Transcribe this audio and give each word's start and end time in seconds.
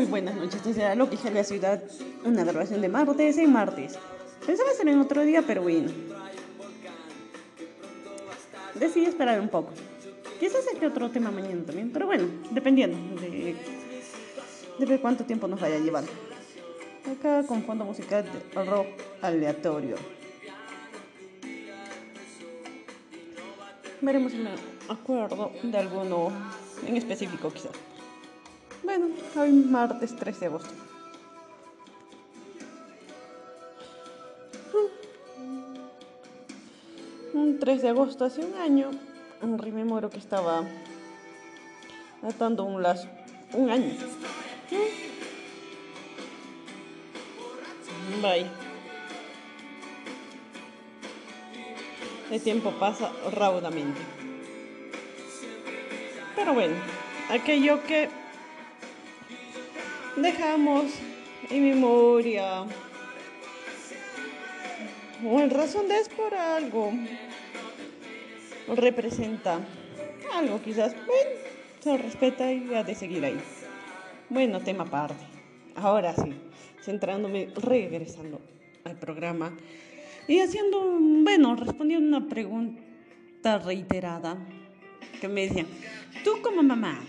Muy 0.00 0.08
buenas 0.08 0.34
noches, 0.34 0.64
desde 0.64 0.80
la 0.80 0.94
de 0.94 1.30
la 1.30 1.44
ciudad, 1.44 1.82
una 2.24 2.42
grabación 2.42 2.80
de 2.80 2.88
martes 2.88 3.36
en 3.36 3.52
martes. 3.52 3.98
Pensaba 4.46 4.70
hacer 4.70 4.88
en 4.88 4.98
otro 4.98 5.20
día, 5.20 5.42
pero 5.46 5.60
bueno. 5.60 5.92
Decidí 8.76 9.04
esperar 9.04 9.38
un 9.38 9.50
poco. 9.50 9.74
Quizás 10.40 10.64
saque 10.64 10.86
otro 10.86 11.10
tema 11.10 11.30
mañana 11.30 11.62
también, 11.66 11.90
pero 11.92 12.06
bueno, 12.06 12.24
dependiendo 12.50 13.20
de, 13.20 13.54
de 14.78 15.00
cuánto 15.02 15.24
tiempo 15.24 15.46
nos 15.46 15.60
vaya 15.60 15.76
a 15.76 15.80
llevar. 15.80 16.04
Acá 17.12 17.46
con 17.46 17.62
fondo 17.64 17.84
musical 17.84 18.24
de 18.24 18.64
rock 18.64 18.86
aleatorio. 19.20 19.96
Veremos 24.00 24.32
me 24.32 24.48
acuerdo 24.88 25.52
de 25.62 25.76
alguno 25.76 26.32
en 26.86 26.96
específico 26.96 27.52
quizás. 27.52 27.89
Bueno, 28.90 29.06
hoy 29.36 29.52
martes 29.52 30.16
13 30.16 30.40
de 30.40 30.46
agosto. 30.46 30.70
Un 37.32 37.60
3 37.60 37.82
de 37.82 37.88
agosto 37.88 38.24
hace 38.24 38.44
un 38.44 38.52
año, 38.56 38.90
rememoro 39.58 40.10
que 40.10 40.18
estaba 40.18 40.64
atando 42.20 42.64
un 42.64 42.82
lazo. 42.82 43.06
Un 43.52 43.70
año. 43.70 43.94
Bye. 48.20 48.50
El 52.32 52.42
tiempo 52.42 52.72
pasa 52.72 53.12
raudamente. 53.30 54.00
Pero 56.34 56.54
bueno, 56.54 56.74
aquello 57.30 57.84
que 57.84 58.18
dejamos 60.22 60.86
en 61.50 61.68
memoria. 61.68 62.62
O 65.24 65.40
en 65.40 65.50
razón 65.50 65.88
de 65.88 65.98
es 65.98 66.08
por 66.08 66.34
algo. 66.34 66.92
Representa 68.68 69.60
algo 70.32 70.62
quizás. 70.62 70.94
Bueno 70.94 71.40
se 71.80 71.96
respeta 71.96 72.52
y 72.52 72.74
ha 72.74 72.84
de 72.84 72.94
seguir 72.94 73.24
ahí. 73.24 73.40
Bueno 74.28 74.60
tema 74.60 74.84
aparte. 74.84 75.24
Ahora 75.76 76.14
sí 76.14 76.34
centrándome 76.82 77.48
regresando 77.56 78.40
al 78.84 78.96
programa 78.96 79.56
y 80.26 80.40
haciendo 80.40 80.98
bueno 80.98 81.54
respondiendo 81.56 82.16
una 82.16 82.28
pregunta 82.28 83.58
reiterada 83.58 84.38
que 85.20 85.28
me 85.28 85.42
decían 85.42 85.66
tú 86.24 86.40
como 86.42 86.62
mamá 86.62 87.00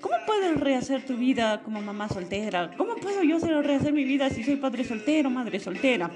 ¿Cómo 0.00 0.16
puedes 0.26 0.58
rehacer 0.58 1.04
tu 1.04 1.16
vida 1.16 1.62
como 1.62 1.80
mamá 1.80 2.08
soltera? 2.08 2.70
¿Cómo 2.76 2.96
puedo 2.96 3.22
yo 3.22 3.38
rehacer 3.62 3.92
mi 3.92 4.04
vida 4.04 4.30
si 4.30 4.42
soy 4.44 4.56
padre 4.56 4.84
soltero, 4.84 5.30
madre 5.30 5.60
soltera? 5.60 6.10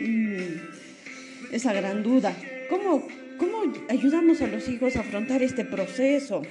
Mm, 0.00 1.52
esa 1.52 1.72
gran 1.72 2.02
duda. 2.02 2.34
¿Cómo, 2.68 3.06
¿Cómo 3.38 3.72
ayudamos 3.88 4.40
a 4.42 4.46
los 4.46 4.68
hijos 4.68 4.96
a 4.96 5.00
afrontar 5.00 5.42
este 5.42 5.64
proceso? 5.64 6.42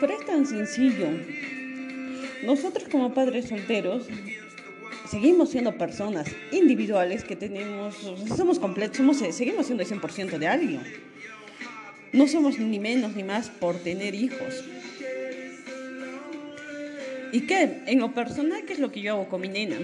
Pero 0.00 0.12
es 0.18 0.26
tan 0.26 0.46
sencillo. 0.46 1.08
Nosotros 2.44 2.88
como 2.88 3.12
padres 3.12 3.48
solteros 3.48 4.08
seguimos 5.10 5.50
siendo 5.50 5.76
personas 5.76 6.28
individuales 6.52 7.24
que 7.24 7.36
tenemos, 7.36 7.96
somos 8.36 8.58
completos, 8.58 8.96
somos, 8.96 9.18
seguimos 9.18 9.66
siendo 9.66 9.82
el 9.82 9.88
100% 9.88 10.38
de 10.38 10.48
alguien. 10.48 11.09
No 12.12 12.26
somos 12.26 12.58
ni 12.58 12.78
menos 12.78 13.14
ni 13.14 13.22
más 13.22 13.48
por 13.48 13.76
tener 13.76 14.14
hijos. 14.14 14.64
¿Y 17.32 17.42
qué? 17.42 17.82
En 17.86 18.00
lo 18.00 18.12
personal, 18.12 18.64
¿qué 18.64 18.72
es 18.72 18.80
lo 18.80 18.90
que 18.90 19.00
yo 19.00 19.12
hago 19.12 19.28
con 19.28 19.40
mi 19.40 19.48
nena? 19.48 19.76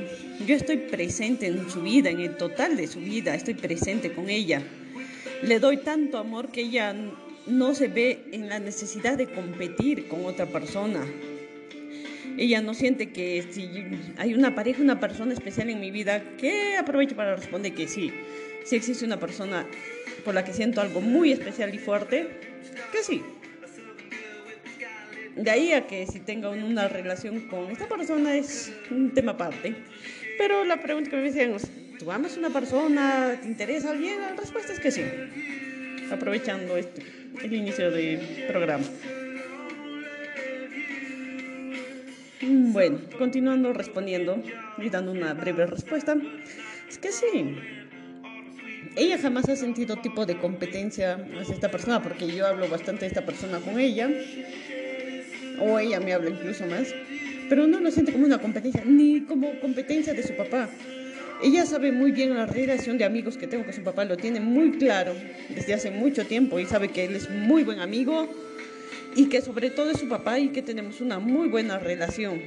Yo 0.45 0.57
estoy 0.57 0.79
presente 0.79 1.47
en 1.47 1.71
su 1.71 1.83
vida, 1.83 2.11
en 2.11 2.21
el 2.21 2.37
total 2.37 2.77
de 2.77 2.89
su 2.89 2.99
vida, 2.99 3.35
estoy 3.35 3.55
presente 3.55 4.13
con 4.13 4.29
ella. 4.29 4.63
Le 5.43 5.61
doy 5.61 5.77
tanto 5.77 6.19
amor 6.19 6.49
que 6.49 6.63
ella 6.63 6.95
no 7.47 7.75
se 7.75 7.87
ve 7.87 8.25
en 8.33 8.49
la 8.49 8.59
necesidad 8.59 9.17
de 9.17 9.27
competir 9.27 10.09
con 10.09 10.25
otra 10.25 10.47
persona. 10.47 11.07
Ella 12.37 12.61
no 12.61 12.75
siente 12.75 13.11
que 13.11 13.45
si 13.51 13.69
hay 14.19 14.35
una 14.35 14.55
pareja, 14.55 14.83
una 14.83 15.01
persona 15.01 15.33
especial 15.33 15.71
en 15.71 15.81
mi 15.81 15.91
vida, 15.91 16.23
que 16.37 16.77
aprovecho 16.77 17.17
para 17.17 17.37
responder 17.37 17.75
que 17.75 17.89
sí. 17.89 18.13
Si 18.65 18.77
existe 18.77 19.05
una 19.05 19.19
persona 19.19 19.67
por 20.25 20.35
la 20.35 20.45
que 20.45 20.53
siento 20.53 20.81
algo 20.81 21.01
muy 21.01 21.33
especial 21.33 21.75
y 21.75 21.79
fuerte, 21.79 22.29
que 22.93 23.03
sí. 23.03 23.23
De 25.37 25.51
ahí 25.51 25.73
a 25.73 25.87
que 25.87 26.07
si 26.07 26.21
tenga 26.21 26.51
una 26.51 26.89
relación 26.89 27.41
con 27.49 27.71
esta 27.71 27.87
persona 27.87 28.35
es 28.37 28.73
un 28.91 29.13
tema 29.13 29.33
aparte. 29.33 29.75
Pero 30.39 30.65
la 30.65 30.83
pregunta 30.83 31.11
que 31.11 31.17
me 31.17 31.23
decían 31.23 31.53
¿tú 31.99 32.11
amas 32.11 32.37
una 32.37 32.51
persona? 32.51 33.39
¿Te 33.41 33.49
interesa 33.49 33.91
alguien? 33.91 34.21
La 34.21 34.35
respuesta 34.35 34.73
es 34.73 34.81
que 34.81 34.91
sí. 34.91 35.03
Aprovechando 36.11 36.77
este, 36.77 37.03
el 37.43 37.53
inicio 37.53 37.91
del 37.91 38.47
programa. 38.49 38.85
Bueno, 42.43 43.01
continuando 43.19 43.73
respondiendo 43.73 44.43
y 44.79 44.91
dando 44.91 45.13
una 45.13 45.33
breve 45.33 45.67
respuesta, 45.67 46.17
es 46.89 46.99
que 46.99 47.11
sí, 47.11 47.57
ella 48.95 49.19
jamás 49.19 49.49
ha 49.49 49.57
sentido 49.57 49.97
tipo 49.97 50.27
de 50.27 50.37
competencia 50.37 51.15
hacia 51.41 51.55
esta 51.55 51.71
persona, 51.71 52.03
porque 52.03 52.27
yo 52.27 52.47
hablo 52.47 52.69
bastante 52.69 53.03
de 53.03 53.07
esta 53.09 53.25
persona 53.25 53.59
con 53.61 53.81
ella, 53.81 54.11
o 55.61 55.79
ella 55.79 55.99
me 56.01 56.13
habla 56.13 56.31
incluso 56.31 56.67
más, 56.67 56.95
pero 57.49 57.67
no 57.67 57.81
lo 57.81 57.91
siente 57.91 58.13
como 58.13 58.27
una 58.27 58.39
competencia, 58.39 58.83
ni 58.85 59.23
como 59.23 59.59
competencia 59.61 60.13
de 60.13 60.23
su 60.23 60.35
papá. 60.35 60.69
Ella 61.43 61.65
sabe 61.65 61.93
muy 61.93 62.13
bien 62.13 62.35
la 62.35 62.47
relación 62.47 62.99
de 62.99 63.05
amigos 63.05 63.37
que 63.39 63.47
tengo 63.47 63.65
con 63.65 63.73
su 63.73 63.83
papá, 63.83 64.05
lo 64.05 64.17
tiene 64.17 64.41
muy 64.41 64.73
claro 64.73 65.15
desde 65.49 65.73
hace 65.75 65.91
mucho 65.91 66.27
tiempo 66.27 66.59
y 66.59 66.67
sabe 66.67 66.89
que 66.89 67.05
él 67.07 67.15
es 67.15 67.31
muy 67.31 67.63
buen 67.63 67.81
amigo 67.81 68.29
y 69.17 69.29
que 69.29 69.43
sobre 69.43 69.71
todo 69.71 69.91
es 69.91 69.99
su 69.99 70.09
papá 70.09 70.39
y 70.39 70.51
que 70.51 70.63
tenemos 70.63 71.01
una 71.01 71.19
muy 71.19 71.49
buena 71.49 71.79
relación. 71.79 72.41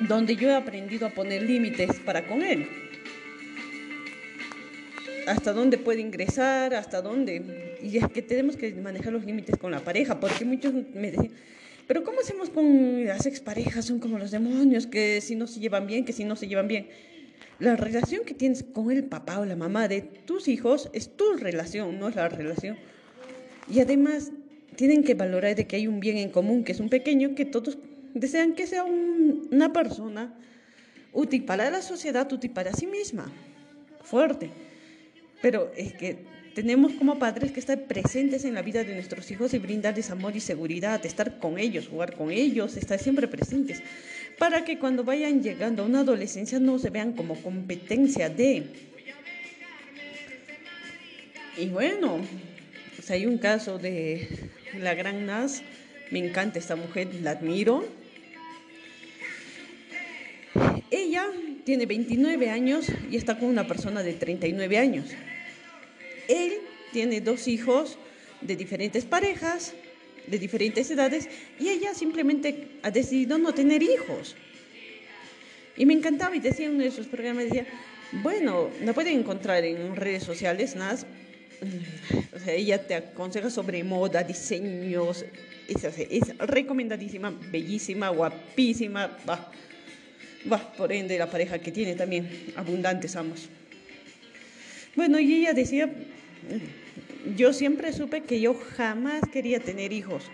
Donde 0.00 0.36
yo 0.36 0.48
he 0.48 0.54
aprendido 0.54 1.06
a 1.06 1.10
poner 1.10 1.42
límites 1.42 2.00
para 2.00 2.26
con 2.26 2.42
él 2.42 2.66
hasta 5.30 5.52
dónde 5.52 5.78
puede 5.78 6.00
ingresar, 6.00 6.74
hasta 6.74 7.02
dónde. 7.02 7.78
Y 7.82 7.96
es 7.96 8.08
que 8.08 8.22
tenemos 8.22 8.56
que 8.56 8.72
manejar 8.74 9.12
los 9.12 9.24
límites 9.24 9.56
con 9.56 9.70
la 9.70 9.80
pareja, 9.80 10.18
porque 10.18 10.44
muchos 10.44 10.72
me 10.74 11.12
decían, 11.12 11.30
pero 11.86 12.02
¿cómo 12.04 12.20
hacemos 12.20 12.50
con 12.50 13.04
las 13.04 13.26
exparejas? 13.26 13.84
Son 13.84 14.00
como 14.00 14.18
los 14.18 14.30
demonios, 14.30 14.86
que 14.86 15.20
si 15.20 15.36
no 15.36 15.46
se 15.46 15.60
llevan 15.60 15.86
bien, 15.86 16.04
que 16.04 16.12
si 16.12 16.24
no 16.24 16.36
se 16.36 16.48
llevan 16.48 16.68
bien. 16.68 16.88
La 17.58 17.76
relación 17.76 18.24
que 18.24 18.34
tienes 18.34 18.62
con 18.62 18.90
el 18.90 19.04
papá 19.04 19.38
o 19.38 19.44
la 19.44 19.56
mamá 19.56 19.86
de 19.86 20.00
tus 20.00 20.48
hijos 20.48 20.90
es 20.92 21.16
tu 21.16 21.34
relación, 21.34 21.98
no 21.98 22.08
es 22.08 22.16
la 22.16 22.28
relación. 22.28 22.76
Y 23.70 23.80
además 23.80 24.32
tienen 24.76 25.04
que 25.04 25.14
valorar 25.14 25.54
de 25.54 25.66
que 25.66 25.76
hay 25.76 25.86
un 25.86 26.00
bien 26.00 26.16
en 26.16 26.30
común, 26.30 26.64
que 26.64 26.72
es 26.72 26.80
un 26.80 26.88
pequeño, 26.88 27.34
que 27.34 27.44
todos 27.44 27.78
desean 28.14 28.54
que 28.54 28.66
sea 28.66 28.84
una 28.84 29.72
persona 29.72 30.34
útil 31.12 31.44
para 31.44 31.70
la 31.70 31.82
sociedad, 31.82 32.30
útil 32.32 32.50
para 32.50 32.72
sí 32.72 32.86
misma, 32.86 33.30
fuerte. 34.02 34.50
Pero 35.42 35.70
es 35.76 35.92
que 35.94 36.18
tenemos 36.54 36.92
como 36.92 37.18
padres 37.18 37.52
que 37.52 37.60
estar 37.60 37.84
presentes 37.84 38.44
en 38.44 38.54
la 38.54 38.62
vida 38.62 38.82
de 38.84 38.94
nuestros 38.94 39.30
hijos 39.30 39.54
y 39.54 39.58
brindarles 39.58 40.10
amor 40.10 40.34
y 40.34 40.40
seguridad, 40.40 41.04
estar 41.06 41.38
con 41.38 41.58
ellos, 41.58 41.88
jugar 41.88 42.16
con 42.16 42.30
ellos, 42.30 42.76
estar 42.76 42.98
siempre 42.98 43.28
presentes, 43.28 43.82
para 44.38 44.64
que 44.64 44.78
cuando 44.78 45.04
vayan 45.04 45.42
llegando 45.42 45.82
a 45.82 45.86
una 45.86 46.00
adolescencia 46.00 46.58
no 46.58 46.78
se 46.78 46.90
vean 46.90 47.12
como 47.12 47.36
competencia 47.36 48.28
de... 48.28 48.64
Y 51.56 51.66
bueno, 51.66 52.20
pues 53.00 53.12
hay 53.12 53.24
un 53.24 53.38
caso 53.38 53.78
de 53.78 54.28
la 54.78 54.94
gran 54.94 55.24
Nas, 55.24 55.62
me 56.10 56.18
encanta 56.18 56.58
esta 56.58 56.76
mujer, 56.76 57.08
la 57.22 57.30
admiro. 57.30 57.88
Ella 60.90 61.24
tiene 61.64 61.86
29 61.86 62.50
años 62.50 62.88
y 63.10 63.16
está 63.16 63.38
con 63.38 63.48
una 63.48 63.66
persona 63.66 64.02
de 64.02 64.12
39 64.12 64.76
años. 64.76 65.06
Él 66.28 66.52
tiene 66.92 67.22
dos 67.22 67.48
hijos 67.48 67.96
de 68.42 68.54
diferentes 68.54 69.06
parejas, 69.06 69.72
de 70.26 70.38
diferentes 70.38 70.90
edades, 70.90 71.26
y 71.58 71.70
ella 71.70 71.94
simplemente 71.94 72.68
ha 72.82 72.90
decidido 72.90 73.38
no 73.38 73.54
tener 73.54 73.82
hijos. 73.82 74.36
Y 75.74 75.86
me 75.86 75.94
encantaba 75.94 76.36
y 76.36 76.40
decía 76.40 76.66
en 76.66 76.74
uno 76.74 76.84
de 76.84 76.90
sus 76.90 77.06
programas, 77.06 77.44
decía, 77.44 77.64
bueno, 78.22 78.68
la 78.84 78.92
pueden 78.92 79.20
encontrar 79.20 79.64
en 79.64 79.96
redes 79.96 80.22
sociales, 80.22 80.76
Nas. 80.76 81.06
Ella 82.46 82.86
te 82.86 82.94
aconseja 82.94 83.50
sobre 83.50 83.84
moda, 83.84 84.22
diseños, 84.22 85.24
es, 85.68 85.84
es 85.84 86.38
recomendadísima, 86.38 87.30
bellísima, 87.30 88.08
guapísima, 88.08 89.18
va, 89.28 89.52
va, 90.50 90.72
por 90.72 90.92
ende 90.92 91.18
la 91.18 91.30
pareja 91.30 91.58
que 91.58 91.70
tiene 91.70 91.94
también, 91.94 92.52
abundantes 92.56 93.14
ambos. 93.16 93.48
Bueno, 94.96 95.20
y 95.20 95.34
ella 95.34 95.52
decía, 95.52 95.90
yo 97.36 97.52
siempre 97.52 97.92
supe 97.92 98.22
que 98.22 98.40
yo 98.40 98.54
jamás 98.54 99.22
quería 99.32 99.60
tener 99.60 99.92
hijos. 99.92 100.24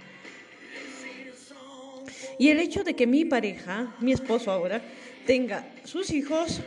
Y 2.38 2.50
el 2.50 2.60
hecho 2.60 2.84
de 2.84 2.94
que 2.94 3.06
mi 3.06 3.24
pareja, 3.24 3.94
mi 4.00 4.12
esposo 4.12 4.50
ahora, 4.50 4.82
tenga 5.26 5.66
sus 5.84 6.10
hijos, 6.10 6.60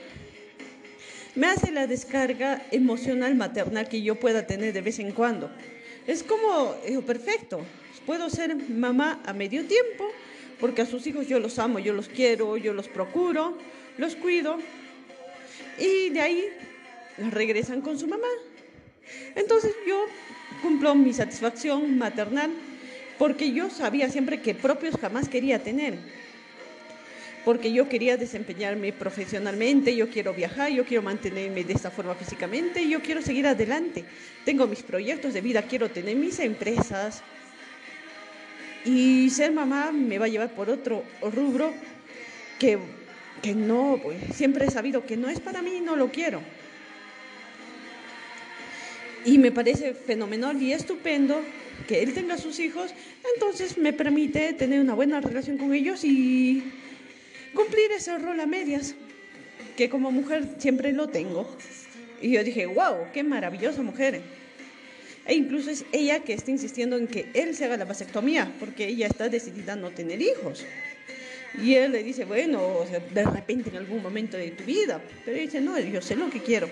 me 1.35 1.47
hace 1.47 1.71
la 1.71 1.87
descarga 1.87 2.61
emocional 2.71 3.35
maternal 3.35 3.87
que 3.87 4.01
yo 4.01 4.19
pueda 4.19 4.47
tener 4.47 4.73
de 4.73 4.81
vez 4.81 4.99
en 4.99 5.11
cuando. 5.11 5.49
Es 6.07 6.23
como, 6.23 6.75
eh, 6.85 6.99
perfecto, 7.05 7.61
puedo 8.05 8.29
ser 8.29 8.55
mamá 8.55 9.21
a 9.25 9.33
medio 9.33 9.65
tiempo, 9.65 10.05
porque 10.59 10.81
a 10.81 10.85
sus 10.85 11.05
hijos 11.07 11.27
yo 11.27 11.39
los 11.39 11.59
amo, 11.59 11.79
yo 11.79 11.93
los 11.93 12.07
quiero, 12.07 12.57
yo 12.57 12.73
los 12.73 12.87
procuro, 12.87 13.57
los 13.97 14.15
cuido, 14.15 14.57
y 15.77 16.09
de 16.09 16.21
ahí 16.21 16.45
regresan 17.31 17.81
con 17.81 17.97
su 17.99 18.07
mamá. 18.07 18.27
Entonces 19.35 19.73
yo 19.87 20.05
cumplo 20.61 20.95
mi 20.95 21.13
satisfacción 21.13 21.97
maternal 21.97 22.51
porque 23.17 23.51
yo 23.51 23.69
sabía 23.69 24.09
siempre 24.09 24.41
que 24.41 24.55
propios 24.55 24.95
jamás 24.95 25.27
quería 25.27 25.61
tener. 25.61 25.95
Porque 27.49 27.71
yo 27.71 27.89
quería 27.89 28.15
desempeñarme 28.15 28.93
profesionalmente, 28.93 29.95
yo 29.95 30.07
quiero 30.07 30.35
viajar, 30.35 30.71
yo 30.71 30.85
quiero 30.85 31.01
mantenerme 31.01 31.63
de 31.63 31.73
esta 31.73 31.89
forma 31.89 32.13
físicamente, 32.13 32.87
yo 32.87 33.01
quiero 33.01 33.23
seguir 33.23 33.47
adelante. 33.47 34.05
Tengo 34.45 34.67
mis 34.67 34.83
proyectos 34.83 35.33
de 35.33 35.41
vida, 35.41 35.63
quiero 35.63 35.89
tener 35.89 36.15
mis 36.15 36.37
empresas. 36.37 37.23
Y 38.85 39.31
ser 39.31 39.51
mamá 39.51 39.91
me 39.91 40.19
va 40.19 40.25
a 40.25 40.27
llevar 40.27 40.53
por 40.53 40.69
otro 40.69 41.03
rubro 41.23 41.73
que, 42.59 42.77
que 43.41 43.55
no, 43.55 43.99
pues 44.03 44.17
siempre 44.35 44.67
he 44.67 44.69
sabido 44.69 45.03
que 45.03 45.17
no 45.17 45.27
es 45.27 45.39
para 45.39 45.63
mí, 45.63 45.81
no 45.83 45.95
lo 45.95 46.11
quiero. 46.11 46.43
Y 49.25 49.39
me 49.39 49.51
parece 49.51 49.95
fenomenal 49.95 50.61
y 50.61 50.71
estupendo 50.71 51.41
que 51.87 52.03
él 52.03 52.13
tenga 52.13 52.37
sus 52.37 52.59
hijos, 52.59 52.93
entonces 53.33 53.75
me 53.79 53.91
permite 53.91 54.53
tener 54.53 54.79
una 54.81 54.93
buena 54.93 55.19
relación 55.19 55.57
con 55.57 55.73
ellos 55.73 56.03
y 56.03 56.63
cumplir 57.53 57.91
ese 57.91 58.17
rol 58.17 58.39
a 58.39 58.45
medias, 58.45 58.95
que 59.77 59.89
como 59.89 60.11
mujer 60.11 60.47
siempre 60.57 60.91
lo 60.93 61.07
tengo. 61.07 61.49
Y 62.21 62.31
yo 62.31 62.43
dije, 62.43 62.65
wow, 62.65 63.07
qué 63.13 63.23
maravillosa 63.23 63.81
mujer. 63.81 64.21
E 65.25 65.35
incluso 65.35 65.69
es 65.69 65.85
ella 65.91 66.19
que 66.19 66.33
está 66.33 66.51
insistiendo 66.51 66.97
en 66.97 67.07
que 67.07 67.29
él 67.33 67.55
se 67.55 67.65
haga 67.65 67.77
la 67.77 67.85
vasectomía, 67.85 68.51
porque 68.59 68.87
ella 68.87 69.07
está 69.07 69.29
decidida 69.29 69.73
a 69.73 69.75
no 69.75 69.91
tener 69.91 70.21
hijos. 70.21 70.65
Y 71.61 71.75
él 71.75 71.91
le 71.91 72.03
dice, 72.03 72.25
bueno, 72.25 72.85
de 73.13 73.23
repente 73.23 73.69
en 73.69 73.77
algún 73.77 74.01
momento 74.01 74.37
de 74.37 74.51
tu 74.51 74.63
vida. 74.63 75.01
Pero 75.25 75.37
dice, 75.37 75.61
no, 75.61 75.79
yo 75.79 76.01
sé 76.01 76.15
lo 76.15 76.29
que 76.29 76.41
quiero 76.41 76.69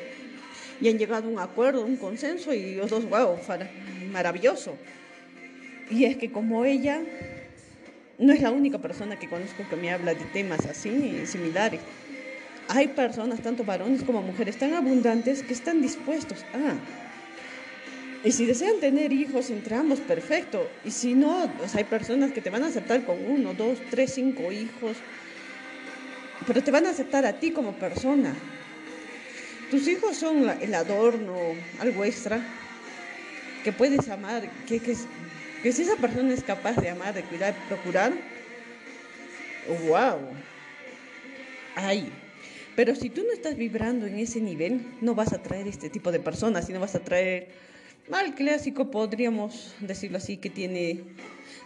y 0.80 0.90
han 0.90 0.98
llegado 0.98 1.28
a 1.28 1.32
un 1.32 1.40
acuerdo, 1.40 1.84
un 1.84 1.98
consenso 1.98 2.54
y 2.54 2.76
los 2.76 2.90
dos, 2.90 3.06
wow, 3.10 3.38
maravilloso. 4.12 4.78
Y 5.90 6.06
es 6.06 6.18
que 6.18 6.32
como 6.32 6.66
ella 6.66 7.02
no 8.19 8.34
es 8.34 8.42
la 8.42 8.52
única 8.52 8.80
persona 8.80 9.18
que 9.18 9.30
conozco 9.30 9.68
que 9.69 9.75
me 9.75 9.92
habla 9.92 10.14
de 10.14 10.25
temas 10.25 10.66
así, 10.66 11.25
similares. 11.25 11.81
Hay 12.69 12.90
personas, 12.90 13.42
tanto 13.42 13.64
varones 13.64 14.04
como 14.04 14.22
mujeres, 14.22 14.58
tan 14.58 14.74
abundantes 14.74 15.44
que 15.44 15.54
están 15.54 15.81
dispuestos 15.81 16.44
a... 16.54 16.75
Y 18.24 18.31
si 18.31 18.46
desean 18.46 18.80
tener 18.80 19.14
hijos 19.14 19.50
entre 19.52 19.75
ambos, 19.75 20.00
perfecto. 20.00 20.68
Y 20.84 20.92
si 20.92 21.14
no, 21.14 21.50
pues 21.58 21.75
hay 21.75 21.84
personas 21.84 22.31
que 22.31 22.42
te 22.42 22.50
van 22.50 22.64
a 22.64 22.68
aceptar 22.68 23.06
con 23.06 23.24
uno, 23.24 23.54
dos, 23.54 23.80
tres, 23.90 24.14
cinco 24.16 24.52
hijos. 24.52 24.98
Pero 26.46 26.64
te 26.64 26.72
van 26.72 26.88
a 26.88 26.90
aceptar 26.90 27.25
a 27.25 27.34
ti 27.34 27.52
como 27.52 27.74
persona. 27.74 28.34
Tus 29.69 29.88
hijos 29.88 30.18
son 30.18 30.50
el 30.62 30.74
adorno, 30.74 31.36
algo 31.80 32.04
extra, 32.04 32.42
que 33.64 33.72
puedes 33.72 34.10
amar, 34.10 34.50
que, 34.66 34.80
que, 34.80 34.96
si 35.72 35.84
esa 35.84 35.96
persona 35.96 36.34
es 36.34 36.44
capaz 36.44 36.75
de 36.78 36.90
amar, 36.90 37.14
de 37.14 37.24
cuidar, 37.24 37.56
procurar, 37.68 38.14
wow, 39.88 40.19
ay. 41.75 42.12
Pero 42.75 42.96
si 42.96 43.10
tú 43.10 43.24
no 43.25 43.34
estás 43.34 43.56
vibrando 43.56 44.06
en 44.06 44.19
ese 44.19 44.40
nivel, 44.40 44.86
no 45.02 45.16
vas 45.16 45.34
a 45.34 45.42
traer 45.42 45.68
este 45.68 45.90
tipo 45.90 46.12
de 46.12 46.19
personas, 46.19 46.68
sino 46.68 46.80
vas 46.80 46.94
a 46.94 47.00
traer 47.00 47.48
al 48.12 48.36
clásico, 48.36 48.92
podríamos 48.92 49.74
decirlo 49.80 50.18
así, 50.18 50.38
que 50.38 50.50
tiene 50.50 51.02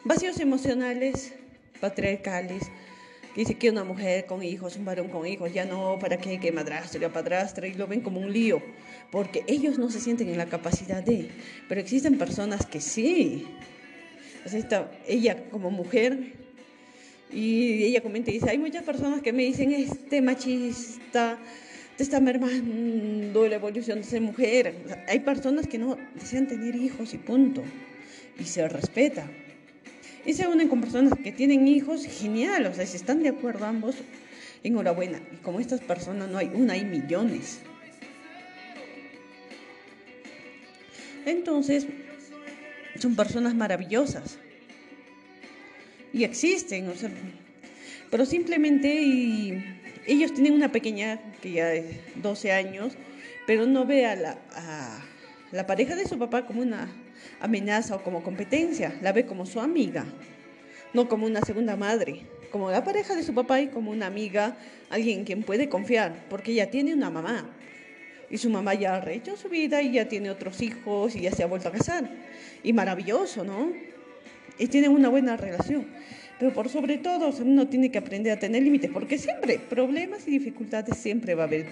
vacíos 0.05 0.39
emocionales, 0.39 1.33
patriarcales, 1.81 2.63
que 3.33 3.41
dice 3.41 3.55
que 3.55 3.69
una 3.69 3.83
mujer 3.83 4.25
con 4.25 4.41
hijos, 4.43 4.75
un 4.77 4.85
varón 4.85 5.09
con 5.09 5.27
hijos, 5.27 5.53
ya 5.53 5.65
no, 5.65 5.97
¿para 5.99 6.17
qué? 6.17 6.39
Que 6.39 6.51
madrastra, 6.51 6.99
ya 6.99 7.11
padrastra, 7.11 7.67
y 7.67 7.73
lo 7.73 7.87
ven 7.87 8.01
como 8.01 8.19
un 8.19 8.31
lío, 8.31 8.61
porque 9.11 9.43
ellos 9.47 9.77
no 9.77 9.89
se 9.89 9.99
sienten 9.99 10.29
en 10.29 10.37
la 10.37 10.47
capacidad 10.47 11.03
de, 11.03 11.29
pero 11.67 11.81
existen 11.81 12.17
personas 12.17 12.65
que 12.65 12.81
sí. 12.81 13.47
Ella 15.07 15.49
como 15.49 15.71
mujer, 15.71 16.33
y 17.31 17.83
ella 17.83 18.01
comenta 18.01 18.31
y 18.31 18.35
dice, 18.35 18.49
hay 18.49 18.57
muchas 18.57 18.83
personas 18.83 19.21
que 19.21 19.31
me 19.31 19.43
dicen, 19.43 19.71
este 19.71 20.21
machista, 20.21 21.37
te 21.97 22.03
está 22.03 22.19
mermando 22.19 23.47
la 23.47 23.55
evolución 23.55 23.99
de 23.99 24.03
ser 24.05 24.21
mujer. 24.21 24.73
hay 25.07 25.19
personas 25.21 25.67
que 25.67 25.77
no 25.77 25.97
desean 26.15 26.47
tener 26.47 26.75
hijos 26.75 27.13
y 27.13 27.17
punto, 27.17 27.63
y 28.39 28.43
se 28.43 28.67
respeta 28.67 29.29
y 30.25 30.33
se 30.33 30.47
unen 30.47 30.67
con 30.67 30.81
personas 30.81 31.13
que 31.21 31.31
tienen 31.31 31.67
hijos, 31.67 32.05
genial, 32.05 32.65
o 32.67 32.73
sea, 32.73 32.85
si 32.85 32.97
están 32.97 33.23
de 33.23 33.29
acuerdo 33.29 33.65
ambos, 33.65 33.95
enhorabuena. 34.63 35.19
Y 35.31 35.37
como 35.37 35.59
estas 35.59 35.81
personas 35.81 36.29
no 36.29 36.37
hay 36.37 36.51
una, 36.53 36.73
hay 36.73 36.85
millones. 36.85 37.59
Entonces, 41.25 41.87
son 42.99 43.15
personas 43.15 43.55
maravillosas. 43.55 44.37
Y 46.13 46.23
existen, 46.23 46.89
o 46.89 46.95
sea, 46.95 47.09
pero 48.09 48.25
simplemente 48.25 49.79
ellos 50.05 50.33
tienen 50.33 50.53
una 50.53 50.71
pequeña 50.71 51.19
que 51.41 51.53
ya 51.53 51.73
es 51.73 51.85
12 52.15 52.51
años, 52.51 52.93
pero 53.47 53.65
no 53.65 53.85
ve 53.85 54.05
a 54.05 54.15
la, 54.15 54.37
la 55.51 55.67
pareja 55.67 55.95
de 55.95 56.07
su 56.07 56.19
papá 56.19 56.45
como 56.45 56.61
una 56.61 56.89
amenaza 57.39 57.95
o 57.95 58.03
como 58.03 58.23
competencia, 58.23 58.93
la 59.01 59.13
ve 59.13 59.25
como 59.25 59.45
su 59.45 59.61
amiga, 59.61 60.05
no 60.93 61.07
como 61.07 61.25
una 61.25 61.41
segunda 61.41 61.75
madre, 61.75 62.25
como 62.51 62.69
la 62.69 62.83
pareja 62.83 63.15
de 63.15 63.23
su 63.23 63.33
papá 63.33 63.61
y 63.61 63.67
como 63.67 63.91
una 63.91 64.07
amiga, 64.07 64.57
alguien 64.89 65.19
en 65.19 65.25
quien 65.25 65.43
puede 65.43 65.69
confiar, 65.69 66.25
porque 66.29 66.51
ella 66.51 66.69
tiene 66.69 66.93
una 66.93 67.09
mamá. 67.09 67.49
Y 68.31 68.37
su 68.37 68.49
mamá 68.49 68.73
ya 68.73 68.95
ha 68.95 69.01
rehecho 69.01 69.35
su 69.35 69.49
vida 69.49 69.81
y 69.81 69.91
ya 69.91 70.07
tiene 70.07 70.29
otros 70.29 70.61
hijos 70.61 71.15
y 71.15 71.21
ya 71.21 71.31
se 71.31 71.43
ha 71.43 71.47
vuelto 71.47 71.67
a 71.67 71.71
casar. 71.71 72.09
Y 72.63 72.73
maravilloso, 72.73 73.43
¿no? 73.43 73.71
Y 74.57 74.67
tienen 74.67 74.91
una 74.91 75.09
buena 75.09 75.35
relación. 75.37 75.85
Pero 76.39 76.53
por 76.53 76.69
sobre 76.69 76.97
todo, 76.97 77.31
uno 77.43 77.67
tiene 77.67 77.91
que 77.91 77.97
aprender 77.97 78.31
a 78.31 78.39
tener 78.39 78.63
límites, 78.63 78.89
porque 78.91 79.17
siempre, 79.17 79.59
problemas 79.59 80.27
y 80.27 80.31
dificultades 80.31 80.97
siempre 80.97 81.35
va 81.35 81.43
a 81.43 81.47
haber 81.47 81.65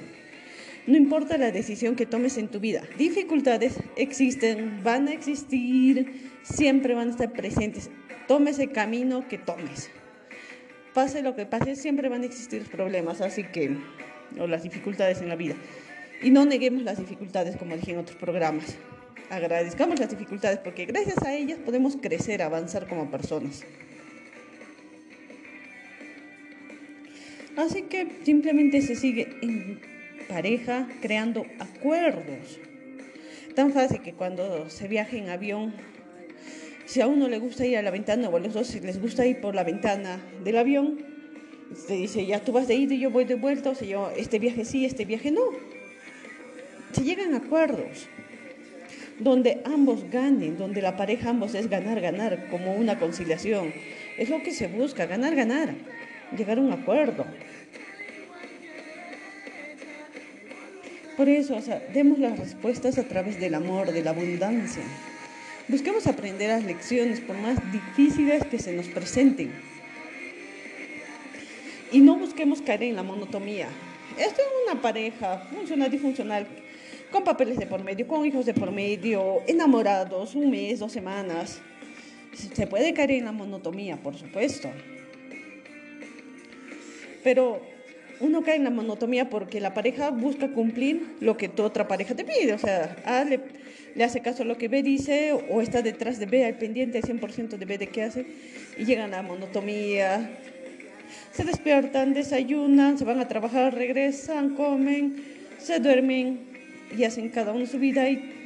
no 0.89 0.97
importa 0.97 1.37
la 1.37 1.51
decisión 1.51 1.95
que 1.95 2.07
tomes 2.07 2.37
en 2.37 2.47
tu 2.47 2.59
vida, 2.59 2.81
dificultades 2.97 3.75
existen, 3.95 4.81
van 4.83 5.07
a 5.07 5.13
existir, 5.13 6.31
siempre 6.41 6.95
van 6.95 7.09
a 7.09 7.11
estar 7.11 7.31
presentes. 7.31 7.91
Tome 8.27 8.51
ese 8.51 8.69
camino 8.69 9.27
que 9.27 9.37
tomes. 9.37 9.91
Pase 10.95 11.21
lo 11.21 11.35
que 11.35 11.45
pase, 11.45 11.75
siempre 11.75 12.09
van 12.09 12.23
a 12.23 12.25
existir 12.25 12.63
problemas, 12.63 13.21
así 13.21 13.43
que, 13.43 13.77
o 14.39 14.47
las 14.47 14.63
dificultades 14.63 15.21
en 15.21 15.29
la 15.29 15.35
vida. 15.35 15.55
Y 16.21 16.31
no 16.31 16.45
neguemos 16.45 16.83
las 16.83 16.97
dificultades, 16.97 17.55
como 17.55 17.75
dije 17.75 17.91
en 17.91 17.99
otros 17.99 18.17
programas. 18.17 18.75
Agradezcamos 19.29 19.99
las 19.99 20.09
dificultades 20.09 20.59
porque 20.59 20.85
gracias 20.85 21.21
a 21.23 21.33
ellas 21.33 21.59
podemos 21.63 21.95
crecer, 21.95 22.41
avanzar 22.41 22.87
como 22.87 23.09
personas. 23.09 23.63
Así 27.55 27.83
que 27.83 28.07
simplemente 28.23 28.81
se 28.81 28.95
sigue 28.95 29.27
en 29.41 29.79
pareja 30.27 30.87
creando 31.01 31.45
acuerdos. 31.59 32.59
Tan 33.55 33.71
fácil 33.71 34.01
que 34.01 34.13
cuando 34.13 34.69
se 34.69 34.87
viaja 34.87 35.17
en 35.17 35.29
avión, 35.29 35.73
si 36.85 37.01
a 37.01 37.07
uno 37.07 37.27
le 37.27 37.39
gusta 37.39 37.65
ir 37.65 37.77
a 37.77 37.81
la 37.81 37.91
ventana 37.91 38.29
o 38.29 38.37
a 38.37 38.39
los 38.39 38.53
dos 38.53 38.73
les 38.75 39.01
gusta 39.01 39.25
ir 39.25 39.41
por 39.41 39.55
la 39.55 39.63
ventana 39.63 40.19
del 40.43 40.57
avión, 40.57 41.05
se 41.75 41.93
dice, 41.93 42.25
ya 42.25 42.43
tú 42.43 42.51
vas 42.51 42.67
de 42.67 42.75
ida 42.75 42.95
y 42.95 42.99
yo 42.99 43.11
voy 43.11 43.25
de 43.25 43.35
vuelta, 43.35 43.69
o 43.69 43.75
sea, 43.75 43.87
yo, 43.87 44.11
este 44.17 44.39
viaje 44.39 44.65
sí, 44.65 44.85
este 44.85 45.05
viaje 45.05 45.31
no. 45.31 45.41
Se 46.91 47.03
llegan 47.03 47.35
acuerdos 47.35 48.07
donde 49.19 49.61
ambos 49.65 50.09
ganen, 50.09 50.57
donde 50.57 50.81
la 50.81 50.95
pareja 50.95 51.29
ambos 51.29 51.53
es 51.53 51.69
ganar, 51.69 51.99
ganar, 51.99 52.47
como 52.49 52.73
una 52.73 52.97
conciliación. 52.97 53.73
Es 54.17 54.29
lo 54.29 54.41
que 54.41 54.51
se 54.51 54.67
busca, 54.67 55.05
ganar, 55.05 55.35
ganar, 55.35 55.73
llegar 56.35 56.57
a 56.57 56.61
un 56.61 56.71
acuerdo. 56.71 57.25
Por 61.17 61.27
eso, 61.27 61.57
o 61.57 61.61
sea, 61.61 61.85
demos 61.93 62.17
las 62.17 62.39
respuestas 62.39 62.97
a 62.97 63.03
través 63.03 63.39
del 63.41 63.53
amor, 63.53 63.91
de 63.91 64.03
la 64.03 64.11
abundancia. 64.11 64.83
Busquemos 65.67 66.07
aprender 66.07 66.49
las 66.49 66.63
lecciones, 66.63 67.19
por 67.19 67.37
más 67.37 67.57
difíciles 67.73 68.45
que 68.45 68.57
se 68.57 68.71
nos 68.71 68.87
presenten. 68.87 69.51
Y 71.91 71.99
no 71.99 72.15
busquemos 72.15 72.61
caer 72.61 72.83
en 72.83 72.95
la 72.95 73.03
monotomía. 73.03 73.67
Esto 74.17 74.41
es 74.41 74.71
una 74.71 74.81
pareja 74.81 75.39
funcional, 75.53 75.91
disfuncional, 75.91 76.47
con 77.11 77.23
papeles 77.23 77.57
de 77.57 77.65
por 77.65 77.83
medio, 77.83 78.07
con 78.07 78.25
hijos 78.25 78.45
de 78.45 78.53
por 78.53 78.71
medio, 78.71 79.41
enamorados, 79.47 80.35
un 80.35 80.49
mes, 80.49 80.79
dos 80.79 80.91
semanas. 80.91 81.59
Se 82.33 82.67
puede 82.67 82.93
caer 82.93 83.11
en 83.11 83.25
la 83.25 83.31
monotomía, 83.31 83.97
por 83.97 84.15
supuesto. 84.15 84.69
pero 87.23 87.61
uno 88.21 88.43
cae 88.43 88.55
en 88.55 88.65
la 88.65 88.69
monotomía 88.69 89.29
porque 89.29 89.61
la 89.61 89.73
pareja 89.73 90.09
busca 90.09 90.51
cumplir 90.51 91.15
lo 91.21 91.37
que 91.37 91.47
tu 91.47 91.63
otra 91.63 91.87
pareja 91.87 92.15
te 92.15 92.25
pide. 92.25 92.53
O 92.53 92.57
sea, 92.57 92.97
A 93.05 93.23
le, 93.23 93.39
hace 94.03 94.21
caso 94.21 94.43
a 94.43 94.45
lo 94.45 94.57
que 94.57 94.67
B 94.67 94.83
dice 94.83 95.33
o 95.33 95.61
está 95.61 95.81
detrás 95.81 96.19
de 96.19 96.25
B, 96.25 96.45
al 96.45 96.57
pendiente 96.57 97.01
100% 97.01 97.57
de 97.57 97.65
B 97.65 97.77
de 97.77 97.87
qué 97.87 98.03
hace 98.03 98.25
y 98.77 98.85
llegan 98.85 99.13
a 99.13 99.17
la 99.17 99.23
monotomía. 99.23 100.29
Se 101.31 101.43
despiertan, 101.43 102.13
desayunan, 102.13 102.97
se 102.97 103.05
van 103.05 103.19
a 103.19 103.27
trabajar, 103.27 103.73
regresan, 103.73 104.55
comen, 104.55 105.23
se 105.57 105.79
duermen 105.79 106.48
y 106.97 107.03
hacen 107.03 107.29
cada 107.29 107.51
uno 107.51 107.65
su 107.65 107.79
vida 107.79 108.09
y 108.09 108.39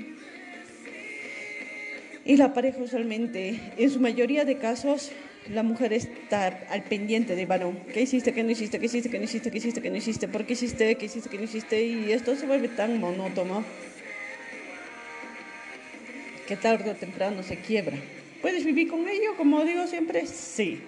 y 2.25 2.37
la 2.37 2.53
pareja 2.53 2.79
usualmente, 2.81 3.59
en 3.77 3.89
su 3.89 3.99
mayoría 3.99 4.45
de 4.45 4.57
casos, 4.57 5.11
la 5.49 5.61
mujer 5.61 5.91
está 5.91 6.47
al 6.69 6.83
pendiente 6.83 7.35
del 7.35 7.47
varón. 7.47 7.77
¿Qué 7.93 8.01
hiciste? 8.01 8.33
¿Qué 8.33 8.43
no 8.43 8.51
hiciste? 8.51 8.79
¿Qué 8.79 8.85
hiciste? 8.85 9.09
¿Qué 9.09 9.19
no 9.19 9.25
hiciste? 9.25 9.51
¿Qué 9.51 9.57
hiciste? 9.57 9.81
¿Qué 9.81 9.89
no 9.89 9.97
hiciste? 9.97 10.27
¿Por 10.29 10.45
qué 10.45 10.53
hiciste? 10.53 10.95
¿Qué 10.95 11.05
hiciste? 11.05 11.29
¿Qué 11.29 11.37
no 11.37 11.43
hiciste? 11.43 11.83
Y 11.83 12.13
esto 12.13 12.37
se 12.37 12.47
vuelve 12.47 12.69
tan 12.69 12.97
monótono 13.01 13.65
que 16.47 16.55
tarde 16.55 16.91
o 16.91 16.95
temprano 16.95 17.43
se 17.43 17.57
quiebra. 17.57 17.97
¿Puedes 18.41 18.63
vivir 18.63 18.87
con 18.87 19.05
ello? 19.07 19.35
Como 19.35 19.65
digo 19.65 19.85
siempre, 19.87 20.25
sí. 20.25 20.79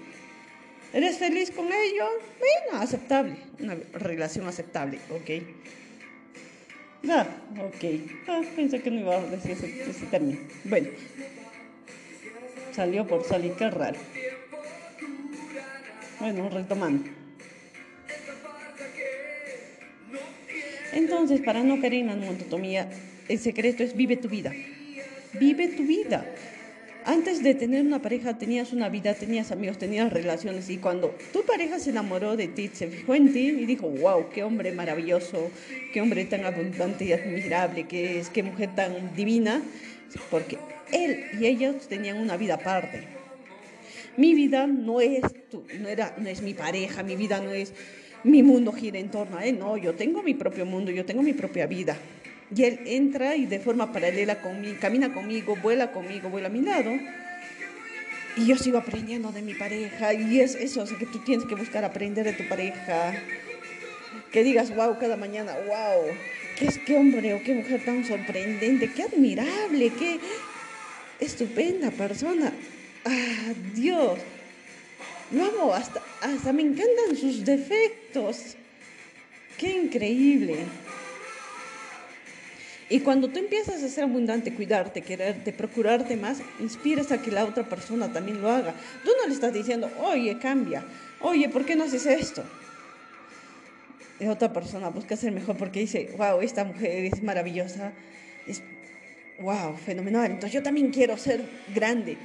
¿Eres 0.93 1.17
feliz 1.17 1.51
con 1.51 1.65
ello? 1.65 2.07
Bueno, 2.39 2.81
aceptable. 2.81 3.35
Una 3.59 3.75
relación 3.91 4.47
aceptable, 4.47 4.99
ok. 5.09 5.43
Ah, 7.09 7.27
ok. 7.57 7.83
Ah, 8.27 8.41
pensé 8.55 8.81
que 8.81 8.91
no 8.91 8.99
iba 8.99 9.17
a 9.17 9.21
decir 9.21 9.51
ese, 9.51 9.89
ese 9.89 10.05
término. 10.07 10.39
Bueno, 10.63 10.89
salió 12.71 13.05
por 13.05 13.23
salir, 13.23 13.53
qué 13.53 13.69
raro. 13.69 13.97
Bueno, 16.19 16.49
retomando. 16.49 17.09
Entonces, 20.93 21.41
para 21.41 21.61
no 21.63 21.79
caer 21.81 21.95
en 21.95 22.07
la 22.07 22.15
monotomía, 22.15 22.89
el 23.27 23.39
secreto 23.39 23.83
es 23.83 23.95
vive 23.95 24.15
tu 24.17 24.29
vida. 24.29 24.53
Vive 25.33 25.67
tu 25.69 25.83
vida. 25.83 26.25
Antes 27.07 27.43
de 27.43 27.53
tener 27.53 27.85
una 27.85 28.01
pareja 28.01 28.35
tenías 28.39 28.73
una 28.73 28.89
vida, 28.89 29.13
tenías 29.13 29.51
amigos, 29.51 29.77
tenías 29.77 30.11
relaciones 30.11 30.71
y 30.71 30.77
cuando 30.77 31.15
tu 31.31 31.43
pareja 31.45 31.77
se 31.77 31.91
enamoró 31.91 32.35
de 32.35 32.47
ti, 32.47 32.71
se 32.73 32.87
fijó 32.87 33.13
en 33.13 33.31
ti 33.31 33.49
y 33.49 33.67
dijo, 33.67 33.87
wow, 33.87 34.29
qué 34.33 34.41
hombre 34.41 34.71
maravilloso, 34.71 35.51
qué 35.93 36.01
hombre 36.01 36.25
tan 36.25 36.45
abundante 36.45 37.05
y 37.05 37.13
admirable 37.13 37.83
que 37.83 38.17
es, 38.17 38.31
qué 38.31 38.41
mujer 38.41 38.73
tan 38.73 39.15
divina, 39.15 39.61
porque 40.31 40.57
él 40.91 41.25
y 41.39 41.45
ellos 41.45 41.87
tenían 41.87 42.17
una 42.17 42.37
vida 42.37 42.55
aparte. 42.55 43.03
Mi 44.17 44.33
vida 44.33 44.65
no 44.65 44.99
es, 44.99 45.21
tu, 45.51 45.63
no, 45.79 45.87
era, 45.87 46.15
no 46.17 46.27
es 46.27 46.41
mi 46.41 46.55
pareja, 46.55 47.03
mi 47.03 47.15
vida 47.15 47.39
no 47.39 47.51
es, 47.51 47.71
mi 48.23 48.41
mundo 48.41 48.71
gira 48.71 48.97
en 48.97 49.11
torno 49.11 49.37
a 49.37 49.45
él, 49.45 49.59
no, 49.59 49.77
yo 49.77 49.93
tengo 49.93 50.23
mi 50.23 50.33
propio 50.33 50.65
mundo, 50.65 50.89
yo 50.89 51.05
tengo 51.05 51.21
mi 51.21 51.33
propia 51.33 51.67
vida. 51.67 51.95
Y 52.53 52.63
él 52.63 52.79
entra 52.85 53.35
y 53.35 53.45
de 53.45 53.59
forma 53.59 53.91
paralela 53.91 54.41
conmigo, 54.41 54.77
camina 54.79 55.13
conmigo, 55.13 55.55
vuela 55.55 55.91
conmigo, 55.91 56.29
vuela 56.29 56.47
a 56.47 56.51
mi 56.51 56.61
lado. 56.61 56.91
Y 58.37 58.45
yo 58.45 58.57
sigo 58.57 58.77
aprendiendo 58.77 59.31
de 59.31 59.41
mi 59.41 59.53
pareja. 59.53 60.13
Y 60.13 60.41
es 60.41 60.55
eso, 60.55 60.85
que 60.97 61.05
tú 61.05 61.19
tienes 61.19 61.45
que 61.47 61.55
buscar 61.55 61.83
aprender 61.83 62.25
de 62.25 62.33
tu 62.33 62.47
pareja. 62.47 63.13
Que 64.31 64.43
digas, 64.43 64.75
wow, 64.75 64.97
cada 64.99 65.15
mañana, 65.15 65.53
wow, 65.67 66.13
qué, 66.59 66.67
qué 66.85 66.97
hombre 66.97 67.33
o 67.33 67.41
qué 67.41 67.53
mujer 67.53 67.83
tan 67.83 68.05
sorprendente, 68.05 68.91
qué 68.91 69.03
admirable, 69.03 69.91
qué 69.97 70.19
estupenda 71.19 71.91
persona. 71.91 72.51
Ah, 73.05 73.53
Dios. 73.73 74.19
Lo 75.31 75.45
amo, 75.45 75.73
hasta, 75.73 76.01
hasta 76.21 76.53
me 76.53 76.61
encantan 76.61 77.15
sus 77.15 77.43
defectos. 77.43 78.55
Qué 79.57 79.69
increíble. 79.69 80.57
Y 82.87 82.99
cuando 82.99 83.29
tú 83.29 83.39
empiezas 83.39 83.81
a 83.81 83.89
ser 83.89 84.03
abundante, 84.03 84.53
cuidarte, 84.53 85.01
quererte, 85.01 85.51
procurarte 85.51 86.15
más, 86.17 86.41
inspiras 86.59 87.11
a 87.11 87.19
que 87.19 87.31
la 87.31 87.43
otra 87.43 87.63
persona 87.63 88.13
también 88.13 88.41
lo 88.41 88.51
haga. 88.51 88.75
Tú 89.03 89.09
no 89.19 89.27
le 89.27 89.33
estás 89.33 89.53
diciendo, 89.53 89.89
oye, 90.03 90.37
cambia, 90.37 90.83
oye, 91.21 91.49
¿por 91.49 91.65
qué 91.65 91.75
no 91.75 91.85
haces 91.85 92.05
esto? 92.05 92.43
Y 94.19 94.27
otra 94.27 94.53
persona 94.53 94.89
busca 94.89 95.15
ser 95.15 95.31
mejor 95.31 95.57
porque 95.57 95.79
dice, 95.79 96.11
wow, 96.15 96.41
esta 96.41 96.63
mujer 96.63 97.05
es 97.05 97.23
maravillosa, 97.23 97.91
wow, 99.39 99.75
fenomenal, 99.75 100.25
entonces 100.25 100.53
yo 100.53 100.63
también 100.63 100.91
quiero 100.91 101.17
ser 101.17 101.41
grande. 101.73 102.17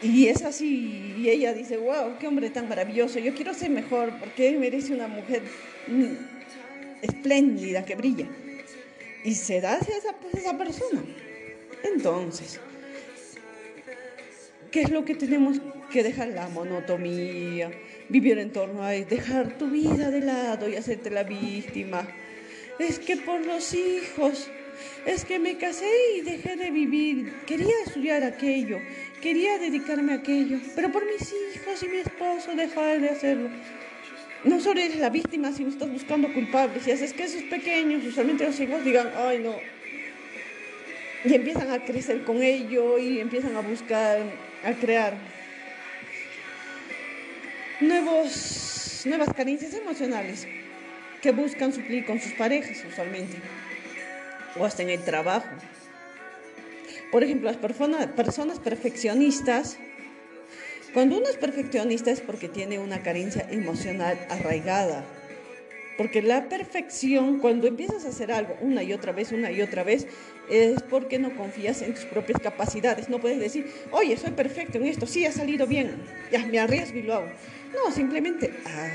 Y 0.00 0.28
es 0.28 0.42
así, 0.42 1.14
y 1.18 1.28
ella 1.28 1.52
dice, 1.52 1.76
wow, 1.76 2.18
qué 2.18 2.28
hombre 2.28 2.50
tan 2.50 2.68
maravilloso, 2.68 3.18
yo 3.18 3.34
quiero 3.34 3.52
ser 3.52 3.70
mejor 3.70 4.12
porque 4.20 4.56
merece 4.58 4.94
una 4.94 5.08
mujer 5.08 5.42
mm, 5.88 7.02
espléndida, 7.02 7.84
que 7.84 7.96
brilla 7.96 8.26
y 9.24 9.34
se 9.34 9.60
da 9.60 9.74
hacia 9.74 9.96
esa, 9.96 10.12
pues, 10.14 10.34
esa 10.34 10.56
persona. 10.56 11.02
Entonces, 11.84 12.60
¿qué 14.70 14.82
es 14.82 14.90
lo 14.90 15.04
que 15.04 15.14
tenemos 15.14 15.58
que 15.90 16.02
dejar? 16.02 16.28
La 16.28 16.48
monotomía, 16.48 17.70
vivir 18.08 18.38
en 18.38 18.52
torno 18.52 18.82
a 18.82 18.90
dejar 18.90 19.58
tu 19.58 19.68
vida 19.68 20.10
de 20.10 20.20
lado 20.20 20.68
y 20.68 20.76
hacerte 20.76 21.10
la 21.10 21.24
víctima. 21.24 22.06
Es 22.78 22.98
que 22.98 23.16
por 23.16 23.44
los 23.44 23.74
hijos, 23.74 24.48
es 25.06 25.24
que 25.24 25.38
me 25.38 25.58
casé 25.58 25.90
y 26.16 26.20
dejé 26.22 26.56
de 26.56 26.70
vivir, 26.70 27.32
quería 27.46 27.74
estudiar 27.84 28.24
aquello, 28.24 28.78
quería 29.20 29.58
dedicarme 29.58 30.12
a 30.12 30.16
aquello, 30.16 30.58
pero 30.74 30.90
por 30.90 31.04
mis 31.04 31.32
hijos 31.32 31.82
y 31.82 31.88
mi 31.88 31.98
esposo 31.98 32.54
dejé 32.56 32.98
de 32.98 33.10
hacerlo 33.10 33.50
no 34.44 34.60
solo 34.60 34.80
eres 34.80 34.98
la 34.98 35.10
víctima, 35.10 35.52
sino 35.52 35.70
estás 35.70 35.90
buscando 35.90 36.32
culpables. 36.32 36.86
Y 36.86 36.90
haces 36.90 37.12
que 37.12 37.24
esos 37.24 37.42
pequeños, 37.44 38.04
usualmente 38.04 38.44
los 38.44 38.58
hijos, 38.58 38.84
digan, 38.84 39.10
ay 39.16 39.38
no. 39.38 39.56
Y 41.24 41.34
empiezan 41.34 41.70
a 41.70 41.84
crecer 41.84 42.24
con 42.24 42.42
ello 42.42 42.98
y 42.98 43.20
empiezan 43.20 43.56
a 43.56 43.60
buscar, 43.60 44.18
a 44.64 44.72
crear 44.72 45.14
nuevos, 47.80 49.02
nuevas 49.04 49.32
carencias 49.32 49.74
emocionales 49.74 50.48
que 51.20 51.30
buscan 51.30 51.72
suplir 51.72 52.04
con 52.04 52.20
sus 52.20 52.32
parejas 52.32 52.82
usualmente. 52.90 53.36
O 54.58 54.64
hasta 54.64 54.82
en 54.82 54.90
el 54.90 55.02
trabajo. 55.04 55.48
Por 57.12 57.22
ejemplo, 57.22 57.48
las 57.48 57.58
personas, 57.58 58.06
personas 58.08 58.58
perfeccionistas 58.58 59.78
cuando 60.92 61.16
uno 61.16 61.26
es 61.28 61.36
perfeccionista 61.36 62.10
es 62.10 62.20
porque 62.20 62.48
tiene 62.48 62.78
una 62.78 63.02
carencia 63.02 63.46
emocional 63.50 64.18
arraigada. 64.28 65.04
Porque 65.96 66.22
la 66.22 66.48
perfección, 66.48 67.38
cuando 67.38 67.66
empiezas 67.66 68.04
a 68.04 68.08
hacer 68.08 68.32
algo 68.32 68.56
una 68.60 68.82
y 68.82 68.92
otra 68.92 69.12
vez, 69.12 69.30
una 69.32 69.50
y 69.50 69.60
otra 69.60 69.84
vez, 69.84 70.06
es 70.50 70.82
porque 70.82 71.18
no 71.18 71.36
confías 71.36 71.82
en 71.82 71.94
tus 71.94 72.04
propias 72.04 72.40
capacidades. 72.40 73.08
No 73.08 73.20
puedes 73.20 73.38
decir, 73.38 73.70
oye, 73.90 74.16
soy 74.16 74.30
perfecto 74.32 74.78
en 74.78 74.86
esto, 74.86 75.06
sí 75.06 75.24
ha 75.26 75.32
salido 75.32 75.66
bien, 75.66 76.02
ya 76.30 76.44
me 76.46 76.58
arriesgo 76.58 76.98
y 76.98 77.02
lo 77.02 77.14
hago. 77.14 77.28
No, 77.74 77.92
simplemente, 77.92 78.52
ah, 78.66 78.88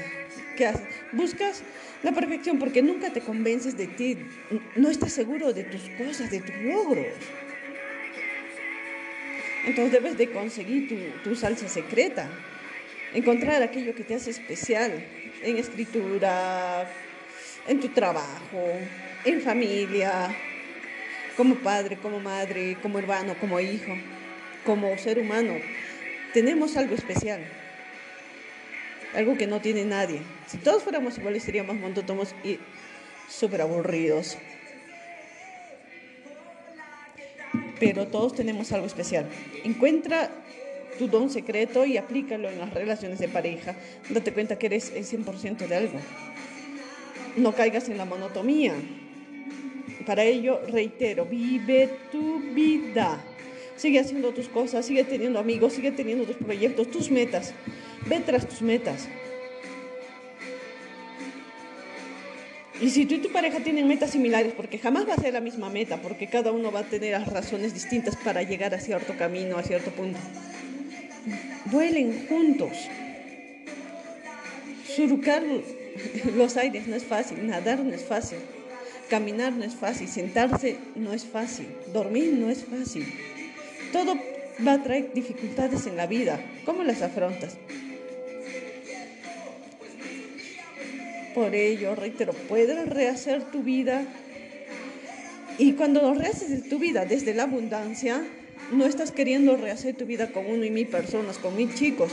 ¿qué 0.55 0.65
haces? 0.65 0.87
Buscas 1.11 1.63
la 2.03 2.11
perfección 2.11 2.59
porque 2.59 2.81
nunca 2.81 3.11
te 3.11 3.21
convences 3.21 3.77
de 3.77 3.87
ti, 3.87 4.17
no 4.75 4.89
estás 4.89 5.13
seguro 5.13 5.53
de 5.53 5.63
tus 5.63 5.81
cosas, 5.97 6.29
de 6.29 6.41
tus 6.41 6.55
logros. 6.57 7.07
Entonces 9.67 9.91
debes 9.91 10.17
de 10.17 10.31
conseguir 10.31 11.19
tu, 11.25 11.35
salsa 11.35 11.67
secreta, 11.67 12.29
encontrar 13.13 13.61
aquello 13.61 13.93
que 13.93 14.05
te 14.05 14.15
hace 14.15 14.29
especial 14.29 15.05
en 15.43 15.57
escritura, 15.57 16.89
en 17.67 17.81
tu 17.81 17.89
trabajo, 17.89 18.63
en 19.25 19.41
familia, 19.41 20.33
como 21.35 21.55
padre, 21.55 21.97
como 21.97 22.21
madre, 22.21 22.77
como 22.81 22.97
hermano, 22.97 23.35
como 23.41 23.59
hijo, 23.59 23.91
como 24.65 24.97
ser 24.97 25.19
humano. 25.19 25.55
Tenemos 26.33 26.77
algo 26.77 26.95
especial, 26.95 27.41
algo 29.15 29.37
que 29.37 29.47
no 29.47 29.59
tiene 29.59 29.83
nadie. 29.83 30.21
Si 30.47 30.59
todos 30.59 30.81
fuéramos 30.81 31.17
iguales 31.17 31.43
seríamos 31.43 31.75
monótonos 31.75 32.33
y 32.41 32.57
súper 33.27 33.63
aburridos. 33.63 34.37
Pero 37.79 38.07
todos 38.07 38.33
tenemos 38.33 38.71
algo 38.71 38.87
especial. 38.87 39.27
Encuentra 39.63 40.31
tu 40.97 41.07
don 41.07 41.29
secreto 41.29 41.85
y 41.85 41.97
aplícalo 41.97 42.49
en 42.49 42.59
las 42.59 42.73
relaciones 42.73 43.19
de 43.19 43.27
pareja. 43.27 43.75
Date 44.09 44.33
cuenta 44.33 44.57
que 44.57 44.65
eres 44.67 44.91
el 44.95 45.05
100% 45.05 45.67
de 45.67 45.75
algo. 45.75 45.99
No 47.35 47.53
caigas 47.53 47.87
en 47.89 47.97
la 47.97 48.05
monotomía. 48.05 48.73
Para 50.05 50.23
ello, 50.23 50.61
reitero, 50.67 51.25
vive 51.25 51.89
tu 52.11 52.39
vida. 52.39 53.23
Sigue 53.75 53.99
haciendo 53.99 54.31
tus 54.31 54.47
cosas, 54.47 54.85
sigue 54.85 55.03
teniendo 55.03 55.37
amigos, 55.37 55.73
sigue 55.73 55.91
teniendo 55.91 56.25
tus 56.25 56.37
proyectos, 56.37 56.89
tus 56.89 57.11
metas. 57.11 57.53
Ve 58.07 58.19
tras 58.21 58.47
tus 58.47 58.61
metas. 58.61 59.07
Y 62.79 62.91
si 62.91 63.05
tú 63.05 63.15
y 63.15 63.19
tu 63.19 63.31
pareja 63.31 63.59
tienen 63.59 63.87
metas 63.87 64.11
similares, 64.11 64.53
porque 64.55 64.77
jamás 64.77 65.07
va 65.07 65.13
a 65.13 65.21
ser 65.21 65.33
la 65.33 65.41
misma 65.41 65.69
meta, 65.69 65.97
porque 65.97 66.27
cada 66.27 66.51
uno 66.51 66.71
va 66.71 66.81
a 66.81 66.83
tener 66.83 67.19
razones 67.27 67.73
distintas 67.73 68.15
para 68.15 68.43
llegar 68.43 68.75
a 68.75 68.79
cierto 68.79 69.17
camino, 69.17 69.57
a 69.57 69.63
cierto 69.63 69.91
punto. 69.91 70.19
Vuelen 71.65 72.27
juntos. 72.27 72.71
surcar 74.95 75.43
los 76.35 76.57
aires 76.57 76.87
no 76.87 76.95
es 76.95 77.03
fácil, 77.03 77.47
nadar 77.47 77.79
no 77.79 77.93
es 77.93 78.03
fácil, 78.03 78.37
caminar 79.09 79.53
no 79.53 79.63
es 79.63 79.75
fácil, 79.75 80.07
sentarse 80.07 80.77
no 80.95 81.13
es 81.13 81.25
fácil, 81.25 81.67
dormir 81.93 82.33
no 82.33 82.49
es 82.49 82.63
fácil. 82.63 83.05
Todo 83.91 84.15
va 84.65 84.73
a 84.73 84.83
traer 84.83 85.13
dificultades 85.13 85.87
en 85.87 85.97
la 85.97 86.07
vida. 86.07 86.39
¿Cómo 86.65 86.83
las 86.83 87.01
afrontas? 87.01 87.57
Por 91.37 91.53
ello, 91.53 91.93
reitero, 91.93 92.33
puedes 92.33 92.89
rehacer 92.89 93.43
tu 93.51 93.61
vida. 93.61 94.07
Y 95.59 95.73
cuando 95.73 96.15
rehaces 96.15 96.67
tu 96.67 96.79
vida 96.79 97.05
desde 97.05 97.35
la 97.35 97.43
abundancia, 97.43 98.23
no 98.71 98.87
estás 98.87 99.11
queriendo 99.11 99.55
rehacer 99.55 99.95
tu 99.95 100.07
vida 100.07 100.31
con 100.31 100.47
uno 100.47 100.65
y 100.65 100.71
mil 100.71 100.87
personas, 100.87 101.37
con 101.37 101.55
mil 101.55 101.71
chicos. 101.75 102.11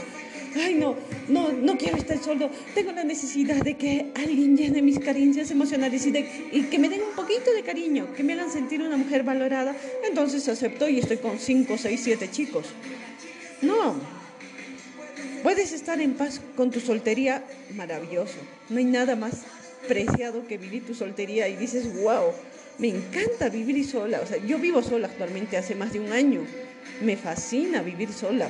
Ay, 0.63 0.75
no, 0.75 0.95
no, 1.27 1.51
no 1.51 1.75
quiero 1.75 1.97
estar 1.97 2.19
solo. 2.19 2.51
Tengo 2.75 2.91
la 2.91 3.03
necesidad 3.03 3.63
de 3.63 3.73
que 3.73 4.11
alguien 4.13 4.57
llene 4.57 4.83
mis 4.83 4.99
carencias 4.99 5.49
emocionales 5.49 6.05
y, 6.05 6.11
que 6.11 6.77
me 6.77 6.87
den 6.87 7.01
un 7.01 7.15
poquito 7.15 7.51
de 7.51 7.63
cariño, 7.63 8.13
que 8.13 8.21
me 8.21 8.33
hagan 8.33 8.51
sentir 8.51 8.83
una 8.83 8.95
mujer 8.95 9.23
valorada. 9.23 9.75
Entonces 10.07 10.47
acepto 10.47 10.87
y 10.87 10.99
estoy 10.99 11.17
con 11.17 11.39
cinco, 11.39 11.79
seis, 11.79 12.01
siete 12.03 12.29
chicos. 12.29 12.67
No, 13.63 13.95
puedes 15.45 15.73
estar 15.73 16.01
en 16.01 16.15
paz 16.15 16.41
con 16.55 16.71
tu 16.71 16.79
soltería, 16.79 17.43
maravilloso. 17.75 18.39
No 18.67 18.79
hay 18.79 18.85
nada 18.85 19.15
más 19.15 19.43
preciado 19.87 20.47
que 20.47 20.57
vivir 20.57 20.87
tu 20.87 20.95
soltería 20.95 21.47
y 21.47 21.55
dices, 21.55 22.01
wow, 22.01 22.31
me 22.79 22.87
encanta 22.87 23.49
vivir 23.49 23.85
sola. 23.85 24.21
O 24.21 24.25
sea, 24.25 24.37
yo 24.43 24.57
vivo 24.57 24.81
sola 24.81 25.05
actualmente 25.05 25.55
hace 25.55 25.75
más 25.75 25.93
de 25.93 25.99
un 25.99 26.11
año. 26.11 26.41
Me 27.03 27.15
fascina 27.15 27.83
vivir 27.83 28.11
sola. 28.11 28.49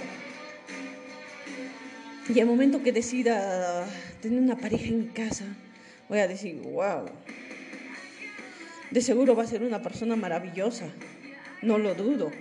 Y 2.34 2.40
al 2.40 2.46
momento 2.46 2.82
que 2.82 2.94
decida 2.94 3.86
tener 4.22 4.40
una 4.40 4.56
pareja 4.56 4.86
en 4.86 5.08
casa, 5.08 5.44
voy 6.08 6.20
a 6.20 6.30
decir, 6.30 6.62
wow, 6.62 7.08
de 8.90 9.02
seguro 9.02 9.36
va 9.36 9.44
a 9.44 9.48
ser 9.48 9.64
una 9.64 9.82
persona 9.82 10.16
maravillosa, 10.16 10.86
no 11.62 11.78
lo 11.78 11.94
dudo, 11.94 12.32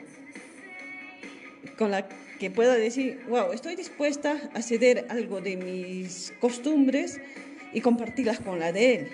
con 1.76 1.90
la 1.90 2.06
que 2.38 2.50
pueda 2.50 2.74
decir, 2.74 3.20
wow, 3.28 3.52
estoy 3.52 3.76
dispuesta 3.76 4.50
a 4.54 4.62
ceder 4.62 5.06
algo 5.08 5.40
de 5.40 5.56
mis 5.56 6.32
costumbres 6.40 7.20
y 7.72 7.80
compartirlas 7.80 8.40
con 8.40 8.58
la 8.58 8.72
de 8.72 8.94
él 8.94 9.08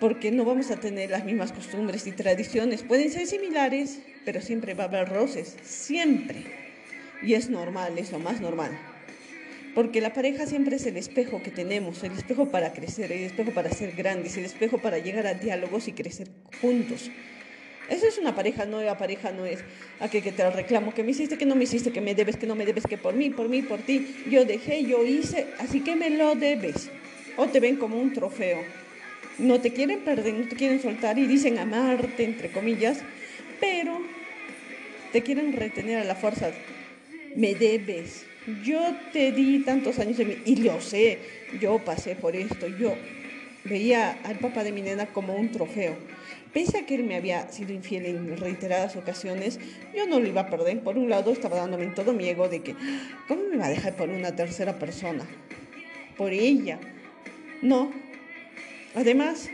porque 0.00 0.32
no 0.32 0.44
vamos 0.46 0.70
a 0.70 0.76
tener 0.76 1.10
las 1.10 1.24
mismas 1.24 1.52
costumbres 1.52 2.06
y 2.06 2.12
tradiciones. 2.12 2.82
Pueden 2.82 3.12
ser 3.12 3.26
similares, 3.26 4.00
pero 4.24 4.40
siempre 4.40 4.74
va 4.74 4.84
a 4.84 4.86
haber 4.88 5.10
roces, 5.10 5.56
siempre. 5.62 6.42
Y 7.22 7.34
es 7.34 7.50
normal, 7.50 7.98
es 7.98 8.10
lo 8.10 8.18
más 8.18 8.40
normal. 8.40 8.76
Porque 9.74 10.00
la 10.00 10.12
pareja 10.12 10.46
siempre 10.46 10.76
es 10.76 10.86
el 10.86 10.96
espejo 10.96 11.42
que 11.42 11.50
tenemos, 11.50 12.02
el 12.02 12.12
espejo 12.12 12.50
para 12.50 12.72
crecer, 12.72 13.12
el 13.12 13.24
espejo 13.24 13.52
para 13.52 13.70
ser 13.70 13.92
grandes, 13.92 14.36
el 14.36 14.46
espejo 14.46 14.78
para 14.78 14.98
llegar 14.98 15.26
a 15.26 15.34
diálogos 15.34 15.86
y 15.86 15.92
crecer 15.92 16.28
juntos. 16.60 17.10
Eso 17.90 18.06
es 18.06 18.16
una 18.18 18.34
pareja, 18.34 18.64
nueva 18.64 18.96
pareja 18.96 19.32
no 19.32 19.44
es 19.44 19.58
aquel 19.98 20.22
que 20.22 20.32
te 20.32 20.48
reclamo, 20.48 20.94
que 20.94 21.02
me 21.02 21.10
hiciste, 21.10 21.36
que 21.36 21.44
no 21.44 21.56
me 21.56 21.64
hiciste, 21.64 21.92
que 21.92 22.00
me 22.00 22.14
debes, 22.14 22.36
que 22.36 22.46
no 22.46 22.54
me 22.54 22.64
debes, 22.64 22.86
que 22.86 22.96
por 22.96 23.14
mí, 23.14 23.30
por 23.30 23.48
mí, 23.48 23.62
por 23.62 23.80
ti, 23.80 24.24
yo 24.30 24.44
dejé, 24.44 24.84
yo 24.84 25.04
hice, 25.04 25.48
así 25.58 25.80
que 25.80 25.96
me 25.96 26.08
lo 26.08 26.34
debes. 26.36 26.88
O 27.36 27.46
te 27.46 27.60
ven 27.60 27.76
como 27.76 27.98
un 27.98 28.12
trofeo 28.12 28.58
no 29.40 29.60
te 29.60 29.72
quieren 29.72 30.00
perder, 30.00 30.34
no 30.34 30.48
te 30.48 30.56
quieren 30.56 30.80
soltar 30.80 31.18
y 31.18 31.26
dicen 31.26 31.58
amarte, 31.58 32.24
entre 32.24 32.50
comillas, 32.50 32.98
pero 33.58 34.00
te 35.12 35.22
quieren 35.22 35.52
retener 35.52 35.98
a 35.98 36.04
la 36.04 36.14
fuerza. 36.14 36.50
Me 37.34 37.54
debes. 37.54 38.26
Yo 38.64 38.80
te 39.12 39.32
di 39.32 39.60
tantos 39.60 39.98
años 39.98 40.16
de 40.18 40.24
mí 40.24 40.36
y 40.44 40.56
lo 40.56 40.80
sé, 40.80 41.18
yo 41.60 41.78
pasé 41.78 42.16
por 42.16 42.36
esto, 42.36 42.68
yo 42.68 42.94
veía 43.64 44.18
al 44.24 44.38
papá 44.38 44.64
de 44.64 44.72
mi 44.72 44.82
nena 44.82 45.06
como 45.06 45.34
un 45.34 45.50
trofeo. 45.50 45.94
Pese 46.52 46.78
a 46.78 46.86
que 46.86 46.96
él 46.96 47.04
me 47.04 47.16
había 47.16 47.50
sido 47.50 47.72
infiel 47.72 48.06
en 48.06 48.36
reiteradas 48.36 48.96
ocasiones, 48.96 49.60
yo 49.94 50.06
no 50.06 50.18
lo 50.18 50.26
iba 50.26 50.42
a 50.42 50.50
perder. 50.50 50.80
Por 50.80 50.98
un 50.98 51.08
lado, 51.08 51.32
estaba 51.32 51.56
dándome 51.56 51.86
todo 51.88 52.12
mi 52.12 52.28
ego 52.28 52.48
de 52.48 52.62
que, 52.62 52.74
¿cómo 53.28 53.42
me 53.50 53.56
va 53.56 53.66
a 53.66 53.70
dejar 53.70 53.94
por 53.96 54.08
una 54.08 54.34
tercera 54.34 54.78
persona? 54.78 55.24
Por 56.16 56.32
ella. 56.32 56.78
No, 57.62 57.92
Además, 58.94 59.48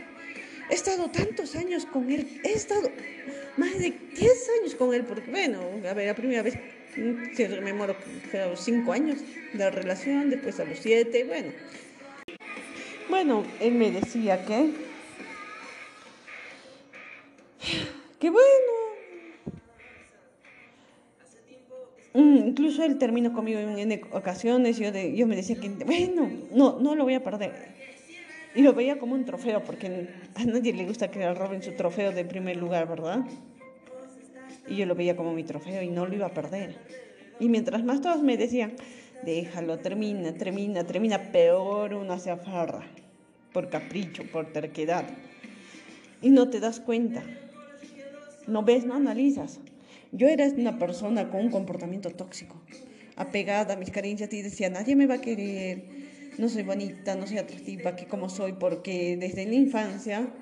he 0.69 0.73
estado 0.73 1.09
tantos 1.09 1.55
años 1.55 1.85
con 1.85 2.09
él, 2.11 2.27
he 2.43 2.53
estado 2.53 2.89
más 3.55 3.77
de 3.77 3.93
10 4.17 4.49
años 4.61 4.75
con 4.75 4.93
él, 4.93 5.03
porque 5.03 5.29
bueno, 5.29 5.61
a 5.87 5.93
ver, 5.93 6.07
la 6.07 6.15
primera 6.15 6.41
vez, 6.41 6.55
me 6.95 7.47
rememoro, 7.47 7.95
fue 8.31 8.41
a 8.41 8.47
los 8.47 8.59
5 8.61 8.91
años 8.91 9.19
de 9.53 9.69
relación, 9.69 10.29
después 10.31 10.59
a 10.59 10.65
los 10.65 10.79
7, 10.79 11.23
bueno. 11.25 11.51
Bueno, 13.09 13.43
él 13.59 13.73
me 13.73 13.91
decía 13.91 14.43
que, 14.43 14.71
que 18.19 18.29
bueno, 18.29 18.71
mm, 22.13 22.47
incluso 22.47 22.83
él 22.83 22.97
terminó 22.97 23.33
conmigo 23.33 23.59
en, 23.59 24.01
ocasiones, 24.11 24.77
yo, 24.77 24.91
de, 24.91 25.15
yo 25.15 25.27
me 25.27 25.35
decía 25.35 25.59
que, 25.59 25.69
bueno, 25.69 26.29
no, 26.51 26.79
no 26.79 26.95
lo 26.95 27.03
voy 27.03 27.13
a 27.13 27.23
perder 27.23 27.77
y 28.57 28.63
lo 28.63 28.73
veía 28.73 28.97
como 28.97 29.13
un 29.13 29.23
trofeo, 29.23 29.63
porque 29.63 30.07
a 30.33 30.43
nadie 30.43 30.73
le 30.73 30.83
gusta 30.87 31.11
que 31.11 31.31
roben 31.35 31.61
su 31.61 31.73
trofeo 31.73 32.11
de 32.11 32.25
primer 32.25 32.57
lugar, 32.57 32.87
¿verdad? 32.87 33.19
Y 34.67 34.77
yo 34.77 34.87
lo 34.87 34.95
veía 34.95 35.15
como 35.15 35.31
mi 35.31 35.43
trofeo 35.43 35.83
y 35.83 35.89
no 35.89 36.07
lo 36.07 36.15
iba 36.15 36.25
a 36.25 36.33
perder. 36.33 36.75
Y 37.39 37.49
mientras 37.49 37.83
más 37.83 38.01
todos 38.01 38.23
me 38.23 38.35
decían, 38.35 38.73
déjalo, 39.23 39.77
termina, 39.77 40.33
termina, 40.33 40.83
termina, 40.85 41.31
peor 41.31 41.93
uno 41.93 42.17
se 42.17 42.31
aferra, 42.31 42.81
por 43.53 43.69
capricho, 43.69 44.23
por 44.23 44.51
terquedad. 44.51 45.05
Y 46.23 46.31
no 46.31 46.49
te 46.49 46.59
das 46.59 46.79
cuenta. 46.79 47.21
No 48.47 48.63
ves, 48.63 48.85
no 48.85 48.95
analizas. 48.95 49.59
Yo 50.11 50.27
era 50.27 50.45
una 50.47 50.79
persona 50.79 51.29
con 51.29 51.41
un 51.41 51.51
comportamiento 51.51 52.11
tóxico, 52.11 52.55
apegada 53.15 53.73
a 53.73 53.77
mis 53.77 53.91
carencias 53.91 54.31
y 54.33 54.41
decía, 54.41 54.69
nadie 54.69 54.95
me 54.95 55.07
va 55.07 55.15
a 55.15 55.21
querer, 55.21 55.85
no 56.37 56.49
soy 56.49 56.63
bonita, 56.63 57.15
no 57.15 57.27
soy 57.27 57.37
atractiva, 57.39 57.95
que 57.95 58.07
como 58.07 58.29
soy, 58.29 58.53
porque 58.53 59.17
desde 59.17 59.45
la 59.45 59.55
infancia 59.55 60.33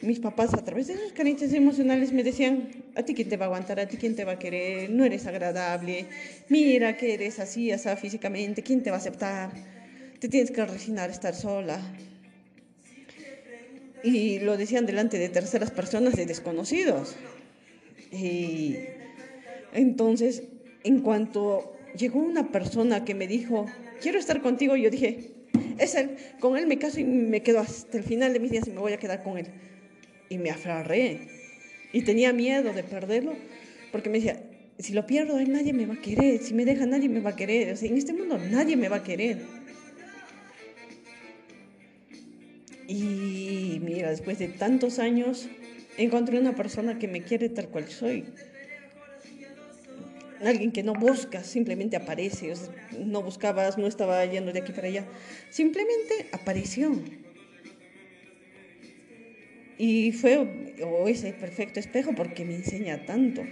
mis 0.00 0.20
papás 0.20 0.54
a 0.54 0.64
través 0.64 0.88
de 0.88 0.98
sus 0.98 1.12
carencias 1.12 1.52
emocionales 1.54 2.12
me 2.12 2.22
decían, 2.24 2.70
a 2.96 3.02
ti 3.04 3.14
quién 3.14 3.28
te 3.28 3.36
va 3.38 3.46
a 3.46 3.48
aguantar, 3.48 3.80
a 3.80 3.88
ti 3.88 3.96
quién 3.98 4.16
te 4.16 4.24
va 4.24 4.32
a 4.32 4.38
querer, 4.38 4.90
no 4.90 5.04
eres 5.04 5.26
agradable, 5.26 6.10
mira 6.48 6.96
que 6.96 7.14
eres 7.14 7.38
así, 7.40 7.70
así 7.72 7.88
físicamente, 7.96 8.62
¿quién 8.62 8.82
te 8.82 8.90
va 8.90 8.96
a 8.96 9.00
aceptar? 9.00 9.50
Te 10.20 10.28
tienes 10.28 10.50
que 10.50 10.64
resignar 10.66 11.10
a 11.10 11.12
estar 11.12 11.34
sola. 11.34 11.80
Y 14.06 14.38
lo 14.38 14.56
decían 14.56 14.86
delante 14.86 15.18
de 15.18 15.28
terceras 15.28 15.72
personas, 15.72 16.14
de 16.14 16.26
desconocidos. 16.26 17.16
Y 18.12 18.76
entonces, 19.72 20.44
en 20.84 21.00
cuanto 21.00 21.72
llegó 21.98 22.20
una 22.20 22.52
persona 22.52 23.04
que 23.04 23.16
me 23.16 23.26
dijo, 23.26 23.66
quiero 24.00 24.20
estar 24.20 24.42
contigo. 24.42 24.76
Yo 24.76 24.90
dije, 24.90 25.32
es 25.78 25.96
él, 25.96 26.10
con 26.38 26.56
él 26.56 26.68
me 26.68 26.78
caso 26.78 27.00
y 27.00 27.04
me 27.04 27.42
quedo 27.42 27.58
hasta 27.58 27.98
el 27.98 28.04
final 28.04 28.32
de 28.32 28.38
mis 28.38 28.52
días 28.52 28.68
y 28.68 28.70
me 28.70 28.78
voy 28.78 28.92
a 28.92 28.98
quedar 28.98 29.24
con 29.24 29.38
él. 29.38 29.48
Y 30.28 30.38
me 30.38 30.50
aferré. 30.50 31.26
Y 31.92 32.02
tenía 32.02 32.32
miedo 32.32 32.72
de 32.72 32.84
perderlo, 32.84 33.34
porque 33.90 34.08
me 34.08 34.18
decía, 34.18 34.40
si 34.78 34.92
lo 34.92 35.04
pierdo, 35.04 35.40
él 35.40 35.50
nadie 35.50 35.72
me 35.72 35.84
va 35.84 35.94
a 35.94 36.00
querer. 36.00 36.40
Si 36.40 36.54
me 36.54 36.64
deja, 36.64 36.86
nadie 36.86 37.08
me 37.08 37.18
va 37.18 37.30
a 37.30 37.36
querer. 37.36 37.72
O 37.72 37.76
sea, 37.76 37.88
en 37.88 37.96
este 37.96 38.12
mundo 38.12 38.38
nadie 38.38 38.76
me 38.76 38.88
va 38.88 38.98
a 38.98 39.02
querer. 39.02 39.38
Y 42.88 43.35
mira, 43.80 44.10
después 44.10 44.38
de 44.38 44.48
tantos 44.48 44.98
años, 44.98 45.48
encontré 45.96 46.38
una 46.38 46.54
persona 46.54 46.98
que 46.98 47.08
me 47.08 47.22
quiere 47.22 47.48
tal 47.48 47.68
cual 47.68 47.88
soy 47.88 48.24
alguien 50.44 50.72
que 50.72 50.82
no 50.82 50.94
busca, 50.94 51.42
simplemente 51.42 51.96
aparece, 51.96 52.52
no 52.98 53.22
buscabas, 53.22 53.78
no 53.78 53.86
estaba 53.86 54.24
yendo 54.24 54.52
de 54.52 54.60
aquí 54.60 54.72
para 54.72 54.88
allá, 54.88 55.04
simplemente 55.50 56.26
apareció. 56.32 56.92
Y 59.78 60.12
fue 60.12 60.74
ese 61.08 61.32
perfecto 61.32 61.80
espejo 61.80 62.14
porque 62.14 62.44
me 62.44 62.56
enseña 62.56 63.04
tanto, 63.04 63.42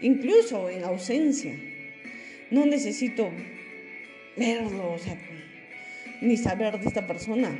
incluso 0.00 0.70
en 0.70 0.84
ausencia. 0.84 1.58
No 2.50 2.64
necesito 2.64 3.30
verlo, 4.36 4.92
o 4.92 4.98
sea, 4.98 5.18
ni 6.22 6.36
saber 6.36 6.80
de 6.80 6.86
esta 6.86 7.06
persona, 7.06 7.50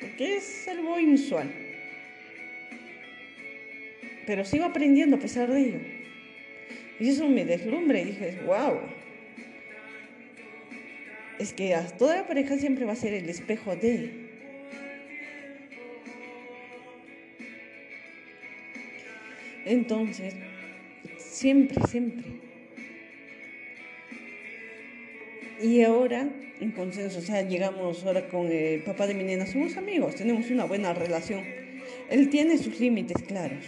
porque 0.00 0.36
es 0.36 0.68
algo 0.68 0.98
inusual. 0.98 1.50
Pero 4.26 4.44
sigo 4.44 4.64
aprendiendo 4.64 5.16
a 5.16 5.20
pesar 5.20 5.50
de 5.50 5.60
ello. 5.60 5.80
Y 6.98 7.08
eso 7.10 7.28
me 7.28 7.44
deslumbra 7.44 8.00
y 8.00 8.06
dije, 8.06 8.38
wow. 8.46 8.80
Es 11.38 11.52
que 11.52 11.74
a 11.74 11.86
toda 11.86 12.16
la 12.16 12.26
pareja 12.26 12.56
siempre 12.56 12.84
va 12.84 12.92
a 12.92 12.96
ser 12.96 13.12
el 13.12 13.28
espejo 13.28 13.76
de. 13.76 14.26
Entonces, 19.66 20.34
siempre, 21.18 21.76
siempre. 21.88 22.45
Y 25.60 25.82
ahora, 25.82 26.28
en 26.60 26.70
consenso, 26.72 27.18
o 27.18 27.22
sea, 27.22 27.42
llegamos 27.42 28.04
ahora 28.04 28.28
con 28.28 28.50
el 28.52 28.82
papá 28.82 29.06
de 29.06 29.14
mi 29.14 29.24
nena, 29.24 29.46
somos 29.46 29.76
amigos, 29.76 30.14
tenemos 30.14 30.50
una 30.50 30.64
buena 30.64 30.92
relación. 30.92 31.44
Él 32.10 32.28
tiene 32.28 32.58
sus 32.58 32.78
límites 32.78 33.22
claros. 33.22 33.64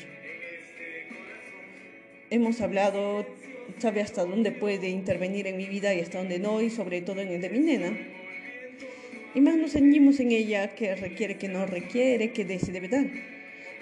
Hemos 2.31 2.61
hablado, 2.61 3.27
sabe 3.79 4.03
hasta 4.03 4.25
dónde 4.25 4.53
puede 4.53 4.91
intervenir 4.91 5.47
en 5.47 5.57
mi 5.57 5.65
vida 5.65 5.95
y 5.95 6.01
hasta 6.01 6.19
dónde 6.19 6.39
no, 6.39 6.61
y 6.61 6.69
sobre 6.69 7.01
todo 7.01 7.23
en 7.23 7.29
el 7.29 7.41
de 7.41 7.49
mi 7.49 7.61
nena. 7.61 7.97
Y 9.35 9.41
más 9.41 9.57
nos 9.57 9.73
ceñimos 9.73 10.21
en 10.21 10.33
ella, 10.33 10.75
que 10.75 10.95
requiere, 10.95 11.39
que 11.39 11.49
no 11.49 11.65
requiere, 11.65 12.33
que 12.33 12.45
debe 12.45 12.89
dar. 12.89 13.38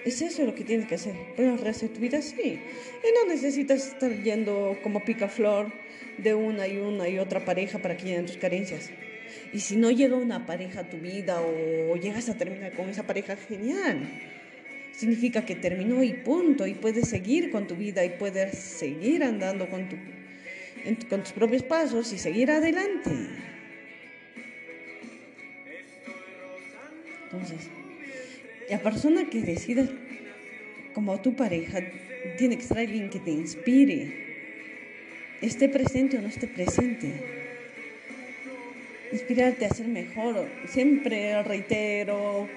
Es 0.07 0.21
eso 0.21 0.45
lo 0.45 0.55
que 0.55 0.63
tienes 0.63 0.87
que 0.87 0.95
hacer. 0.95 1.13
¿Puedes 1.35 1.59
rehacer 1.59 1.89
tu 1.89 1.99
vida? 1.99 2.21
Sí. 2.21 2.39
Y 2.41 3.07
no 3.13 3.27
necesitas 3.27 3.85
estar 3.89 4.09
yendo 4.23 4.79
como 4.81 5.03
picaflor 5.03 5.69
de 6.17 6.33
una 6.33 6.65
y 6.65 6.77
una 6.77 7.09
y 7.09 7.19
otra 7.19 7.43
pareja 7.43 7.79
para 7.79 7.97
que 7.97 8.05
lleguen 8.05 8.25
tus 8.25 8.37
carencias. 8.37 8.89
Y 9.51 9.59
si 9.59 9.75
no 9.75 9.91
llega 9.91 10.15
una 10.15 10.45
pareja 10.45 10.79
a 10.79 10.89
tu 10.89 10.95
vida 10.95 11.41
o 11.41 11.97
llegas 11.97 12.29
a 12.29 12.37
terminar 12.37 12.71
con 12.71 12.87
esa 12.87 13.03
pareja, 13.03 13.35
genial. 13.35 14.07
Significa 14.93 15.43
que 15.45 15.55
terminó 15.55 16.01
y 16.01 16.13
punto. 16.13 16.65
Y 16.65 16.73
puedes 16.73 17.09
seguir 17.09 17.51
con 17.51 17.67
tu 17.67 17.75
vida 17.75 18.05
y 18.05 18.11
puedes 18.11 18.57
seguir 18.57 19.25
andando 19.25 19.67
con, 19.67 19.89
tu, 19.89 19.97
con 21.09 21.21
tus 21.21 21.33
propios 21.33 21.63
pasos 21.63 22.13
y 22.13 22.17
seguir 22.17 22.49
adelante. 22.49 23.11
Entonces, 27.25 27.69
la 28.69 28.79
persona 28.79 29.29
que 29.29 29.41
decida 29.41 29.87
como 30.93 31.21
tu 31.21 31.35
pareja 31.35 31.79
tiene 32.37 32.57
que 32.57 32.63
ser 32.63 32.79
alguien 32.79 33.09
que 33.09 33.19
te 33.19 33.31
inspire, 33.31 34.27
esté 35.41 35.69
presente 35.69 36.17
o 36.17 36.21
no 36.21 36.27
esté 36.27 36.47
presente. 36.47 37.13
Inspirarte 39.11 39.65
a 39.65 39.69
ser 39.69 39.87
mejor. 39.87 40.49
Siempre 40.67 41.41
reitero, 41.43 42.49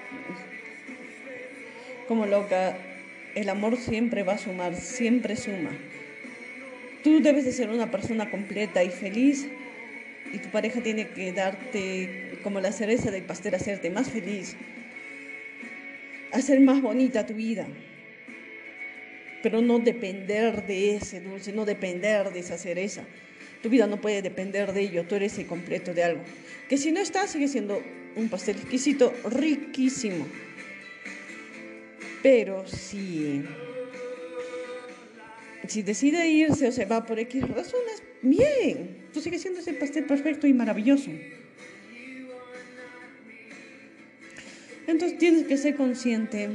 como 2.07 2.25
loca, 2.25 2.75
el 3.35 3.47
amor 3.47 3.77
siempre 3.77 4.23
va 4.23 4.33
a 4.33 4.37
sumar, 4.37 4.75
siempre 4.75 5.37
suma. 5.37 5.71
Tú 7.03 7.21
debes 7.21 7.45
de 7.45 7.53
ser 7.53 7.69
una 7.69 7.89
persona 7.89 8.29
completa 8.29 8.83
y 8.83 8.89
feliz 8.89 9.47
y 10.33 10.39
tu 10.39 10.49
pareja 10.49 10.81
tiene 10.81 11.07
que 11.07 11.31
darte 11.31 12.37
como 12.43 12.59
la 12.59 12.71
cereza 12.71 13.11
del 13.11 13.23
pastel, 13.23 13.55
hacerte 13.55 13.89
más 13.89 14.09
feliz, 14.09 14.55
hacer 16.31 16.59
más 16.61 16.81
bonita 16.81 17.25
tu 17.25 17.33
vida. 17.33 17.67
Pero 19.43 19.61
no 19.61 19.79
depender 19.79 20.65
de 20.67 20.95
ese 20.95 21.19
dulce, 21.19 21.51
no 21.51 21.65
depender 21.65 22.31
de 22.31 22.39
esa 22.39 22.57
cereza. 22.57 23.03
Tu 23.61 23.69
vida 23.69 23.87
no 23.87 24.01
puede 24.01 24.21
depender 24.21 24.73
de 24.73 24.81
ello, 24.81 25.05
tú 25.05 25.15
eres 25.15 25.37
el 25.37 25.45
completo 25.45 25.93
de 25.93 26.03
algo. 26.03 26.21
Que 26.69 26.77
si 26.77 26.91
no 26.91 26.99
está, 26.99 27.27
sigue 27.27 27.47
siendo 27.47 27.81
un 28.15 28.29
pastel 28.29 28.57
exquisito, 28.57 29.13
riquísimo. 29.23 30.25
Pero 32.23 32.67
si, 32.67 33.43
si 35.67 35.81
decide 35.81 36.27
irse 36.27 36.67
o 36.67 36.71
se 36.71 36.85
va 36.85 37.05
por 37.05 37.19
X 37.19 37.47
razones, 37.47 38.03
bien, 38.21 39.07
tú 39.13 39.21
sigues 39.21 39.41
siendo 39.41 39.59
ese 39.59 39.73
pastel 39.73 40.05
perfecto 40.05 40.47
y 40.47 40.53
maravilloso. 40.53 41.09
Entonces 44.91 45.17
tienes 45.17 45.47
que 45.47 45.57
ser 45.57 45.77
consciente 45.77 46.49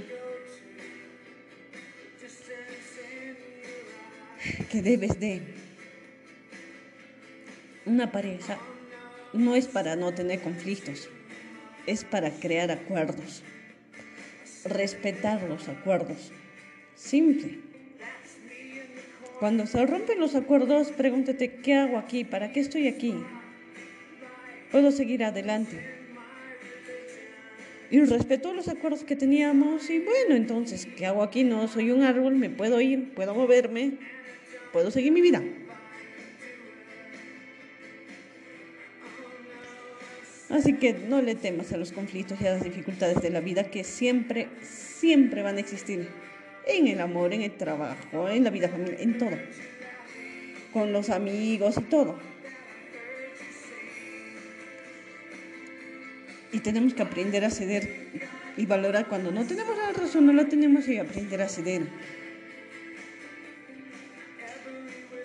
que 4.71 4.83
debes 4.83 5.19
de 5.19 5.41
una 7.87 8.13
pareja 8.13 8.59
no 9.33 9.57
es 9.57 9.67
para 9.67 9.97
no 9.97 10.13
tener 10.13 10.43
conflictos, 10.43 11.09
es 11.87 12.05
para 12.05 12.31
crear 12.31 12.71
acuerdos, 12.71 13.43
respetar 14.67 15.43
los 15.45 15.67
acuerdos. 15.71 16.31
Simple. 16.95 17.61
Cuando 19.41 19.67
se 19.67 19.87
rompen 19.87 20.21
los 20.21 20.35
acuerdos, 20.35 20.89
pregúntate, 20.89 21.57
¿qué 21.57 21.75
hago 21.75 21.97
aquí? 21.97 22.25
¿Para 22.25 22.53
qué 22.53 22.61
estoy 22.61 22.87
aquí? 22.87 23.15
¿Puedo 24.71 24.93
seguir 24.93 25.25
adelante? 25.25 25.96
Y 27.91 28.01
respetó 28.01 28.53
los 28.53 28.69
acuerdos 28.69 29.05
que 29.05 29.17
teníamos 29.17 29.89
y 29.91 30.01
bueno, 30.01 30.35
entonces, 30.35 30.87
¿qué 30.97 31.07
hago 31.07 31.23
aquí? 31.23 31.45
No 31.45 31.69
soy 31.69 31.91
un 31.91 32.03
árbol, 32.03 32.35
me 32.35 32.51
puedo 32.51 32.81
ir, 32.81 33.15
puedo 33.15 33.35
moverme, 33.35 33.93
puedo 34.73 34.91
seguir 34.91 35.13
mi 35.13 35.21
vida. 35.21 35.43
Así 40.49 40.75
que 40.75 40.95
no 40.95 41.23
le 41.23 41.35
temas 41.35 41.73
a 41.73 41.77
los 41.77 41.93
conflictos 41.93 42.41
y 42.41 42.47
a 42.47 42.53
las 42.53 42.63
dificultades 42.63 43.21
de 43.21 43.31
la 43.31 43.41
vida 43.41 43.65
que 43.65 43.85
siempre, 43.85 44.49
siempre 44.63 45.43
van 45.43 45.57
a 45.57 45.61
existir. 45.61 46.09
En 46.69 46.89
el 46.89 47.01
amor, 47.01 47.33
en 47.33 47.43
el 47.43 47.53
trabajo, 47.53 48.29
en 48.29 48.43
la 48.43 48.51
vida 48.51 48.69
familiar, 48.69 49.01
en 49.01 49.19
todo. 49.19 49.37
Con 50.73 50.93
los 50.93 51.11
amigos 51.11 51.77
y 51.79 51.83
todo. 51.83 52.17
Y 56.57 56.61
tenemos 56.61 56.95
que 56.95 57.03
aprender 57.03 57.45
a 57.45 57.51
ceder 57.51 58.09
y 58.57 58.65
valorar 58.65 59.09
cuando 59.09 59.31
no 59.31 59.45
tenemos 59.45 59.77
la 59.77 59.93
razón, 59.93 60.25
no 60.25 60.33
la 60.33 60.47
tenemos 60.47 60.89
y 60.89 60.97
aprender 60.97 61.43
a 61.43 61.51
ceder. 61.51 61.83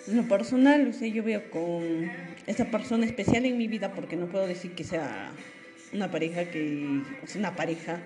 En 0.10 0.18
lo 0.18 0.24
personal, 0.24 0.92
o 0.94 1.06
yo 1.06 1.24
veo 1.24 1.50
con 1.50 2.12
esta 2.48 2.66
persona 2.66 3.06
especial 3.06 3.46
en 3.46 3.58
mi 3.58 3.70
vida 3.70 3.94
porque 3.94 4.18
no 4.18 4.26
puedo 4.26 4.46
decir 4.46 4.74
que 4.74 4.84
sea 4.84 5.32
una 5.94 6.12
pareja 6.12 6.52
que 6.52 7.02
es 7.24 7.36
una 7.38 7.56
pareja. 7.56 8.02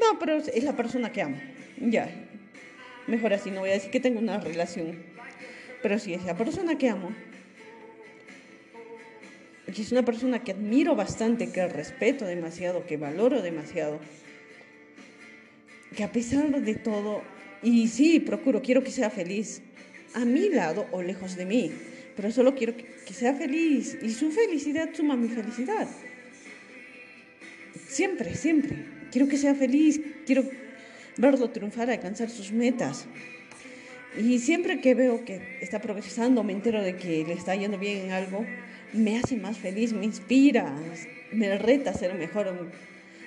No, 0.00 0.18
pero 0.18 0.36
es 0.36 0.64
la 0.64 0.76
persona 0.76 1.12
que 1.12 1.20
amo. 1.20 1.36
Ya. 1.78 2.08
Mejor 3.06 3.34
así, 3.34 3.50
no 3.50 3.60
voy 3.60 3.68
a 3.68 3.74
decir 3.74 3.90
que 3.90 4.00
tengo 4.00 4.18
una 4.18 4.40
relación. 4.40 4.96
Pero 5.82 5.98
sí 5.98 6.14
es 6.14 6.24
la 6.24 6.36
persona 6.38 6.78
que 6.78 6.88
amo 6.88 7.10
es 9.66 9.92
una 9.92 10.04
persona 10.04 10.42
que 10.42 10.52
admiro 10.52 10.94
bastante, 10.94 11.50
que 11.50 11.66
respeto 11.66 12.24
demasiado, 12.24 12.86
que 12.86 12.96
valoro 12.96 13.42
demasiado, 13.42 13.98
que 15.96 16.04
a 16.04 16.12
pesar 16.12 16.60
de 16.60 16.74
todo, 16.74 17.22
y 17.62 17.88
sí, 17.88 18.20
procuro, 18.20 18.62
quiero 18.62 18.82
que 18.84 18.90
sea 18.90 19.10
feliz, 19.10 19.62
a 20.14 20.24
mi 20.24 20.48
lado 20.48 20.86
o 20.92 21.02
lejos 21.02 21.36
de 21.36 21.44
mí, 21.44 21.72
pero 22.16 22.30
solo 22.30 22.54
quiero 22.54 22.76
que, 22.76 22.86
sea 23.12 23.34
feliz 23.34 23.98
y 24.02 24.10
su 24.10 24.30
felicidad 24.30 24.90
suma 24.94 25.16
mi 25.16 25.28
felicidad. 25.28 25.86
Siempre, 27.88 28.34
siempre. 28.34 28.76
Quiero 29.12 29.28
que 29.28 29.36
sea 29.36 29.54
feliz, 29.54 30.00
quiero 30.26 30.44
verlo 31.16 31.50
triunfar, 31.50 31.90
alcanzar 31.90 32.30
sus 32.30 32.50
metas. 32.52 33.06
Y 34.18 34.38
siempre 34.38 34.80
que 34.80 34.94
veo 34.94 35.24
que 35.24 35.58
está 35.60 35.80
progresando, 35.80 36.42
me 36.42 36.52
entero 36.52 36.82
de 36.82 36.96
que 36.96 37.24
le 37.24 37.34
está 37.34 37.54
yendo 37.54 37.78
bien 37.78 38.06
en 38.06 38.10
algo, 38.12 38.44
me 38.96 39.18
hace 39.18 39.36
más 39.36 39.58
feliz, 39.58 39.92
me 39.92 40.04
inspira, 40.04 40.74
me 41.32 41.56
reta 41.58 41.90
a 41.90 41.94
ser 41.94 42.14
mejor. 42.14 42.70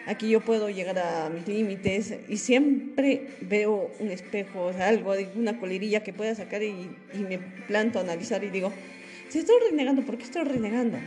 Aquí 0.05 0.29
yo 0.29 0.41
puedo 0.41 0.69
llegar 0.69 0.97
a 0.99 1.29
mis 1.29 1.47
límites 1.47 2.15
y 2.27 2.38
siempre 2.38 3.27
veo 3.41 3.91
un 3.99 4.10
espejo, 4.10 4.71
algo, 4.79 5.13
una 5.36 5.60
colerilla 5.60 6.01
que 6.01 6.13
pueda 6.13 6.34
sacar 6.36 6.63
y, 6.63 6.89
me 7.13 7.38
planto 7.67 7.99
a 7.99 8.01
analizar 8.01 8.43
y 8.43 8.49
digo, 8.49 8.71
si 9.27 9.39
estoy 9.39 9.55
renegando, 9.69 10.01
¿por 10.01 10.17
qué 10.17 10.23
estoy 10.23 10.43
renegando? 10.43 10.97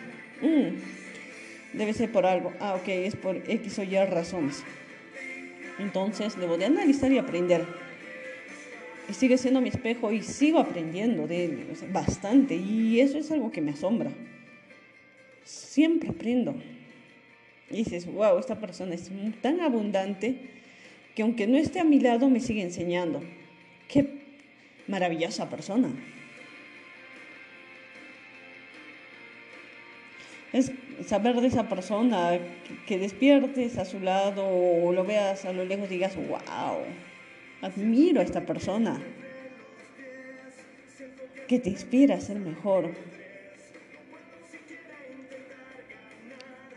Mm, 0.40 1.76
debe 1.76 1.92
ser 1.94 2.12
por 2.12 2.26
algo. 2.26 2.52
Ah, 2.60 2.74
ok, 2.74 2.88
es 2.88 3.16
por 3.16 3.36
X 3.36 3.78
o 3.78 3.82
Y 3.82 3.96
razones. 4.04 4.62
Entonces 5.78 6.38
debo 6.38 6.58
de 6.58 6.66
analizar 6.66 7.10
y 7.10 7.18
aprender. 7.18 7.64
Y 9.08 9.14
sigue 9.14 9.36
siendo 9.36 9.60
mi 9.60 9.68
espejo 9.68 10.12
y 10.12 10.22
sigo 10.22 10.60
aprendiendo 10.60 11.26
de 11.26 11.46
él 11.46 11.66
bastante. 11.92 12.54
Y 12.54 13.00
eso 13.00 13.18
es 13.18 13.30
algo 13.32 13.50
que 13.50 13.60
me 13.60 13.72
asombra 13.72 14.12
siempre 15.44 16.10
aprendo. 16.10 16.54
Y 17.70 17.76
dices, 17.76 18.06
wow, 18.06 18.38
esta 18.38 18.60
persona 18.60 18.94
es 18.94 19.10
tan 19.40 19.60
abundante 19.60 20.36
que 21.14 21.22
aunque 21.22 21.46
no 21.46 21.58
esté 21.58 21.80
a 21.80 21.84
mi 21.84 22.00
lado 22.00 22.28
me 22.28 22.40
sigue 22.40 22.62
enseñando. 22.62 23.22
Qué 23.88 24.22
maravillosa 24.86 25.48
persona. 25.48 25.90
Es 30.52 30.70
saber 31.06 31.40
de 31.40 31.46
esa 31.46 31.68
persona, 31.68 32.38
que, 32.86 32.98
despiertes 32.98 33.78
a 33.78 33.84
su 33.84 34.00
lado 34.00 34.46
o 34.46 34.92
lo 34.92 35.04
veas 35.04 35.44
a 35.46 35.52
lo 35.52 35.64
lejos 35.64 35.86
y 35.86 35.94
digas, 35.94 36.14
wow, 36.16 36.78
admiro 37.62 38.20
a 38.20 38.24
esta 38.24 38.42
persona, 38.44 39.00
que 41.48 41.58
te 41.58 41.70
inspira 41.70 42.16
a 42.16 42.20
ser 42.20 42.38
mejor, 42.38 42.92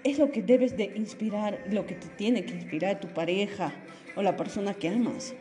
es 0.06 0.20
lo 0.20 0.32
que 0.32 0.44
debes 0.44 0.78
de 0.78 0.92
inspirar, 0.96 1.66
lo 1.72 1.88
que 1.88 1.96
te 1.96 2.08
tiene 2.10 2.46
que 2.46 2.54
inspirar 2.54 3.00
tu 3.00 3.08
pareja 3.08 3.74
o 4.16 4.22
la 4.22 4.38
persona 4.38 4.76
que 4.76 4.88
amas. 4.88 5.34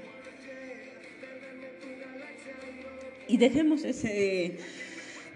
Y 3.28 3.36
dejemos 3.36 3.84
ese 3.84 4.56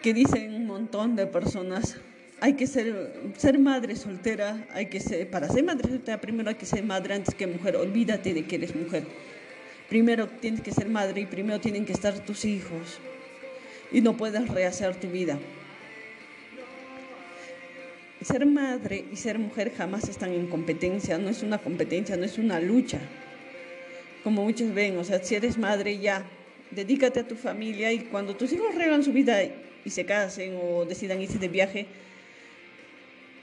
que 0.03 0.15
dicen 0.15 0.55
un 0.55 0.67
montón 0.67 1.15
de 1.15 1.27
personas 1.27 1.99
hay 2.41 2.55
que 2.55 2.67
ser, 2.67 3.13
ser 3.37 3.59
madre 3.59 3.97
soltera, 3.97 4.67
hay 4.73 4.87
que 4.87 5.01
ser, 5.01 5.29
para 5.29 5.49
ser 5.49 5.65
madre 5.65 5.89
soltera 5.89 6.21
primero 6.21 6.49
hay 6.49 6.55
que 6.55 6.67
ser 6.67 6.83
madre 6.85 7.15
antes 7.15 7.35
que 7.35 7.47
mujer, 7.47 7.77
olvídate 7.77 8.33
de 8.33 8.47
que 8.47 8.57
eres 8.57 8.75
mujer. 8.75 9.05
Primero 9.91 10.27
tienes 10.29 10.63
que 10.63 10.71
ser 10.71 10.89
madre 10.89 11.23
y 11.23 11.27
primero 11.27 11.61
tienen 11.61 11.85
que 11.85 11.93
estar 11.93 12.19
tus 12.25 12.47
hijos 12.47 12.99
y 13.93 14.01
no 14.01 14.17
puedes 14.17 14.49
rehacer 14.49 14.97
tu 14.97 15.09
vida. 15.09 15.39
Ser 18.21 18.47
madre 18.47 19.05
y 19.13 19.17
ser 19.17 19.39
mujer 19.39 19.73
jamás 19.77 20.09
están 20.09 20.33
en 20.33 20.49
competencia, 20.49 21.19
no 21.19 21.29
es 21.29 21.43
una 21.43 21.59
competencia, 21.59 22.17
no 22.17 22.25
es 22.25 22.39
una 22.39 22.61
lucha. 22.61 22.99
Como 24.25 24.45
muchos 24.45 24.75
ven, 24.75 24.99
o 24.99 25.05
sea, 25.05 25.23
si 25.23 25.37
eres 25.37 25.57
madre 25.57 25.99
ya, 25.99 26.25
dedícate 26.71 27.21
a 27.21 27.29
tu 27.29 27.37
familia 27.37 27.93
y 27.93 28.01
cuando 28.01 28.35
tus 28.35 28.53
hijos 28.53 28.75
regan 28.75 29.05
su 29.05 29.13
vida 29.13 29.39
y 29.45 29.91
se 29.91 30.05
casen 30.05 30.59
o 30.61 30.85
decidan 30.85 31.21
irse 31.21 31.39
de 31.39 31.49
viaje, 31.49 31.87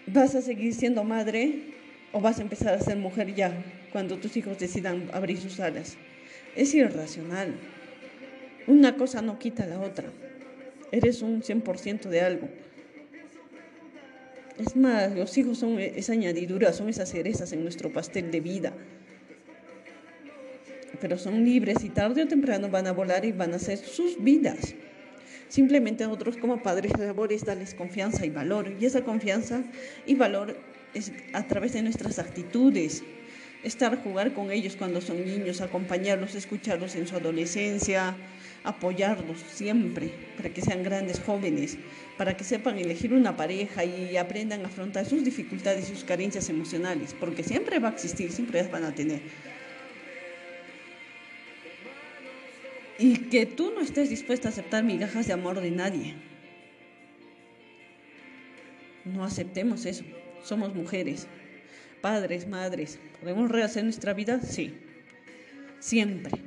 ¿Vas 0.08 0.36
a 0.36 0.42
seguir 0.44 0.76
siendo 0.76 1.04
madre 1.04 1.74
o 2.12 2.22
vas 2.22 2.38
a 2.38 2.44
empezar 2.44 2.76
a 2.76 2.80
ser 2.80 2.96
mujer 2.96 3.34
ya 3.34 3.52
cuando 3.92 4.18
tus 4.18 4.38
hijos 4.38 4.60
decidan 4.60 5.10
abrir 5.12 5.40
sus 5.40 5.60
alas? 5.60 5.98
Es 6.56 6.76
irracional. 6.76 7.56
Una 8.68 8.98
cosa 8.98 9.24
no 9.24 9.40
quita 9.40 9.66
la 9.66 9.80
otra. 9.80 10.10
Eres 10.92 11.24
un 11.24 11.42
100% 11.42 12.02
de 12.10 12.22
algo. 12.22 12.48
Es 14.58 14.76
más, 14.76 15.14
los 15.14 15.38
hijos 15.38 15.58
son 15.58 15.80
esa 15.80 16.14
añadidura, 16.14 16.72
son 16.72 16.88
esas 16.88 17.10
cerezas 17.10 17.52
en 17.52 17.64
nuestro 17.64 17.92
pastel 17.92 18.32
de 18.32 18.40
vida. 18.40 18.74
Pero 21.02 21.18
son 21.18 21.44
libres 21.44 21.84
y 21.84 21.90
tarde 21.90 22.24
o 22.24 22.28
temprano 22.28 22.70
van 22.70 22.88
a 22.88 22.94
volar 22.94 23.26
y 23.26 23.34
van 23.34 23.52
a 23.52 23.58
hacer 23.58 23.78
sus 23.78 24.24
vidas. 24.24 24.74
Simplemente 25.50 26.06
nosotros 26.06 26.38
como 26.38 26.64
padres 26.64 26.94
de 26.94 27.14
darles 27.46 27.74
confianza 27.74 28.26
y 28.26 28.30
valor. 28.30 28.74
Y 28.80 28.86
esa 28.86 29.04
confianza 29.04 29.64
y 30.06 30.16
valor 30.16 30.58
es 30.94 31.12
a 31.34 31.46
través 31.48 31.74
de 31.74 31.82
nuestras 31.82 32.18
actitudes. 32.18 33.04
Estar, 33.64 34.02
jugar 34.04 34.34
con 34.34 34.52
ellos 34.52 34.76
cuando 34.76 35.02
son 35.02 35.26
niños, 35.26 35.60
acompañarlos, 35.60 36.36
escucharlos 36.36 36.96
en 36.96 37.08
su 37.08 37.16
adolescencia, 37.16 38.16
apoyarlos 38.66 39.40
siempre 39.40 40.12
para 40.36 40.50
que 40.50 40.62
sean 40.62 40.84
grandes 40.84 41.20
jóvenes, 41.20 41.78
para 42.18 42.36
que 42.36 42.44
sepan 42.44 42.78
elegir 42.78 43.14
una 43.14 43.38
pareja 43.38 43.86
y 43.86 44.18
aprendan 44.18 44.64
a 44.64 44.68
afrontar 44.68 45.06
sus 45.06 45.24
dificultades 45.24 45.90
y 45.90 45.94
sus 45.94 46.04
carencias 46.04 46.50
emocionales, 46.50 47.16
porque 47.18 47.44
siempre 47.44 47.80
va 47.80 47.90
a 47.90 47.92
existir, 47.94 48.32
siempre 48.32 48.62
las 48.62 48.72
van 48.72 48.84
a 48.84 48.94
tener. 48.94 49.22
y 52.98 53.18
que 53.30 53.46
tú 53.46 53.72
no 53.76 53.82
estés 53.82 54.10
dispuesta 54.10 54.48
a 54.48 54.52
aceptar 54.52 54.84
migajas 54.84 55.28
de 55.28 55.34
amor 55.34 55.60
de 55.60 55.72
nadie. 55.72 56.16
No 59.04 59.24
aceptemos 59.24 59.86
eso. 59.86 60.04
Somos 60.44 60.74
mujeres, 60.74 61.28
padres, 62.02 62.48
madres. 62.48 63.00
¿Podemos 63.20 63.52
rehacer 63.52 63.84
nuestra 63.84 64.14
vida? 64.14 64.42
Sí. 64.42 64.74
Siempre. 65.80 66.45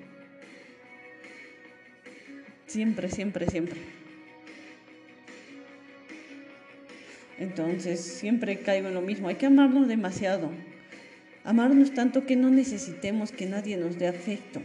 Siempre, 2.69 3.11
siempre, 3.11 3.51
siempre. 3.51 3.81
Entonces, 7.39 8.01
siempre 8.01 8.61
caigo 8.61 8.89
en 8.89 8.95
lo 8.95 9.01
mismo. 9.01 9.29
Hay 9.29 9.35
que 9.35 9.47
amarnos 9.47 9.89
demasiado. 9.89 10.51
Amarnos 11.45 11.95
tanto 11.95 12.27
que 12.27 12.37
no 12.37 12.51
necesitemos 12.51 13.33
que 13.33 13.47
nadie 13.47 13.77
nos 13.77 13.99
dé 13.99 14.07
afecto. 14.07 14.61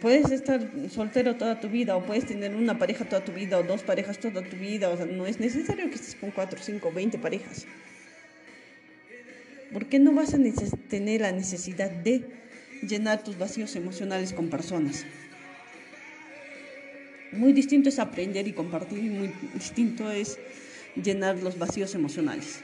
puedes 0.00 0.32
estar 0.32 0.68
soltero 0.90 1.36
toda 1.36 1.60
tu 1.60 1.68
vida 1.68 1.96
o 1.96 2.04
puedes 2.04 2.26
tener 2.26 2.56
una 2.56 2.76
pareja 2.76 3.04
toda 3.04 3.24
tu 3.24 3.32
vida 3.32 3.58
o 3.58 3.62
dos 3.62 3.82
parejas 3.82 4.18
toda 4.18 4.42
tu 4.42 4.56
vida. 4.56 4.88
O 4.88 4.96
sea, 4.96 5.06
no 5.06 5.26
es 5.26 5.38
necesario 5.38 5.88
que 5.88 5.94
estés 5.94 6.16
con 6.16 6.32
cuatro, 6.32 6.58
cinco, 6.60 6.90
veinte 6.92 7.18
parejas. 7.18 7.66
¿Por 9.72 9.86
qué 9.86 10.00
no 10.00 10.12
vas 10.12 10.34
a 10.34 10.38
tener 10.88 11.20
la 11.20 11.30
necesidad 11.30 11.90
de 11.90 12.24
llenar 12.86 13.22
tus 13.24 13.38
vacíos 13.38 13.74
emocionales 13.76 14.32
con 14.32 14.48
personas? 14.48 15.04
Muy 17.32 17.52
distinto 17.52 17.88
es 17.88 17.98
aprender 17.98 18.46
y 18.46 18.52
compartir 18.52 18.98
y 18.98 19.08
muy 19.08 19.32
distinto 19.54 20.10
es 20.10 20.38
llenar 21.02 21.42
los 21.42 21.58
vacíos 21.58 21.94
emocionales. 21.94 22.62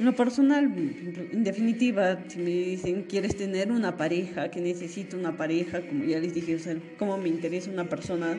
Lo 0.00 0.16
personal, 0.16 0.64
en 0.64 1.44
definitiva, 1.44 2.18
si 2.26 2.38
me 2.38 2.50
dicen, 2.50 3.02
¿quieres 3.02 3.36
tener 3.36 3.70
una 3.70 3.96
pareja? 3.96 4.50
que 4.50 4.60
necesito 4.60 5.16
una 5.16 5.36
pareja? 5.36 5.82
Como 5.82 6.04
ya 6.04 6.18
les 6.18 6.34
dije, 6.34 6.56
o 6.56 6.58
¿cómo 6.98 7.16
me 7.16 7.28
interesa 7.28 7.70
una 7.70 7.88
persona? 7.88 8.36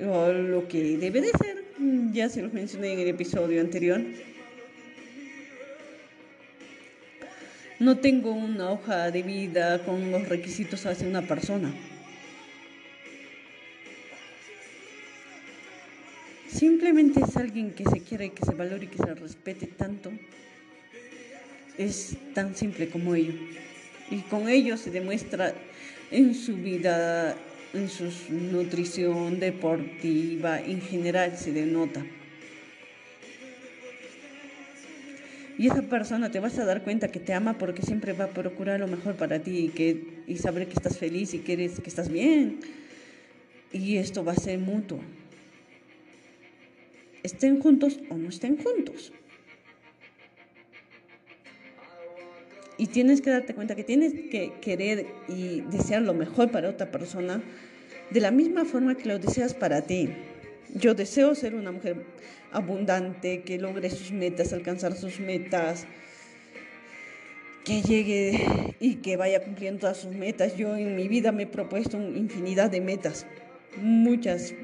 O 0.00 0.32
lo 0.32 0.68
que 0.68 0.98
debe 0.98 1.20
de 1.20 1.30
ser, 1.30 1.64
ya 2.12 2.28
se 2.28 2.42
los 2.42 2.52
mencioné 2.52 2.92
en 2.92 3.00
el 3.00 3.08
episodio 3.08 3.60
anterior. 3.60 4.00
No 7.78 7.98
tengo 7.98 8.32
una 8.32 8.70
hoja 8.70 9.10
de 9.10 9.22
vida 9.22 9.84
con 9.84 10.10
los 10.10 10.28
requisitos 10.28 10.86
hacia 10.86 11.06
una 11.06 11.22
persona. 11.22 11.72
Simplemente 16.48 17.20
es 17.20 17.36
alguien 17.36 17.72
que 17.72 17.84
se 17.84 18.00
quiere, 18.00 18.30
que 18.30 18.44
se 18.44 18.54
valore 18.54 18.84
y 18.84 18.88
que 18.88 18.96
se 18.96 19.14
respete 19.14 19.66
tanto 19.66 20.10
es 21.78 22.16
tan 22.34 22.54
simple 22.54 22.88
como 22.88 23.14
ello. 23.14 23.34
Y 24.10 24.20
con 24.22 24.48
ello 24.48 24.76
se 24.76 24.90
demuestra 24.90 25.54
en 26.10 26.34
su 26.34 26.56
vida, 26.56 27.36
en 27.74 27.88
su 27.88 28.10
nutrición 28.30 29.40
deportiva, 29.40 30.60
en 30.60 30.80
general 30.80 31.36
se 31.36 31.52
denota. 31.52 32.04
Y 35.58 35.68
esa 35.68 35.82
persona 35.82 36.30
te 36.30 36.38
vas 36.38 36.58
a 36.58 36.64
dar 36.64 36.82
cuenta 36.82 37.08
que 37.08 37.18
te 37.18 37.32
ama 37.32 37.56
porque 37.56 37.82
siempre 37.82 38.12
va 38.12 38.24
a 38.26 38.28
procurar 38.28 38.78
lo 38.78 38.86
mejor 38.86 39.14
para 39.14 39.38
ti 39.38 39.72
y, 40.26 40.36
saber 40.36 40.66
que 40.66 40.74
estás 40.74 40.98
feliz 40.98 41.32
y 41.32 41.38
que, 41.38 41.54
eres, 41.54 41.80
que 41.80 41.88
estás 41.88 42.10
bien. 42.10 42.60
Y 43.72 43.96
esto 43.96 44.24
va 44.24 44.32
a 44.32 44.36
ser 44.36 44.58
mutuo. 44.58 45.00
Estén 47.22 47.60
juntos 47.60 47.98
o 48.10 48.16
no 48.16 48.28
estén 48.28 48.58
juntos. 48.58 49.12
Y 52.78 52.88
tienes 52.88 53.22
que 53.22 53.30
darte 53.30 53.54
cuenta 53.54 53.74
que 53.74 53.84
tienes 53.84 54.12
que 54.12 54.52
querer 54.60 55.06
y 55.28 55.62
desear 55.62 56.02
lo 56.02 56.12
mejor 56.12 56.50
para 56.50 56.68
otra 56.68 56.90
persona 56.90 57.42
de 58.10 58.20
la 58.20 58.30
misma 58.30 58.66
forma 58.66 58.94
que 58.94 59.08
lo 59.08 59.18
deseas 59.18 59.54
para 59.54 59.82
ti. 59.82 60.10
Yo 60.74 60.94
deseo 60.94 61.34
ser 61.34 61.54
una 61.54 61.72
mujer 61.72 62.04
abundante, 62.56 63.42
que 63.42 63.58
logre 63.58 63.90
sus 63.90 64.12
metas, 64.12 64.52
alcanzar 64.54 64.96
sus 64.96 65.20
metas, 65.20 65.86
que 67.64 67.82
llegue 67.82 68.74
y 68.80 68.96
que 68.96 69.16
vaya 69.16 69.42
cumpliendo 69.44 69.80
todas 69.80 69.98
sus 69.98 70.14
metas. 70.14 70.56
Yo 70.56 70.74
en 70.74 70.96
mi 70.96 71.06
vida 71.06 71.32
me 71.32 71.42
he 71.42 71.46
propuesto 71.46 71.98
infinidad 71.98 72.70
de 72.70 72.80
metas, 72.80 73.26
muchas, 73.76 74.54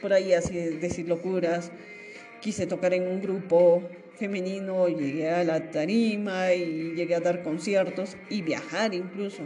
por 0.00 0.12
ahí 0.12 0.32
así 0.32 0.54
decir 0.54 1.06
locuras. 1.06 1.70
Quise 2.40 2.66
tocar 2.66 2.94
en 2.94 3.06
un 3.06 3.22
grupo, 3.22 3.88
femenino, 4.16 4.88
llegué 4.88 5.30
a 5.30 5.44
la 5.44 5.70
tarima 5.70 6.52
y 6.52 6.94
llegué 6.94 7.14
a 7.14 7.20
dar 7.20 7.42
conciertos 7.42 8.16
y 8.28 8.42
viajar 8.42 8.92
incluso, 8.92 9.44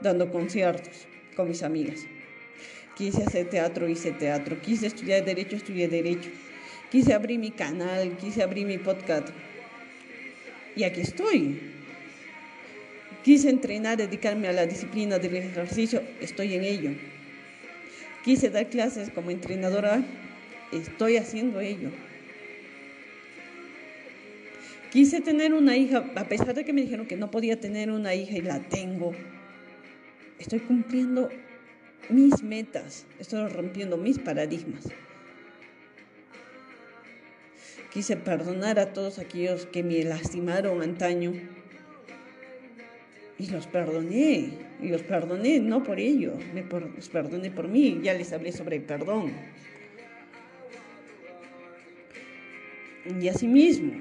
dando 0.00 0.30
conciertos 0.30 1.08
con 1.34 1.48
mis 1.48 1.62
amigas. 1.64 2.06
Quise 3.00 3.22
hacer 3.22 3.48
teatro, 3.48 3.88
hice 3.88 4.12
teatro. 4.12 4.60
Quise 4.60 4.86
estudiar 4.86 5.24
derecho, 5.24 5.56
estudié 5.56 5.88
derecho. 5.88 6.28
Quise 6.90 7.14
abrir 7.14 7.38
mi 7.38 7.50
canal, 7.50 8.14
quise 8.18 8.42
abrir 8.42 8.66
mi 8.66 8.76
podcast. 8.76 9.28
Y 10.76 10.84
aquí 10.84 11.00
estoy. 11.00 11.58
Quise 13.24 13.48
entrenar, 13.48 13.96
dedicarme 13.96 14.48
a 14.48 14.52
la 14.52 14.66
disciplina 14.66 15.18
del 15.18 15.34
ejercicio, 15.34 16.02
estoy 16.20 16.52
en 16.52 16.64
ello. 16.64 16.90
Quise 18.22 18.50
dar 18.50 18.68
clases 18.68 19.08
como 19.08 19.30
entrenadora, 19.30 20.02
estoy 20.70 21.16
haciendo 21.16 21.58
ello. 21.60 21.88
Quise 24.92 25.22
tener 25.22 25.54
una 25.54 25.74
hija, 25.74 26.04
a 26.16 26.24
pesar 26.24 26.52
de 26.52 26.66
que 26.66 26.74
me 26.74 26.82
dijeron 26.82 27.06
que 27.06 27.16
no 27.16 27.30
podía 27.30 27.58
tener 27.58 27.90
una 27.90 28.14
hija 28.14 28.36
y 28.36 28.42
la 28.42 28.60
tengo. 28.60 29.14
Estoy 30.38 30.60
cumpliendo 30.60 31.30
mis 32.10 32.42
metas, 32.42 33.06
estoy 33.18 33.48
rompiendo 33.48 33.96
mis 33.96 34.18
paradigmas. 34.18 34.88
Quise 37.92 38.16
perdonar 38.16 38.78
a 38.78 38.92
todos 38.92 39.18
aquellos 39.18 39.66
que 39.66 39.82
me 39.82 40.04
lastimaron 40.04 40.82
antaño. 40.82 41.32
Y 43.38 43.46
los 43.46 43.66
perdoné, 43.66 44.50
y 44.82 44.88
los 44.88 45.02
perdoné 45.02 45.60
no 45.60 45.82
por 45.82 45.98
ello, 45.98 46.34
me 46.54 46.62
los 46.62 47.08
perdoné 47.08 47.50
por 47.50 47.68
mí, 47.68 47.98
ya 48.02 48.12
les 48.12 48.32
hablé 48.32 48.52
sobre 48.52 48.76
el 48.76 48.82
perdón. 48.82 49.32
Y 53.18 53.28
así 53.28 53.48
mismo, 53.48 53.92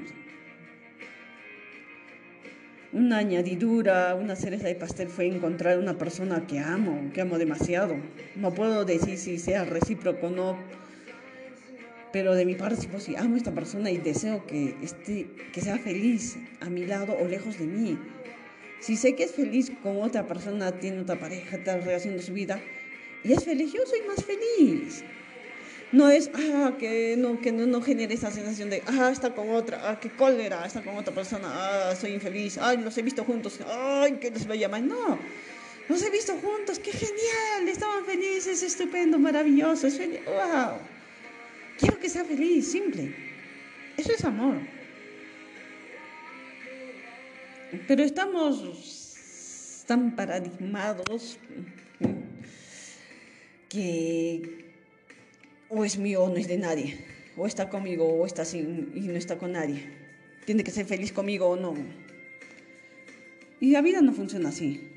una 2.99 3.17
añadidura, 3.17 4.13
una 4.15 4.35
cereza 4.35 4.67
de 4.67 4.75
pastel 4.75 5.07
fue 5.07 5.25
encontrar 5.25 5.79
una 5.79 5.97
persona 5.97 6.45
que 6.45 6.59
amo, 6.59 7.11
que 7.13 7.21
amo 7.21 7.37
demasiado. 7.37 7.95
No 8.35 8.53
puedo 8.53 8.83
decir 8.83 9.17
si 9.17 9.39
sea 9.39 9.63
recíproco 9.63 10.27
o 10.27 10.29
no, 10.29 10.57
pero 12.11 12.35
de 12.35 12.45
mi 12.45 12.55
parte, 12.55 12.87
pues 12.91 13.07
amo 13.17 13.35
a 13.35 13.37
esta 13.37 13.53
persona 13.53 13.89
y 13.89 13.97
deseo 13.97 14.45
que, 14.45 14.75
esté, 14.83 15.27
que 15.53 15.61
sea 15.61 15.77
feliz 15.77 16.37
a 16.59 16.69
mi 16.69 16.85
lado 16.85 17.15
o 17.19 17.25
lejos 17.25 17.57
de 17.57 17.65
mí. 17.65 17.97
Si 18.81 18.97
sé 18.97 19.15
que 19.15 19.23
es 19.23 19.31
feliz 19.31 19.71
con 19.81 20.01
otra 20.01 20.27
persona, 20.27 20.73
tiene 20.73 20.99
otra 20.99 21.17
pareja, 21.19 21.57
está 21.57 21.77
rehaciendo 21.77 22.21
su 22.21 22.33
vida 22.33 22.59
y 23.23 23.31
es 23.31 23.45
feliz, 23.45 23.71
yo 23.73 23.81
soy 23.85 23.99
más 24.07 24.23
feliz. 24.25 25.03
No 25.91 26.09
es, 26.09 26.29
ah, 26.35 26.73
que 26.77 27.15
no, 27.17 27.41
que 27.41 27.51
no, 27.51 27.65
no 27.65 27.81
genere 27.81 28.13
esa 28.13 28.29
sensación 28.29 28.69
de, 28.69 28.83
ah, 28.85 29.09
está 29.11 29.33
con 29.33 29.49
otra, 29.49 29.89
ah, 29.89 29.99
qué 29.99 30.11
cólera, 30.11 30.63
está 30.65 30.83
con 30.83 30.95
otra 30.95 31.13
persona, 31.13 31.47
ah, 31.49 31.95
soy 31.95 32.13
infeliz, 32.13 32.59
ay, 32.59 32.77
los 32.77 32.95
he 32.97 33.01
visto 33.01 33.23
juntos, 33.23 33.59
ay, 33.67 34.13
que 34.13 34.29
les 34.29 34.45
voy 34.45 34.57
a 34.57 34.61
llamar. 34.61 34.83
No, 34.83 35.17
los 35.87 36.03
he 36.03 36.11
visto 36.11 36.33
juntos, 36.33 36.77
qué 36.77 36.91
genial, 36.91 37.67
estaban 37.67 38.05
felices, 38.05 38.61
estupendo, 38.61 39.17
maravilloso, 39.17 39.87
es 39.87 39.97
wow. 39.97 40.77
Quiero 41.79 41.97
que 41.97 42.09
sea 42.09 42.23
feliz, 42.23 42.71
simple. 42.71 43.15
Eso 43.97 44.11
es 44.11 44.23
amor. 44.23 44.57
Pero 47.87 48.03
estamos 48.03 49.83
tan 49.87 50.15
paradigmados 50.15 51.39
que 53.69 54.68
o 55.69 55.85
es 55.85 55.97
mío 55.97 56.23
o 56.23 56.29
no 56.29 56.37
es 56.37 56.47
de 56.47 56.57
nadie. 56.57 56.97
O 57.37 57.47
está 57.47 57.69
conmigo 57.69 58.05
o 58.05 58.25
está 58.25 58.43
sin 58.45 58.91
y 58.95 59.01
no 59.01 59.13
está 59.13 59.37
con 59.37 59.53
nadie. 59.53 59.83
Tiene 60.45 60.63
que 60.63 60.71
ser 60.71 60.85
feliz 60.85 61.11
conmigo 61.11 61.47
o 61.47 61.55
no. 61.55 61.73
Y 63.61 63.71
la 63.71 63.81
vida 63.81 64.01
no 64.01 64.13
funciona 64.13 64.49
así. 64.49 64.91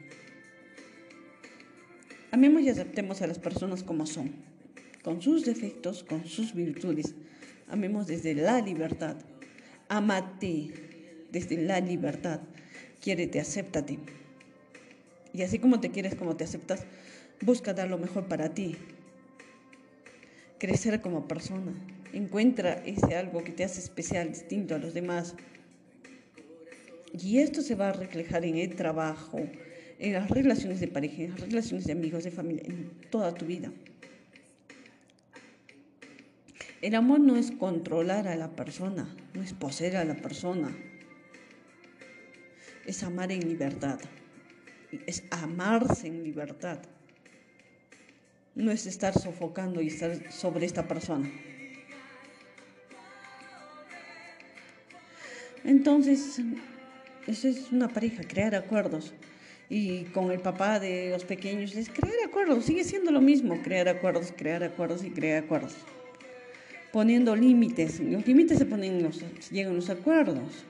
Amemos 2.31 2.63
y 2.63 2.71
aceptemos 2.71 3.23
a 3.23 3.27
las 3.27 3.39
personas 3.39 3.83
como 3.83 4.07
son 4.07 4.53
con 5.03 5.21
sus 5.21 5.45
defectos, 5.45 6.05
con 6.05 6.27
sus 6.27 6.55
virtudes. 6.55 7.15
Amemos 7.69 8.07
desde 8.07 8.35
la 8.35 8.61
libertad. 8.61 9.17
Amate 9.89 10.71
desde 11.31 11.59
la 11.59 11.81
libertad. 11.81 12.41
Quiérete, 13.01 13.41
acéptate. 13.41 13.99
Y 15.33 15.43
así 15.43 15.59
como 15.59 15.81
te 15.81 15.91
quieres, 15.91 16.15
como 16.15 16.37
te 16.37 16.45
aceptas, 16.45 16.85
busca 17.41 17.75
dar 17.75 17.89
lo 17.89 17.99
mejor 17.99 18.27
para 18.27 18.55
ti. 18.55 18.77
Crecer 20.63 21.01
como 21.01 21.27
persona. 21.27 21.73
Encuentra 22.13 22.75
ese 22.87 23.17
algo 23.17 23.43
que 23.43 23.51
te 23.51 23.65
hace 23.65 23.81
especial, 23.81 24.29
distinto 24.29 24.77
a 24.77 24.79
los 24.79 24.95
demás. 24.95 25.35
Y 27.13 27.39
esto 27.39 27.63
se 27.63 27.75
va 27.75 27.89
a 27.89 27.93
reflejar 27.93 28.45
en 28.45 28.57
el 28.57 28.77
trabajo, 28.77 29.41
en 29.99 30.13
las 30.13 30.31
relaciones 30.31 30.79
de 30.79 30.87
pareja, 30.87 31.23
en 31.23 31.31
las 31.31 31.41
relaciones 31.41 31.85
de 31.87 31.95
amigos, 31.95 32.23
de 32.23 32.31
familia, 32.31 32.63
en 32.65 32.93
toda 33.11 33.35
tu 33.35 33.45
vida. 33.45 33.73
El 36.81 36.95
amor 36.95 37.19
no 37.19 37.35
es 37.35 37.51
controlar 37.51 38.29
a 38.29 38.37
la 38.37 38.53
persona, 38.53 39.13
no 39.35 39.43
es 39.43 39.55
poseer 39.55 39.97
a 39.97 40.05
la 40.05 40.15
persona. 40.15 40.73
Es 42.87 43.03
amar 43.03 43.33
en 43.33 43.49
libertad. 43.49 43.99
Es 45.09 45.25
amarse 45.33 46.07
en 46.07 46.23
libertad. 46.23 46.79
No 48.55 48.71
es 48.71 48.87
estar 48.87 49.19
sofocando 49.19 49.81
y 49.81 49.89
estar 49.89 50.33
sobre 50.33 50.67
esta 50.67 50.87
persona. 50.87 51.31
Entonces, 55.65 56.41
eso 57.27 57.49
es 57.49 57.73
una 57.73 57.89
pareja, 57.89 58.23
crear 58.25 58.55
acuerdos. 58.55 59.15
Y 59.69 60.05
con 60.07 60.31
el 60.31 60.41
papá 60.41 60.81
de 60.81 61.11
los 61.11 61.25
pequeños 61.25 61.75
es 61.77 61.89
crear 61.89 62.15
acuerdos, 62.27 62.65
sigue 62.65 62.85
siendo 62.85 63.11
lo 63.11 63.21
mismo, 63.21 63.63
crear 63.63 63.89
acuerdos, 63.89 64.33
crear 64.37 64.63
acuerdos 64.63 65.03
y 65.03 65.11
crear 65.11 65.45
acuerdos 65.45 65.75
poniendo 66.93 67.35
límites. 67.35 67.99
Los 67.99 68.27
límites 68.27 68.59
se 68.59 68.67
ponen, 68.67 69.03
los, 69.03 69.21
llegan 69.51 69.75
los 69.75 69.91
acuerdos. 69.91 70.65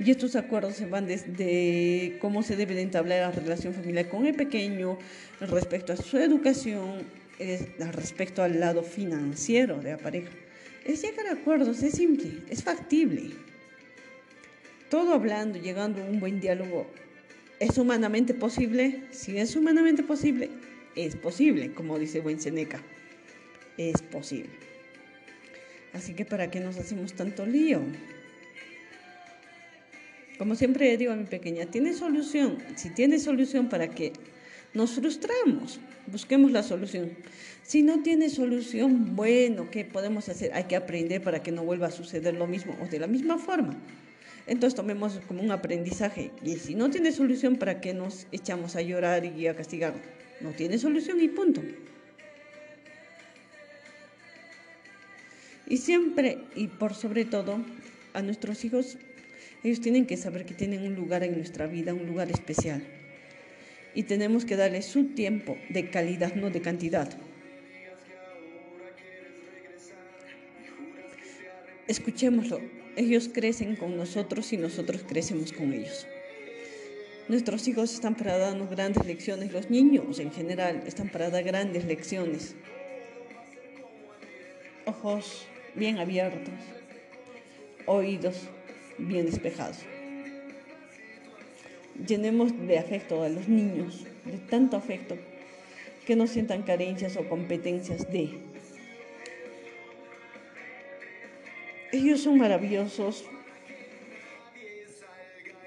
Y 0.00 0.10
estos 0.12 0.36
acuerdos 0.36 0.76
se 0.76 0.86
van 0.86 1.06
desde 1.06 2.18
cómo 2.20 2.42
se 2.42 2.54
debe 2.54 2.74
de 2.74 2.82
entablar 2.82 3.20
la 3.20 3.30
relación 3.32 3.74
familiar 3.74 4.08
con 4.08 4.26
el 4.26 4.34
pequeño 4.34 4.98
respecto 5.40 5.92
a 5.92 5.96
su 5.96 6.18
educación, 6.18 7.02
respecto 7.92 8.42
al 8.42 8.60
lado 8.60 8.82
financiero 8.84 9.80
de 9.80 9.92
la 9.92 9.98
pareja. 9.98 10.30
Es 10.84 11.02
llegar 11.02 11.26
a 11.26 11.32
acuerdos, 11.32 11.82
es 11.82 11.94
simple, 11.94 12.42
es 12.48 12.62
factible. 12.62 13.30
Todo 14.88 15.12
hablando, 15.12 15.58
llegando 15.58 16.02
a 16.02 16.06
un 16.06 16.20
buen 16.20 16.40
diálogo, 16.40 16.86
¿es 17.58 17.76
humanamente 17.76 18.34
posible? 18.34 19.02
Si 19.10 19.36
es 19.36 19.56
humanamente 19.56 20.04
posible, 20.04 20.48
es 20.94 21.16
posible, 21.16 21.72
como 21.74 21.98
dice 21.98 22.20
Buen 22.20 22.40
Seneca. 22.40 22.80
Es 23.76 24.00
posible. 24.00 24.50
Así 25.92 26.14
que 26.14 26.24
¿para 26.24 26.50
qué 26.50 26.60
nos 26.60 26.78
hacemos 26.78 27.14
tanto 27.14 27.44
lío? 27.44 27.82
Como 30.38 30.54
siempre 30.54 30.96
digo 30.96 31.12
a 31.12 31.16
mi 31.16 31.24
pequeña, 31.24 31.66
tiene 31.66 31.92
solución. 31.92 32.58
Si 32.76 32.90
tiene 32.90 33.18
solución, 33.18 33.68
¿para 33.68 33.88
qué? 33.88 34.12
Nos 34.72 34.92
frustramos, 34.92 35.80
busquemos 36.06 36.52
la 36.52 36.62
solución. 36.62 37.10
Si 37.64 37.82
no 37.82 38.02
tiene 38.02 38.30
solución, 38.30 39.16
bueno, 39.16 39.68
¿qué 39.70 39.84
podemos 39.84 40.28
hacer? 40.28 40.52
Hay 40.54 40.64
que 40.64 40.76
aprender 40.76 41.20
para 41.22 41.42
que 41.42 41.50
no 41.50 41.64
vuelva 41.64 41.88
a 41.88 41.90
suceder 41.90 42.34
lo 42.34 42.46
mismo 42.46 42.76
o 42.80 42.86
de 42.86 43.00
la 43.00 43.08
misma 43.08 43.38
forma. 43.38 43.76
Entonces 44.46 44.76
tomemos 44.76 45.20
como 45.26 45.42
un 45.42 45.50
aprendizaje. 45.50 46.30
Y 46.44 46.54
si 46.56 46.74
no 46.74 46.88
tiene 46.88 47.10
solución, 47.12 47.56
¿para 47.56 47.80
qué 47.80 47.92
nos 47.92 48.26
echamos 48.30 48.76
a 48.76 48.82
llorar 48.82 49.24
y 49.24 49.46
a 49.48 49.56
castigar? 49.56 49.94
No 50.40 50.52
tiene 50.52 50.78
solución 50.78 51.20
y 51.20 51.28
punto. 51.28 51.62
Y 55.66 55.78
siempre 55.78 56.38
y 56.54 56.68
por 56.68 56.94
sobre 56.94 57.24
todo 57.24 57.58
a 58.14 58.22
nuestros 58.22 58.64
hijos, 58.64 58.96
ellos 59.64 59.80
tienen 59.80 60.06
que 60.06 60.16
saber 60.16 60.44
que 60.44 60.54
tienen 60.54 60.82
un 60.82 60.94
lugar 60.94 61.24
en 61.24 61.36
nuestra 61.36 61.66
vida, 61.66 61.92
un 61.92 62.06
lugar 62.06 62.30
especial. 62.30 62.82
Y 63.94 64.04
tenemos 64.04 64.44
que 64.44 64.56
darles 64.56 64.86
su 64.86 65.14
tiempo 65.14 65.56
de 65.68 65.90
calidad, 65.90 66.34
no 66.34 66.50
de 66.50 66.60
cantidad. 66.60 67.08
Escuchémoslo. 71.88 72.60
Ellos 72.96 73.30
crecen 73.32 73.76
con 73.76 73.96
nosotros 73.96 74.52
y 74.52 74.56
nosotros 74.56 75.04
crecemos 75.08 75.52
con 75.52 75.72
ellos. 75.72 76.06
Nuestros 77.28 77.66
hijos 77.68 77.92
están 77.92 78.14
para 78.14 78.38
darnos 78.38 78.70
grandes 78.70 79.04
lecciones, 79.06 79.52
los 79.52 79.70
niños 79.70 80.18
en 80.18 80.32
general 80.32 80.82
están 80.86 81.08
para 81.08 81.30
dar 81.30 81.44
grandes 81.44 81.84
lecciones. 81.84 82.54
Ojos 84.86 85.46
bien 85.74 85.98
abiertos, 85.98 86.54
oídos 87.86 88.48
bien 88.98 89.26
despejados. 89.26 89.78
Llenemos 92.06 92.52
de 92.66 92.78
afecto 92.78 93.22
a 93.22 93.28
los 93.28 93.48
niños, 93.48 94.04
de 94.24 94.38
tanto 94.38 94.76
afecto, 94.76 95.16
que 96.06 96.16
no 96.16 96.26
sientan 96.26 96.62
carencias 96.62 97.16
o 97.16 97.28
competencias 97.28 98.10
de. 98.10 98.38
Ellos 101.92 102.22
son 102.22 102.38
maravillosos. 102.38 103.24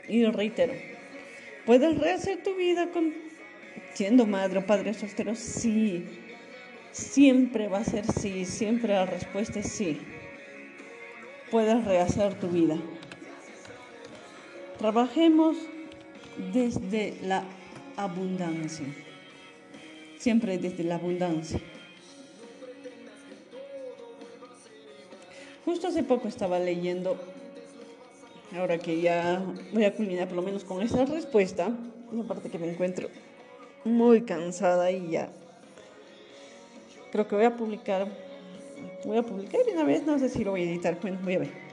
Y 0.07 0.25
reitero, 0.25 0.73
¿puedes 1.65 1.97
rehacer 1.97 2.43
tu 2.43 2.55
vida 2.55 2.89
con 2.91 3.13
siendo 3.93 4.25
madre 4.25 4.59
o 4.59 4.65
padre 4.65 4.93
soltero? 4.93 5.35
Sí 5.35 6.05
siempre 6.91 7.67
va 7.67 7.79
a 7.79 7.83
ser 7.83 8.05
sí, 8.05 8.45
siempre 8.45 8.93
la 8.93 9.05
respuesta 9.05 9.59
es 9.59 9.71
sí. 9.71 9.97
Puedes 11.49 11.83
rehacer 11.85 12.35
tu 12.35 12.49
vida. 12.49 12.77
Trabajemos 14.81 15.57
desde 16.51 17.15
la 17.21 17.43
abundancia, 17.97 18.87
siempre 20.17 20.57
desde 20.57 20.83
la 20.83 20.95
abundancia. 20.95 21.61
Justo 25.63 25.87
hace 25.87 26.01
poco 26.01 26.27
estaba 26.27 26.57
leyendo, 26.57 27.15
ahora 28.57 28.79
que 28.79 28.99
ya 28.99 29.45
voy 29.71 29.85
a 29.85 29.93
culminar 29.93 30.27
por 30.27 30.37
lo 30.37 30.41
menos 30.41 30.63
con 30.63 30.81
esa 30.81 31.05
respuesta, 31.05 31.69
y 32.11 32.19
aparte 32.19 32.49
que 32.49 32.57
me 32.57 32.71
encuentro 32.71 33.07
muy 33.85 34.23
cansada 34.23 34.89
y 34.89 35.11
ya 35.11 35.29
Creo 37.11 37.27
que 37.27 37.35
voy 37.35 37.45
a 37.45 37.55
publicar. 37.55 38.07
Voy 39.05 39.17
a 39.17 39.23
publicar 39.23 39.61
una 39.73 39.83
vez, 39.83 40.05
no 40.05 40.17
sé 40.17 40.29
si 40.29 40.43
lo 40.43 40.51
voy 40.51 40.61
a 40.61 40.71
editar. 40.71 40.97
Bueno, 41.01 41.19
voy 41.21 41.35
a 41.35 41.39
ver. 41.39 41.70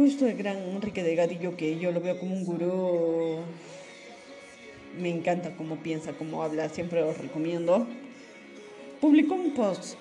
Justo 0.00 0.26
el 0.26 0.34
gran 0.34 0.56
Enrique 0.56 1.02
de 1.02 1.14
Gadillo, 1.14 1.58
que 1.58 1.78
yo 1.78 1.92
lo 1.92 2.00
veo 2.00 2.18
como 2.18 2.34
un 2.34 2.42
gurú. 2.42 3.40
Me 4.98 5.10
encanta 5.10 5.54
cómo 5.54 5.76
piensa, 5.76 6.14
cómo 6.14 6.42
habla, 6.42 6.70
siempre 6.70 7.02
lo 7.02 7.12
recomiendo. 7.12 7.86
Publicó 8.98 9.34
un 9.34 9.52
post 9.52 9.96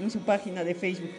en 0.00 0.08
su 0.08 0.20
página 0.20 0.62
de 0.62 0.76
Facebook 0.76 1.10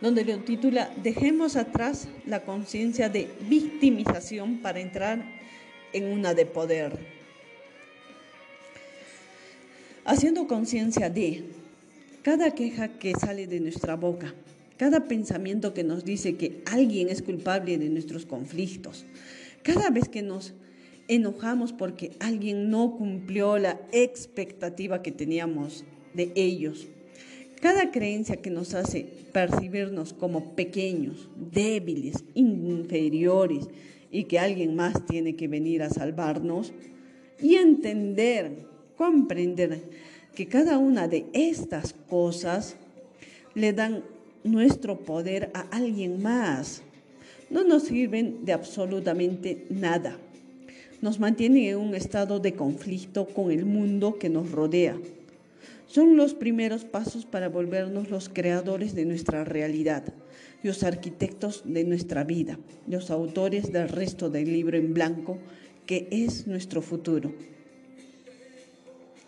donde 0.00 0.24
lo 0.24 0.36
titula 0.40 0.90
Dejemos 1.00 1.54
atrás 1.54 2.08
la 2.26 2.42
conciencia 2.42 3.08
de 3.08 3.30
victimización 3.48 4.58
para 4.58 4.80
entrar 4.80 5.22
en 5.92 6.06
una 6.06 6.34
de 6.34 6.44
poder. 6.44 6.98
Haciendo 10.04 10.48
conciencia 10.48 11.08
de 11.08 11.44
cada 12.24 12.50
queja 12.52 12.98
que 12.98 13.14
sale 13.14 13.46
de 13.46 13.60
nuestra 13.60 13.94
boca, 13.94 14.34
cada 14.80 15.04
pensamiento 15.04 15.74
que 15.74 15.84
nos 15.84 16.06
dice 16.06 16.38
que 16.38 16.62
alguien 16.64 17.10
es 17.10 17.20
culpable 17.20 17.76
de 17.76 17.90
nuestros 17.90 18.24
conflictos, 18.24 19.04
cada 19.62 19.90
vez 19.90 20.08
que 20.08 20.22
nos 20.22 20.54
enojamos 21.06 21.74
porque 21.74 22.12
alguien 22.18 22.70
no 22.70 22.96
cumplió 22.96 23.58
la 23.58 23.78
expectativa 23.92 25.02
que 25.02 25.12
teníamos 25.12 25.84
de 26.14 26.32
ellos, 26.34 26.88
cada 27.60 27.90
creencia 27.90 28.36
que 28.36 28.48
nos 28.48 28.72
hace 28.72 29.06
percibirnos 29.34 30.14
como 30.14 30.56
pequeños, 30.56 31.28
débiles, 31.36 32.24
inferiores 32.32 33.68
y 34.10 34.24
que 34.24 34.38
alguien 34.38 34.76
más 34.76 35.04
tiene 35.04 35.36
que 35.36 35.46
venir 35.46 35.82
a 35.82 35.90
salvarnos 35.90 36.72
y 37.38 37.56
entender, 37.56 38.64
comprender 38.96 39.82
que 40.34 40.46
cada 40.46 40.78
una 40.78 41.06
de 41.06 41.26
estas 41.34 41.92
cosas 41.92 42.76
le 43.54 43.74
dan 43.74 44.04
nuestro 44.44 45.00
poder 45.00 45.50
a 45.54 45.60
alguien 45.70 46.22
más. 46.22 46.82
No 47.50 47.64
nos 47.64 47.84
sirven 47.84 48.44
de 48.44 48.52
absolutamente 48.52 49.66
nada. 49.70 50.16
Nos 51.00 51.18
mantienen 51.18 51.64
en 51.64 51.76
un 51.76 51.94
estado 51.94 52.40
de 52.40 52.54
conflicto 52.54 53.26
con 53.26 53.50
el 53.50 53.64
mundo 53.64 54.18
que 54.18 54.28
nos 54.28 54.52
rodea 54.52 54.96
son 55.90 56.16
los 56.16 56.34
primeros 56.34 56.84
pasos 56.84 57.26
para 57.26 57.48
volvernos 57.48 58.10
los 58.10 58.28
creadores 58.28 58.94
de 58.94 59.04
nuestra 59.04 59.42
realidad, 59.42 60.04
los 60.62 60.84
arquitectos 60.84 61.62
de 61.64 61.82
nuestra 61.82 62.22
vida, 62.22 62.60
los 62.86 63.10
autores 63.10 63.72
del 63.72 63.88
resto 63.88 64.30
del 64.30 64.52
libro 64.52 64.76
en 64.76 64.94
blanco 64.94 65.38
que 65.86 66.06
es 66.12 66.46
nuestro 66.46 66.80
futuro. 66.80 67.32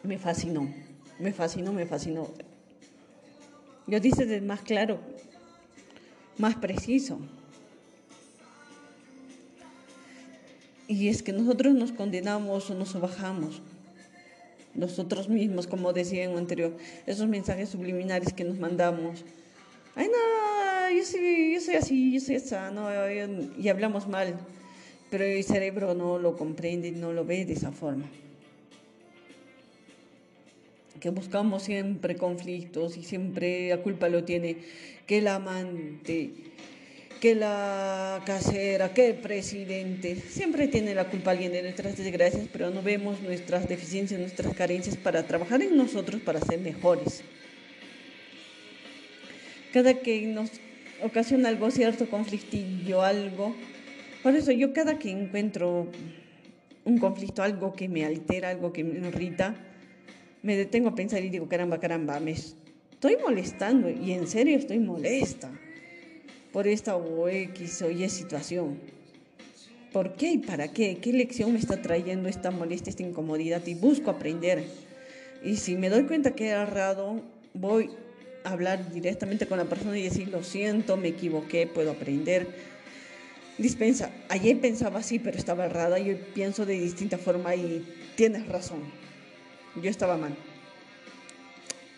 Me 0.05 0.19
fascinó, 0.19 0.73
me 1.19 1.33
fascinó, 1.33 1.73
me 1.73 1.85
fascinó. 1.85 2.29
Yo 3.87 4.01
dice 4.01 4.27
de 4.27 4.41
más 4.41 4.63
claro, 4.63 5.01
más 6.39 6.57
preciso. 6.57 7.19
Y 10.89 11.09
es 11.09 11.23
que 11.23 11.33
nosotros 11.33 11.75
nos 11.75 11.93
condenamos 11.93 12.71
o 12.71 12.75
nos 12.75 13.01
bajamos 13.01 13.63
nosotros 14.75 15.29
mismos, 15.29 15.67
como 15.67 15.93
decía 15.93 16.25
en 16.25 16.33
lo 16.33 16.39
anterior, 16.39 16.77
esos 17.07 17.29
mensajes 17.29 17.69
subliminares 17.69 18.33
que 18.33 18.45
nos 18.45 18.59
mandamos. 18.59 19.25
Ay, 19.95 20.09
no, 20.09 20.97
yo 20.97 21.05
soy, 21.05 21.55
yo 21.55 21.61
soy 21.61 21.75
así, 21.75 22.13
yo 22.13 22.21
soy 22.21 22.37
esa, 22.37 22.71
no, 22.71 22.89
y 23.59 23.69
hablamos 23.69 24.09
mal, 24.09 24.35
pero 25.11 25.25
el 25.25 25.45
cerebro 25.45 25.95
no 25.95 26.19
lo 26.19 26.37
comprende, 26.37 26.91
no 26.93 27.13
lo 27.13 27.25
ve 27.25 27.45
de 27.45 27.53
esa 27.53 27.71
forma. 27.71 28.07
Que 31.03 31.11
buscamos 31.11 31.65
siempre 31.65 32.15
conflictos 32.15 32.97
y 32.97 33.03
siempre 33.03 33.71
la 33.71 33.79
culpa 33.79 34.09
lo 34.09 34.23
tiene 34.23 34.59
que 35.05 35.19
el 35.19 35.27
amante, 35.27 36.31
que 37.21 37.35
la 37.35 38.23
casera, 38.25 38.95
que 38.95 39.09
el 39.09 39.17
presidente. 39.17 40.15
Siempre 40.15 40.69
tiene 40.69 40.95
la 40.95 41.11
culpa 41.11 41.33
alguien 41.33 41.51
de 41.51 41.63
nuestras 41.63 41.97
desgracias, 41.97 42.47
pero 42.53 42.71
no 42.71 42.83
vemos 42.83 43.21
nuestras 43.21 43.69
deficiencias, 43.69 44.21
nuestras 44.21 44.55
carencias 44.55 44.97
para 44.97 45.25
trabajar 45.25 45.61
en 45.61 45.77
nosotros 45.77 46.21
para 46.21 46.41
ser 46.41 46.61
mejores. 46.61 47.25
Cada 49.73 49.95
que 49.95 50.25
nos 50.29 50.53
ocasiona 51.03 51.49
algo 51.49 51.73
cierto, 51.73 52.09
conflictillo, 52.09 53.03
algo. 53.03 53.57
Por 54.23 54.37
eso 54.37 54.53
yo 54.53 54.73
cada 54.73 55.01
que 55.01 55.11
encuentro 55.11 55.89
un 56.85 56.99
conflicto, 56.99 57.43
algo 57.43 57.73
que 57.73 57.89
me 57.89 58.05
altera, 58.05 58.51
algo 58.51 58.73
que 58.73 58.85
me 58.85 59.09
irrita, 59.09 59.57
me 60.43 60.57
detengo 60.57 60.89
a 60.89 60.95
pensar 60.95 61.23
y 61.23 61.31
digo, 61.31 61.49
caramba, 61.49 61.79
caramba, 61.79 62.19
me 62.21 62.33
estoy 62.33 63.17
molestando 63.17 63.89
y 63.89 64.13
en 64.13 64.27
serio 64.27 64.59
estoy 64.59 64.79
molesta 64.79 65.51
por 66.53 66.67
esta 66.67 66.97
o 66.97 67.29
X 67.29 67.83
o 67.83 67.91
Y 67.91 68.09
situación. 68.09 68.79
¿Por 69.93 70.15
qué 70.15 70.33
y 70.33 70.39
para 70.39 70.69
qué? 70.69 70.99
¿Qué 70.99 71.13
lección 71.13 71.53
me 71.53 71.59
está 71.59 71.81
trayendo 71.83 72.29
esta 72.29 72.51
molestia, 72.51 72.91
esta 72.91 73.03
incomodidad? 73.03 73.65
Y 73.67 73.75
busco 73.75 74.11
aprender. 74.11 74.65
Y 75.45 75.57
si 75.57 75.77
me 75.77 75.91
doy 75.91 76.05
cuenta 76.05 76.35
que 76.35 76.47
he 76.47 76.51
errado, 76.51 77.21
voy 77.53 77.91
a 78.45 78.53
hablar 78.53 78.91
directamente 78.93 79.47
con 79.47 79.59
la 79.59 79.67
persona 79.67 79.99
y 79.99 80.03
decir, 80.03 80.29
lo 80.29 80.43
siento, 80.43 80.97
me 80.97 81.09
equivoqué, 81.09 81.67
puedo 81.67 81.91
aprender. 81.91 82.47
Dispensa, 83.59 84.11
ayer 84.29 84.59
pensaba 84.61 85.01
así, 85.01 85.19
pero 85.19 85.37
estaba 85.37 85.67
errada, 85.67 85.99
yo 85.99 86.17
pienso 86.35 86.65
de 86.65 86.79
distinta 86.79 87.19
forma 87.19 87.55
y 87.55 87.87
tienes 88.17 88.49
razón. 88.49 89.02
Yo 89.81 89.89
estaba 89.91 90.17
mal. 90.17 90.35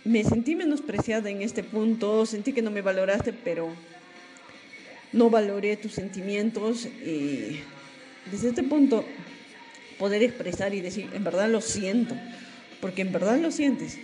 Me 0.05 0.23
sentí 0.23 0.55
menospreciada 0.55 1.31
en 1.31 1.43
este 1.43 1.65
punto, 1.65 2.27
sentí 2.27 2.53
que 2.53 2.63
no 2.63 2.71
me 2.71 2.83
valoraste, 2.83 3.33
pero 3.33 3.71
no 5.13 5.31
valoré 5.31 5.77
tus 5.77 5.93
sentimientos 5.93 6.87
y 6.87 7.61
desde 8.31 8.51
este 8.51 8.63
punto 8.63 9.05
poder 9.99 10.23
expresar 10.23 10.75
y 10.75 10.81
decir, 10.81 11.09
en 11.15 11.25
verdad 11.25 11.49
lo 11.49 11.61
siento, 11.61 12.17
porque 12.81 13.03
en 13.03 13.13
verdad 13.13 13.39
lo 13.39 13.51
sientes, 13.51 13.99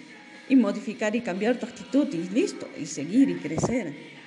y 0.48 0.56
modificar 0.56 1.14
y 1.14 1.20
cambiar 1.20 1.58
tu 1.58 1.66
actitud 1.66 2.08
y 2.12 2.28
listo, 2.32 2.68
y 2.80 2.86
seguir 2.86 3.28
y 3.28 3.34
crecer. 3.34 4.19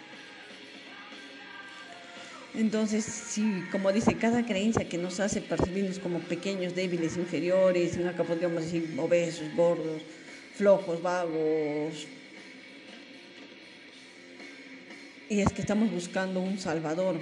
Entonces, 2.55 3.03
sí, 3.03 3.63
como 3.71 3.91
dice, 3.91 4.15
cada 4.15 4.45
creencia 4.45 4.87
que 4.87 4.97
nos 4.97 5.19
hace 5.19 5.41
percibirnos 5.41 5.97
como 5.97 6.19
pequeños, 6.19 6.75
débiles, 6.75 7.17
inferiores, 7.17 7.97
en 7.97 8.07
acá 8.07 8.23
podríamos 8.23 8.63
decir 8.63 8.93
obesos, 8.99 9.47
gordos, 9.55 10.01
flojos, 10.55 11.01
vagos, 11.01 12.07
y 15.33 15.39
es 15.39 15.51
que 15.51 15.61
estamos 15.61 15.91
buscando 15.91 16.39
un 16.39 16.59
Salvador. 16.59 17.15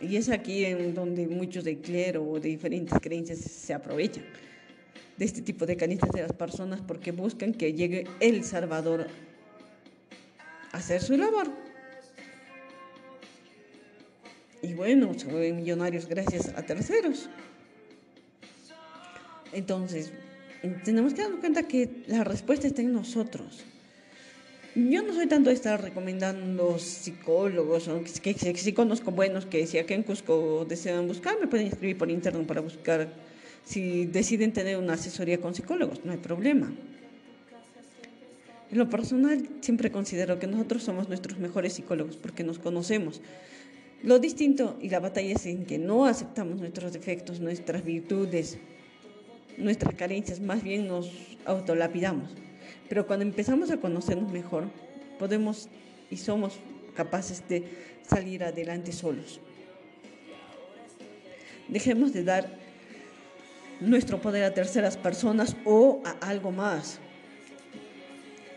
Y 0.00 0.16
es 0.16 0.28
aquí 0.28 0.64
en 0.64 0.94
donde 0.94 1.26
muchos 1.26 1.64
de 1.64 1.80
clero 1.80 2.22
o 2.24 2.38
de 2.38 2.50
diferentes 2.50 2.96
creencias 3.00 3.38
se 3.40 3.74
aprovechan 3.74 4.24
de 5.16 5.24
este 5.24 5.42
tipo 5.42 5.66
de 5.66 5.76
canistas 5.76 6.10
de 6.10 6.22
las 6.22 6.32
personas 6.32 6.80
porque 6.80 7.10
buscan 7.10 7.52
que 7.52 7.72
llegue 7.72 8.06
el 8.20 8.44
Salvador 8.44 9.08
a 10.72 10.76
hacer 10.76 11.02
su 11.02 11.16
labor. 11.16 11.48
Y 14.62 14.74
bueno, 14.74 15.12
se 15.18 15.26
vuelven 15.26 15.56
millonarios 15.56 16.06
gracias 16.06 16.48
a 16.56 16.62
terceros. 16.62 17.28
Entonces, 19.52 20.12
tenemos 20.84 21.14
que 21.14 21.22
darnos 21.22 21.40
cuenta 21.40 21.64
que 21.64 22.04
la 22.06 22.22
respuesta 22.24 22.68
está 22.68 22.80
en 22.80 22.92
nosotros. 22.92 23.64
Yo 24.74 25.02
no 25.02 25.12
soy 25.12 25.26
tanto 25.26 25.50
de 25.50 25.56
estar 25.56 25.82
recomendando 25.82 26.78
psicólogos, 26.78 27.90
que, 28.22 28.34
que, 28.34 28.56
sí 28.56 28.72
conozco 28.72 29.10
buenos 29.10 29.44
que 29.44 29.66
si 29.66 29.76
acá 29.76 29.92
en 29.92 30.02
Cusco 30.02 30.64
desean 30.66 31.06
buscar, 31.08 31.38
me 31.38 31.46
pueden 31.46 31.66
escribir 31.66 31.98
por 31.98 32.10
internet 32.10 32.46
para 32.46 32.62
buscar 32.62 33.12
si 33.64 34.06
deciden 34.06 34.52
tener 34.52 34.78
una 34.78 34.94
asesoría 34.94 35.40
con 35.40 35.54
psicólogos, 35.54 36.04
no 36.04 36.12
hay 36.12 36.18
problema. 36.18 36.72
En 38.70 38.78
lo 38.78 38.88
personal 38.88 39.46
siempre 39.60 39.92
considero 39.92 40.38
que 40.38 40.46
nosotros 40.46 40.82
somos 40.82 41.06
nuestros 41.08 41.38
mejores 41.38 41.74
psicólogos 41.74 42.16
porque 42.16 42.42
nos 42.42 42.58
conocemos. 42.58 43.20
Lo 44.02 44.18
distinto 44.18 44.76
y 44.80 44.88
la 44.88 44.98
batalla 44.98 45.34
es 45.34 45.46
en 45.46 45.64
que 45.64 45.78
no 45.78 46.06
aceptamos 46.06 46.58
nuestros 46.58 46.92
defectos, 46.92 47.38
nuestras 47.38 47.84
virtudes, 47.84 48.58
nuestras 49.56 49.94
carencias, 49.94 50.40
más 50.40 50.64
bien 50.64 50.88
nos 50.88 51.08
autolapidamos. 51.44 52.30
Pero 52.88 53.06
cuando 53.06 53.24
empezamos 53.24 53.70
a 53.70 53.76
conocernos 53.78 54.32
mejor, 54.32 54.64
podemos 55.20 55.68
y 56.10 56.16
somos 56.16 56.58
capaces 56.94 57.48
de 57.48 57.64
salir 58.02 58.42
adelante 58.42 58.90
solos. 58.90 59.40
Dejemos 61.68 62.12
de 62.12 62.24
dar 62.24 62.58
nuestro 63.80 64.20
poder 64.20 64.44
a 64.44 64.52
terceras 64.52 64.96
personas 64.96 65.56
o 65.64 66.02
a 66.04 66.10
algo 66.28 66.50
más. 66.50 66.98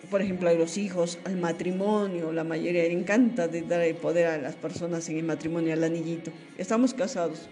Por 0.10 0.22
ejemplo, 0.22 0.50
a 0.50 0.54
los 0.54 0.78
hijos, 0.78 1.18
al 1.26 1.38
matrimonio, 1.38 2.32
la 2.32 2.44
mayoría 2.44 2.84
le 2.84 2.92
encanta 2.92 3.48
de 3.48 3.62
dar 3.62 3.82
el 3.82 3.96
poder 3.96 4.28
a 4.28 4.38
las 4.38 4.56
personas 4.56 5.08
en 5.10 5.18
el 5.18 5.24
matrimonio, 5.24 5.74
al 5.74 5.84
anillito. 5.84 6.32
Estamos 6.58 6.94
casados 6.94 7.48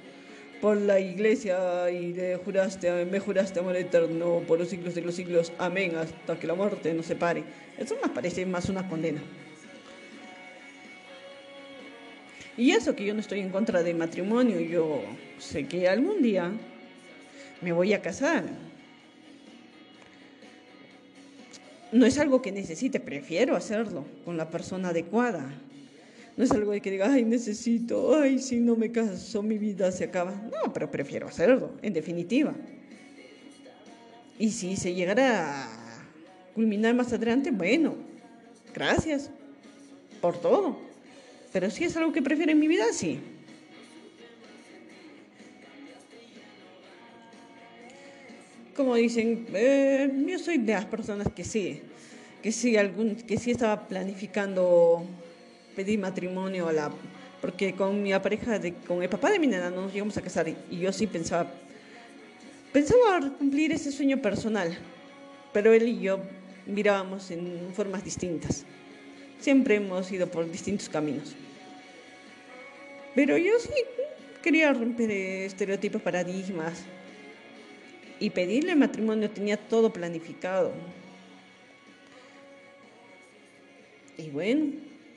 por 0.61 0.77
la 0.77 0.99
iglesia 0.99 1.89
y 1.89 2.13
le 2.13 2.37
juraste, 2.37 3.05
me 3.05 3.19
juraste 3.19 3.59
amor 3.59 3.75
eterno 3.75 4.41
por 4.47 4.59
los 4.59 4.69
siglos 4.69 4.95
de 4.95 5.01
los 5.01 5.15
siglos. 5.15 5.51
Amén, 5.57 5.95
hasta 5.95 6.39
que 6.39 6.47
la 6.47 6.53
muerte 6.53 6.93
nos 6.93 7.05
separe. 7.05 7.43
Eso 7.77 7.95
me 8.01 8.09
parece 8.09 8.45
más 8.45 8.69
una 8.69 8.87
condena. 8.87 9.21
Y 12.55 12.71
eso 12.71 12.95
que 12.95 13.03
yo 13.03 13.13
no 13.13 13.19
estoy 13.19 13.39
en 13.39 13.49
contra 13.49 13.81
del 13.81 13.95
matrimonio, 13.95 14.59
yo 14.59 15.01
sé 15.39 15.65
que 15.65 15.89
algún 15.89 16.21
día 16.21 16.51
me 17.61 17.71
voy 17.71 17.93
a 17.93 18.01
casar. 18.01 18.43
No 21.93 22.05
es 22.05 22.17
algo 22.17 22.41
que 22.41 22.51
necesite, 22.51 22.99
prefiero 22.99 23.55
hacerlo 23.55 24.05
con 24.25 24.35
la 24.35 24.49
persona 24.49 24.89
adecuada. 24.89 25.53
No 26.35 26.43
es 26.43 26.51
algo 26.51 26.71
de 26.71 26.81
que 26.81 26.89
diga, 26.89 27.13
ay, 27.13 27.23
necesito, 27.23 28.15
ay, 28.15 28.39
si 28.39 28.59
no 28.59 28.75
me 28.75 28.91
caso, 28.91 29.43
mi 29.43 29.59
vida 29.59 29.91
se 29.91 30.05
acaba. 30.05 30.31
No, 30.31 30.73
pero 30.73 30.89
prefiero 30.89 31.27
hacerlo, 31.27 31.71
en 31.83 31.93
definitiva. 31.93 32.55
Y 34.39 34.49
si 34.49 34.75
se 34.75 34.95
llegara 34.95 35.65
a 35.65 35.69
culminar 36.55 36.95
más 36.95 37.13
adelante, 37.13 37.51
bueno, 37.51 37.95
gracias 38.73 39.29
por 40.19 40.41
todo. 40.41 40.77
Pero 41.51 41.69
si 41.69 41.83
es 41.83 41.95
algo 41.95 42.11
que 42.11 42.23
prefiero 42.23 42.51
en 42.51 42.59
mi 42.59 42.67
vida, 42.67 42.85
sí. 42.91 43.19
Como 48.75 48.95
dicen, 48.95 49.47
eh, 49.53 50.11
yo 50.27 50.39
soy 50.39 50.57
de 50.57 50.73
las 50.73 50.85
personas 50.85 51.27
que 51.31 51.43
sí, 51.43 51.81
que 52.41 52.51
sí, 52.51 52.75
algún, 52.75 53.15
que 53.15 53.37
sí 53.37 53.51
estaba 53.51 53.87
planificando 53.87 55.05
pedir 55.75 55.99
matrimonio 55.99 56.67
a 56.67 56.73
la 56.73 56.91
porque 57.41 57.75
con 57.75 58.01
mi 58.01 58.13
pareja 58.13 58.57
de, 58.57 58.73
con 58.73 59.03
el 59.03 59.09
papá 59.09 59.29
de 59.29 59.37
mi 59.37 59.47
nena 59.47 59.69
no 59.69 59.81
nos 59.81 59.93
llegamos 59.93 60.15
a 60.17 60.21
casar 60.21 60.47
y 60.47 60.79
yo 60.79 60.93
sí 60.93 61.07
pensaba 61.07 61.51
pensaba 62.71 63.19
cumplir 63.37 63.73
ese 63.73 63.91
sueño 63.91 64.21
personal 64.21 64.77
pero 65.53 65.71
él 65.71 65.87
y 65.87 65.99
yo 66.01 66.19
mirábamos 66.65 67.29
en 67.31 67.71
formas 67.73 68.03
distintas. 68.03 68.65
Siempre 69.39 69.75
hemos 69.75 70.11
ido 70.11 70.27
por 70.27 70.49
distintos 70.51 70.89
caminos. 70.89 71.35
Pero 73.15 73.37
yo 73.37 73.53
sí 73.59 73.71
quería 74.41 74.73
romper 74.73 75.11
estereotipos 75.11 76.01
paradigmas 76.01 76.83
y 78.23 78.29
pedirle 78.29 78.73
matrimonio 78.77 79.29
tenía 79.29 79.57
todo 79.57 79.91
planificado 79.91 80.71
y 84.17 84.29
bueno 84.29 84.71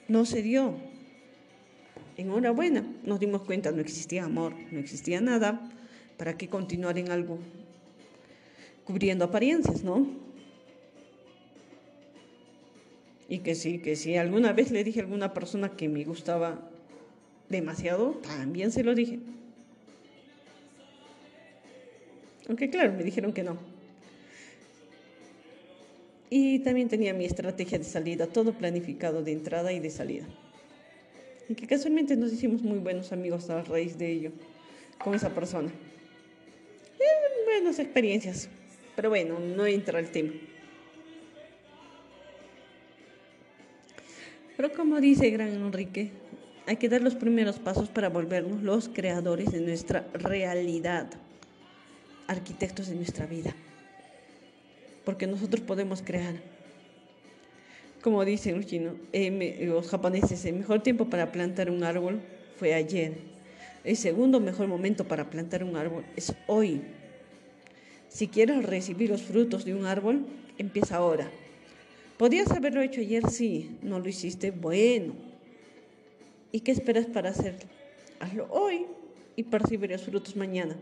no 0.08 0.24
se 0.24 0.42
dio. 0.42 0.74
Enhorabuena, 2.16 2.84
nos 3.04 3.20
dimos 3.20 3.42
cuenta, 3.42 3.70
no 3.70 3.80
existía 3.80 4.24
amor, 4.24 4.54
no 4.72 4.80
existía 4.80 5.20
nada. 5.20 5.70
¿Para 6.16 6.36
qué 6.36 6.48
continuar 6.48 6.98
en 6.98 7.12
algo 7.12 7.38
cubriendo 8.84 9.24
apariencias, 9.24 9.84
no? 9.84 10.08
Y 13.28 13.38
que 13.38 13.54
sí, 13.54 13.78
que 13.78 13.94
si 13.94 14.16
alguna 14.16 14.52
vez 14.52 14.72
le 14.72 14.82
dije 14.82 15.00
a 15.00 15.02
alguna 15.04 15.32
persona 15.32 15.76
que 15.76 15.88
me 15.88 16.04
gustaba 16.04 16.70
demasiado, 17.48 18.20
también 18.22 18.72
se 18.72 18.82
lo 18.82 18.94
dije. 18.96 19.20
Aunque 22.48 22.70
claro, 22.70 22.92
me 22.92 23.02
dijeron 23.02 23.32
que 23.32 23.42
no. 23.42 23.56
Y 26.28 26.58
también 26.60 26.88
tenía 26.88 27.14
mi 27.14 27.24
estrategia 27.24 27.78
de 27.78 27.84
salida, 27.84 28.26
todo 28.26 28.52
planificado 28.52 29.22
de 29.22 29.32
entrada 29.32 29.72
y 29.72 29.80
de 29.80 29.90
salida. 29.90 30.26
Y 31.48 31.54
que 31.54 31.66
casualmente 31.66 32.16
nos 32.16 32.32
hicimos 32.32 32.62
muy 32.62 32.78
buenos 32.78 33.12
amigos 33.12 33.48
a 33.50 33.62
raíz 33.62 33.96
de 33.96 34.10
ello, 34.10 34.32
con 34.98 35.14
esa 35.14 35.30
persona. 35.30 35.68
Eh, 36.98 37.44
buenas 37.44 37.78
experiencias, 37.78 38.48
pero 38.96 39.10
bueno, 39.10 39.38
no 39.38 39.66
entra 39.66 40.00
el 40.00 40.10
tema. 40.10 40.32
Pero 44.56 44.72
como 44.72 45.00
dice 45.00 45.30
Gran 45.30 45.52
Enrique, 45.52 46.10
hay 46.66 46.76
que 46.76 46.88
dar 46.88 47.02
los 47.02 47.14
primeros 47.14 47.58
pasos 47.60 47.88
para 47.88 48.08
volvernos 48.08 48.62
los 48.62 48.88
creadores 48.88 49.52
de 49.52 49.60
nuestra 49.60 50.08
realidad, 50.14 51.08
arquitectos 52.26 52.88
de 52.88 52.94
nuestra 52.94 53.26
vida 53.26 53.54
porque 55.06 55.28
nosotros 55.28 55.62
podemos 55.62 56.02
crear. 56.02 56.34
Como 58.02 58.24
dicen 58.24 58.56
los 58.56 58.66
chinos, 58.66 58.94
eh, 59.12 59.64
los 59.64 59.88
japoneses, 59.88 60.44
el 60.44 60.56
mejor 60.56 60.82
tiempo 60.82 61.06
para 61.06 61.30
plantar 61.30 61.70
un 61.70 61.84
árbol 61.84 62.20
fue 62.56 62.74
ayer. 62.74 63.14
El 63.84 63.96
segundo 63.96 64.40
mejor 64.40 64.66
momento 64.66 65.06
para 65.06 65.30
plantar 65.30 65.62
un 65.62 65.76
árbol 65.76 66.04
es 66.16 66.34
hoy. 66.48 66.82
Si 68.08 68.26
quieres 68.26 68.64
recibir 68.64 69.10
los 69.10 69.22
frutos 69.22 69.64
de 69.64 69.74
un 69.74 69.86
árbol, 69.86 70.26
empieza 70.58 70.96
ahora. 70.96 71.30
¿Podías 72.18 72.50
haberlo 72.50 72.80
hecho 72.82 73.00
ayer? 73.00 73.30
Sí. 73.30 73.78
¿No 73.82 74.00
lo 74.00 74.08
hiciste? 74.08 74.50
Bueno. 74.50 75.14
¿Y 76.50 76.60
qué 76.60 76.72
esperas 76.72 77.06
para 77.06 77.30
hacerlo? 77.30 77.68
Hazlo 78.18 78.48
hoy 78.50 78.86
y 79.36 79.44
percibirás 79.44 80.02
frutos 80.02 80.34
mañana. 80.34 80.76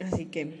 Así 0.00 0.26
que 0.26 0.54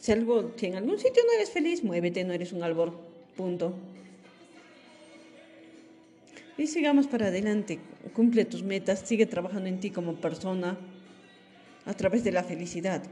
si, 0.00 0.12
algo, 0.12 0.52
si 0.56 0.66
en 0.66 0.76
algún 0.76 0.98
sitio 0.98 1.22
no 1.26 1.32
eres 1.32 1.50
feliz, 1.50 1.82
muévete, 1.82 2.24
no 2.24 2.32
eres 2.32 2.52
un 2.52 2.62
albor. 2.62 2.92
Punto. 3.36 3.74
Y 6.56 6.66
sigamos 6.66 7.06
para 7.06 7.28
adelante. 7.28 7.78
Cumple 8.14 8.44
tus 8.44 8.62
metas, 8.62 9.00
sigue 9.00 9.26
trabajando 9.26 9.68
en 9.68 9.80
ti 9.80 9.90
como 9.90 10.16
persona 10.16 10.76
a 11.84 11.94
través 11.94 12.24
de 12.24 12.32
la 12.32 12.42
felicidad. 12.42 13.02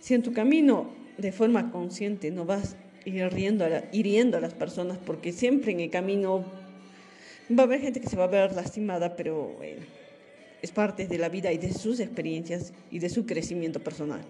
Si 0.00 0.14
en 0.14 0.22
tu 0.22 0.32
camino 0.32 0.90
de 1.16 1.32
forma 1.32 1.70
consciente 1.70 2.30
no 2.30 2.44
vas 2.44 2.76
hiriendo 3.04 3.64
a, 3.64 3.84
hiriendo 3.92 4.36
a 4.36 4.40
las 4.40 4.54
personas, 4.54 4.98
porque 4.98 5.32
siempre 5.32 5.72
en 5.72 5.80
el 5.80 5.90
camino 5.90 6.44
va 7.50 7.62
a 7.62 7.66
haber 7.66 7.80
gente 7.80 8.00
que 8.00 8.08
se 8.08 8.16
va 8.16 8.24
a 8.24 8.28
ver 8.28 8.52
lastimada, 8.52 9.16
pero 9.16 9.54
bueno, 9.56 9.82
es 10.66 10.72
parte 10.72 11.06
de 11.06 11.16
la 11.16 11.28
vida 11.28 11.52
y 11.52 11.58
de 11.58 11.72
sus 11.72 12.00
experiencias 12.00 12.72
y 12.90 12.98
de 12.98 13.08
su 13.08 13.24
crecimiento 13.24 13.78
personal. 13.80 14.20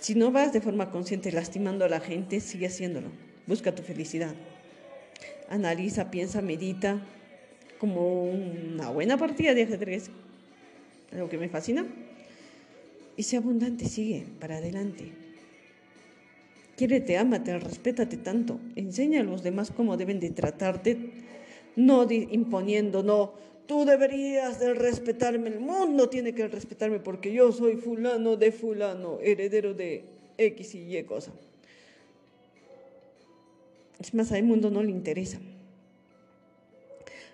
Si 0.00 0.14
no 0.14 0.32
vas 0.32 0.54
de 0.54 0.62
forma 0.62 0.90
consciente 0.90 1.30
lastimando 1.30 1.84
a 1.84 1.88
la 1.88 2.00
gente, 2.00 2.40
sigue 2.40 2.66
haciéndolo. 2.66 3.08
Busca 3.46 3.74
tu 3.74 3.82
felicidad. 3.82 4.34
Analiza, 5.50 6.10
piensa, 6.10 6.40
medita 6.40 7.00
como 7.78 8.24
una 8.24 8.88
buena 8.88 9.18
partida 9.18 9.52
de 9.54 9.64
ajedrez. 9.64 10.10
Algo 11.12 11.28
que 11.28 11.36
me 11.36 11.50
fascina. 11.50 11.86
Y 13.18 13.22
sea 13.24 13.40
abundante, 13.40 13.84
sigue 13.84 14.26
para 14.40 14.56
adelante. 14.56 15.12
Quiérete, 16.74 17.18
ámate, 17.18 17.58
respétate 17.58 18.16
tanto. 18.16 18.58
Enseña 18.76 19.20
a 19.20 19.24
los 19.24 19.42
demás 19.42 19.70
cómo 19.70 19.98
deben 19.98 20.20
de 20.20 20.30
tratarte, 20.30 21.10
no 21.76 22.10
imponiendo, 22.10 23.02
no, 23.02 23.34
tú 23.66 23.84
deberías 23.84 24.58
de 24.60 24.74
respetarme, 24.74 25.48
el 25.48 25.60
mundo 25.60 26.08
tiene 26.08 26.34
que 26.34 26.48
respetarme 26.48 27.00
porque 27.00 27.32
yo 27.32 27.52
soy 27.52 27.76
fulano 27.76 28.36
de 28.36 28.52
fulano, 28.52 29.18
heredero 29.20 29.74
de 29.74 30.04
X 30.38 30.74
y 30.74 30.96
Y 30.96 31.02
cosa. 31.04 31.32
Es 34.00 34.12
más, 34.14 34.32
al 34.32 34.42
mundo 34.42 34.70
no 34.70 34.82
le 34.82 34.90
interesa. 34.90 35.38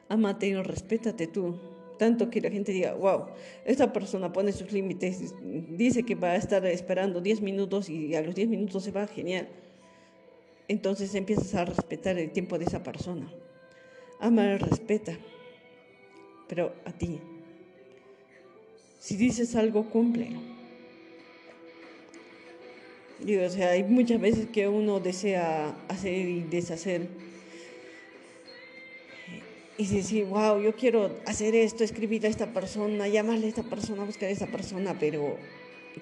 Amate 0.09 0.49
y 0.49 0.55
respétate 0.55 1.27
tú. 1.27 1.59
Tanto 1.99 2.31
que 2.31 2.41
la 2.41 2.51
gente 2.51 2.73
diga, 2.73 2.95
wow, 2.95 3.27
esta 3.65 3.93
persona 3.93 4.33
pone 4.33 4.53
sus 4.53 4.71
límites, 4.71 5.35
dice 5.43 6.05
que 6.05 6.15
va 6.15 6.31
a 6.31 6.37
estar 6.37 6.65
esperando 6.67 7.21
10 7.21 7.41
minutos 7.41 7.89
y 7.89 8.15
a 8.15 8.23
los 8.23 8.35
10 8.35 8.49
minutos 8.49 8.85
se 8.85 8.93
va, 8.93 9.07
genial. 9.09 9.49
Entonces 10.69 11.15
empiezas 11.15 11.55
a 11.55 11.65
respetar 11.65 12.19
el 12.19 12.31
tiempo 12.31 12.59
de 12.59 12.67
esa 12.67 12.83
persona. 12.83 13.33
Ama 14.21 14.45
y 14.45 14.59
respeta 14.59 15.19
pero 16.49 16.73
a 16.85 16.93
ti. 16.93 17.19
Si 18.99 19.17
dices 19.17 19.55
algo, 19.55 19.89
cúmplelo. 19.91 20.41
Digo, 23.21 23.45
o 23.45 23.51
sea, 23.51 23.71
hay 23.71 23.85
muchas 23.85 24.21
veces 24.21 24.47
que 24.47 24.69
uno 24.69 25.01
desea 25.01 25.77
hacer 25.89 26.29
y 26.29 26.41
deshacer. 26.41 27.09
Y 29.77 29.87
decir, 29.87 30.25
wow, 30.25 30.61
yo 30.61 30.75
quiero 30.75 31.17
hacer 31.27 31.55
esto, 31.55 31.85
escribir 31.85 32.27
a 32.27 32.29
esta 32.29 32.53
persona, 32.53 33.07
llamarle 33.07 33.47
a 33.47 33.49
esta 33.49 33.63
persona, 33.63 34.05
buscar 34.05 34.29
a 34.29 34.33
esta 34.33 34.47
persona, 34.49 34.97
pero 34.99 35.37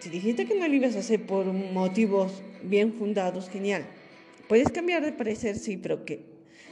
si 0.00 0.08
dijiste 0.08 0.46
que 0.46 0.54
no 0.54 0.66
lo 0.66 0.74
ibas 0.74 0.96
a 0.96 1.00
hacer 1.00 1.22
por 1.26 1.44
motivos 1.46 2.42
bien 2.62 2.94
fundados, 2.94 3.50
genial. 3.50 3.84
Puedes 4.48 4.70
cambiar 4.70 5.04
de 5.04 5.12
parecer, 5.12 5.58
sí, 5.58 5.76
pero 5.76 6.04
que 6.04 6.20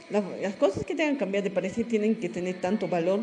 las 0.09 0.55
cosas 0.55 0.85
que 0.85 0.95
tengan 0.95 1.15
que 1.15 1.19
cambiar 1.19 1.43
de 1.43 1.51
parecer 1.51 1.85
tienen 1.85 2.15
que 2.15 2.29
tener 2.29 2.59
tanto 2.61 2.87
valor 2.87 3.21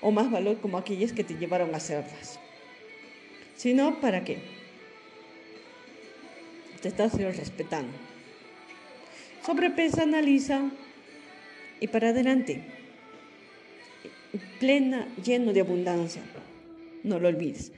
o 0.00 0.10
más 0.10 0.30
valor 0.30 0.58
como 0.58 0.78
aquellas 0.78 1.12
que 1.12 1.24
te 1.24 1.34
llevaron 1.34 1.74
a 1.74 1.78
hacerlas. 1.78 2.38
Si 3.56 3.74
no, 3.74 4.00
¿para 4.00 4.24
qué? 4.24 4.38
Te 6.80 6.88
estás 6.88 7.12
respetando. 7.14 7.92
Sobrepesa, 9.44 10.02
analiza 10.02 10.70
y 11.80 11.88
para 11.88 12.10
adelante. 12.10 12.62
Plena, 14.58 15.08
lleno 15.22 15.52
de 15.52 15.60
abundancia. 15.60 16.22
No 17.02 17.18
lo 17.18 17.28
olvides. 17.28 17.72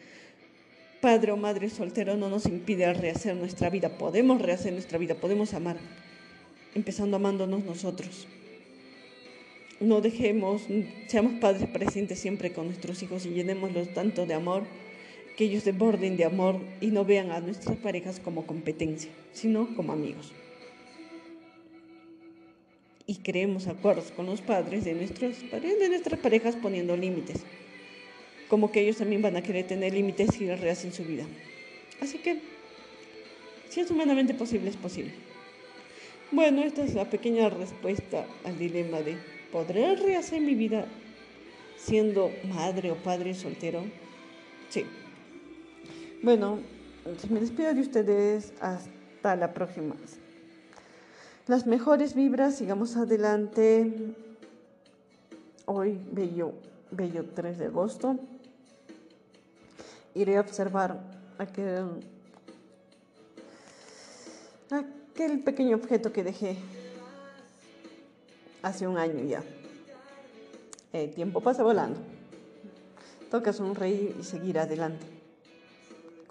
Padre 1.00 1.32
o 1.32 1.36
madre 1.36 1.68
soltero 1.68 2.16
no 2.16 2.28
nos 2.28 2.46
impide 2.46 2.92
rehacer 2.92 3.34
nuestra 3.34 3.70
vida. 3.70 3.98
Podemos 3.98 4.40
rehacer 4.40 4.72
nuestra 4.72 4.98
vida, 4.98 5.16
podemos 5.16 5.52
amar, 5.54 5.78
empezando 6.74 7.16
amándonos 7.16 7.64
nosotros 7.64 8.28
no 9.82 10.00
dejemos, 10.00 10.62
seamos 11.08 11.34
padres 11.40 11.68
presentes 11.68 12.18
siempre 12.18 12.52
con 12.52 12.66
nuestros 12.66 13.02
hijos 13.02 13.26
y 13.26 13.30
llenémoslos 13.30 13.92
tanto 13.92 14.26
de 14.26 14.34
amor 14.34 14.64
que 15.36 15.44
ellos 15.44 15.64
desborden 15.64 16.16
de 16.16 16.24
amor 16.24 16.60
y 16.80 16.88
no 16.88 17.04
vean 17.04 17.30
a 17.30 17.40
nuestras 17.40 17.76
parejas 17.76 18.20
como 18.20 18.46
competencia, 18.46 19.10
sino 19.32 19.74
como 19.74 19.92
amigos. 19.92 20.32
Y 23.06 23.16
creemos 23.16 23.66
acuerdos 23.66 24.12
con 24.12 24.26
los 24.26 24.40
padres 24.40 24.84
de, 24.84 24.94
nuestros, 24.94 25.36
de 25.50 25.88
nuestras 25.88 26.20
parejas 26.20 26.56
poniendo 26.56 26.96
límites, 26.96 27.38
como 28.48 28.70
que 28.70 28.80
ellos 28.80 28.98
también 28.98 29.22
van 29.22 29.36
a 29.36 29.42
querer 29.42 29.66
tener 29.66 29.92
límites 29.94 30.40
y 30.40 30.46
rehacen 30.54 30.92
su 30.92 31.04
vida. 31.04 31.24
Así 32.00 32.18
que, 32.18 32.38
si 33.68 33.80
es 33.80 33.90
humanamente 33.90 34.34
posible, 34.34 34.70
es 34.70 34.76
posible. 34.76 35.12
Bueno, 36.30 36.62
esta 36.62 36.84
es 36.84 36.94
la 36.94 37.10
pequeña 37.10 37.48
respuesta 37.50 38.26
al 38.44 38.58
dilema 38.58 39.00
de 39.00 39.16
¿podré 39.52 39.94
rehacer 39.96 40.40
mi 40.40 40.54
vida 40.54 40.86
siendo 41.76 42.30
madre 42.54 42.90
o 42.90 42.96
padre 42.96 43.34
soltero? 43.34 43.84
Sí. 44.70 44.86
Bueno, 46.22 46.60
me 47.28 47.40
despido 47.40 47.74
de 47.74 47.80
ustedes 47.80 48.54
hasta 48.60 49.36
la 49.36 49.52
próxima. 49.52 49.94
Las 51.46 51.66
mejores 51.66 52.14
vibras, 52.14 52.56
sigamos 52.56 52.96
adelante. 52.96 54.14
Hoy, 55.66 56.00
bello, 56.10 56.54
bello 56.90 57.26
3 57.34 57.58
de 57.58 57.66
agosto, 57.66 58.18
iré 60.14 60.36
a 60.36 60.40
observar 60.40 61.00
aquel, 61.38 62.00
aquel 64.70 65.40
pequeño 65.40 65.76
objeto 65.76 66.12
que 66.12 66.24
dejé 66.24 66.56
hace 68.62 68.86
un 68.86 68.98
año 68.98 69.24
ya. 69.24 69.42
El 70.92 71.10
tiempo 71.14 71.40
pasa 71.40 71.62
volando. 71.62 72.00
Toca 73.30 73.52
sonreír 73.52 74.16
y 74.20 74.24
seguir 74.24 74.58
adelante 74.58 75.22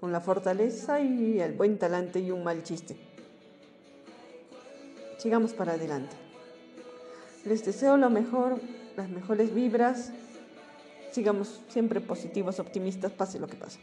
con 0.02 0.10
la 0.10 0.20
fortaleza 0.20 1.00
y 1.00 1.38
el 1.38 1.52
buen 1.52 1.78
talante 1.78 2.18
y 2.18 2.32
un 2.32 2.42
mal 2.42 2.64
chiste. 2.64 2.96
Sigamos 5.16 5.52
para 5.52 5.74
adelante. 5.74 6.16
Les 7.44 7.64
deseo 7.64 7.96
lo 7.96 8.10
mejor, 8.10 8.60
las 8.96 9.08
mejores 9.08 9.54
vibras. 9.54 10.10
Sigamos 11.12 11.60
siempre 11.68 12.00
positivos, 12.00 12.58
optimistas, 12.58 13.12
pase 13.12 13.38
lo 13.38 13.46
que 13.46 13.54
pase. 13.54 13.78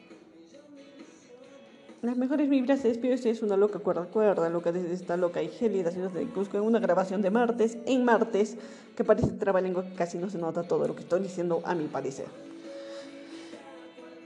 Las 2.01 2.15
mejores 2.15 2.49
vibras 2.49 2.79
se 2.79 2.87
despide 2.87 3.15
es 3.15 3.41
una 3.41 3.57
loca 3.57 3.79
cuerda, 3.79 4.05
cuerda, 4.05 4.49
loca 4.49 4.71
desde 4.71 4.93
esta 4.93 5.17
loca 5.17 5.43
y 5.43 5.49
gélida 5.49 5.91
ciudad 5.91 6.09
de 6.11 6.25
Cusco 6.27 6.55
en 6.55 6.63
una 6.63 6.79
grabación 6.79 7.21
de 7.21 7.29
martes, 7.29 7.77
en 7.85 8.05
martes, 8.05 8.55
que 8.95 9.03
parece 9.03 9.31
trabalengua 9.31 9.83
que 9.83 9.95
casi 9.95 10.17
no 10.17 10.29
se 10.29 10.37
nota 10.37 10.63
todo 10.63 10.87
lo 10.87 10.95
que 10.95 11.01
estoy 11.01 11.19
diciendo 11.19 11.61
a 11.65 11.75
mi 11.75 11.87
parecer. 11.87 12.27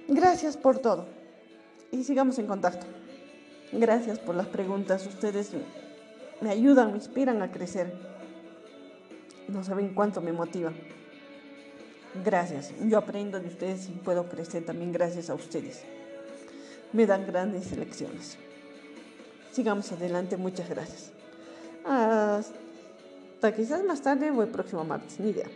Gracias 0.08 0.56
por 0.56 0.78
todo 0.78 1.08
y 1.92 2.04
sigamos 2.04 2.38
en 2.38 2.46
contacto. 2.46 2.86
Gracias 3.72 4.20
por 4.20 4.36
las 4.36 4.46
preguntas, 4.46 5.08
ustedes 5.08 5.50
me 6.42 6.52
ayudan, 6.52 6.92
me 6.92 6.98
inspiran 6.98 7.42
a 7.42 7.52
crecer. 7.52 7.92
No 9.48 9.64
saben 9.64 9.96
cuánto 9.96 10.22
me 10.22 10.32
motiva. 10.32 10.72
Gracias, 12.24 12.72
yo 12.88 13.00
aprendo 13.00 13.40
de 13.40 13.48
ustedes 13.48 13.90
y 13.90 13.94
puedo 13.94 14.30
crecer 14.30 14.64
también 14.64 14.92
gracias 14.92 15.32
a 15.32 15.34
ustedes. 15.34 15.84
Me 16.94 17.06
dan 17.08 17.26
grandes 17.26 17.76
lecciones. 17.76 18.38
Sigamos 19.52 19.92
adelante, 19.92 20.38
muchas 20.38 20.70
gracias. 20.70 21.12
Hasta 21.86 23.56
quizás 23.56 23.84
más 23.84 24.02
tarde 24.02 24.32
o 24.32 24.42
el 24.44 24.50
próximo 24.50 24.84
martes, 24.84 25.20
ni 25.20 25.32
idea. 25.32 25.48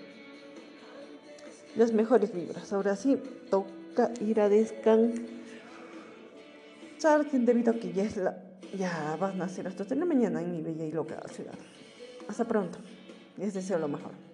Las 1.75 1.93
mejores 1.93 2.33
vibras. 2.33 2.73
Ahora 2.73 2.95
sí, 2.95 3.17
toca 3.49 4.11
ir 4.19 4.41
a 4.41 4.49
descansar 4.49 5.21
debido 7.31 7.71
a 7.71 7.75
que 7.75 7.93
ya, 7.93 8.03
es 8.03 8.17
la, 8.17 8.38
ya 8.75 9.15
van 9.19 9.41
a 9.41 9.47
ser 9.47 9.67
hasta 9.67 9.93
la 9.95 10.05
mañana 10.05 10.41
en 10.41 10.51
mi 10.51 10.61
bella 10.61 10.85
y 10.85 10.91
loca 10.91 11.21
ciudad. 11.31 11.53
Hasta 12.27 12.45
pronto. 12.45 12.79
Les 13.38 13.53
deseo 13.53 13.77
lo 13.77 13.88
mejor. 13.88 14.26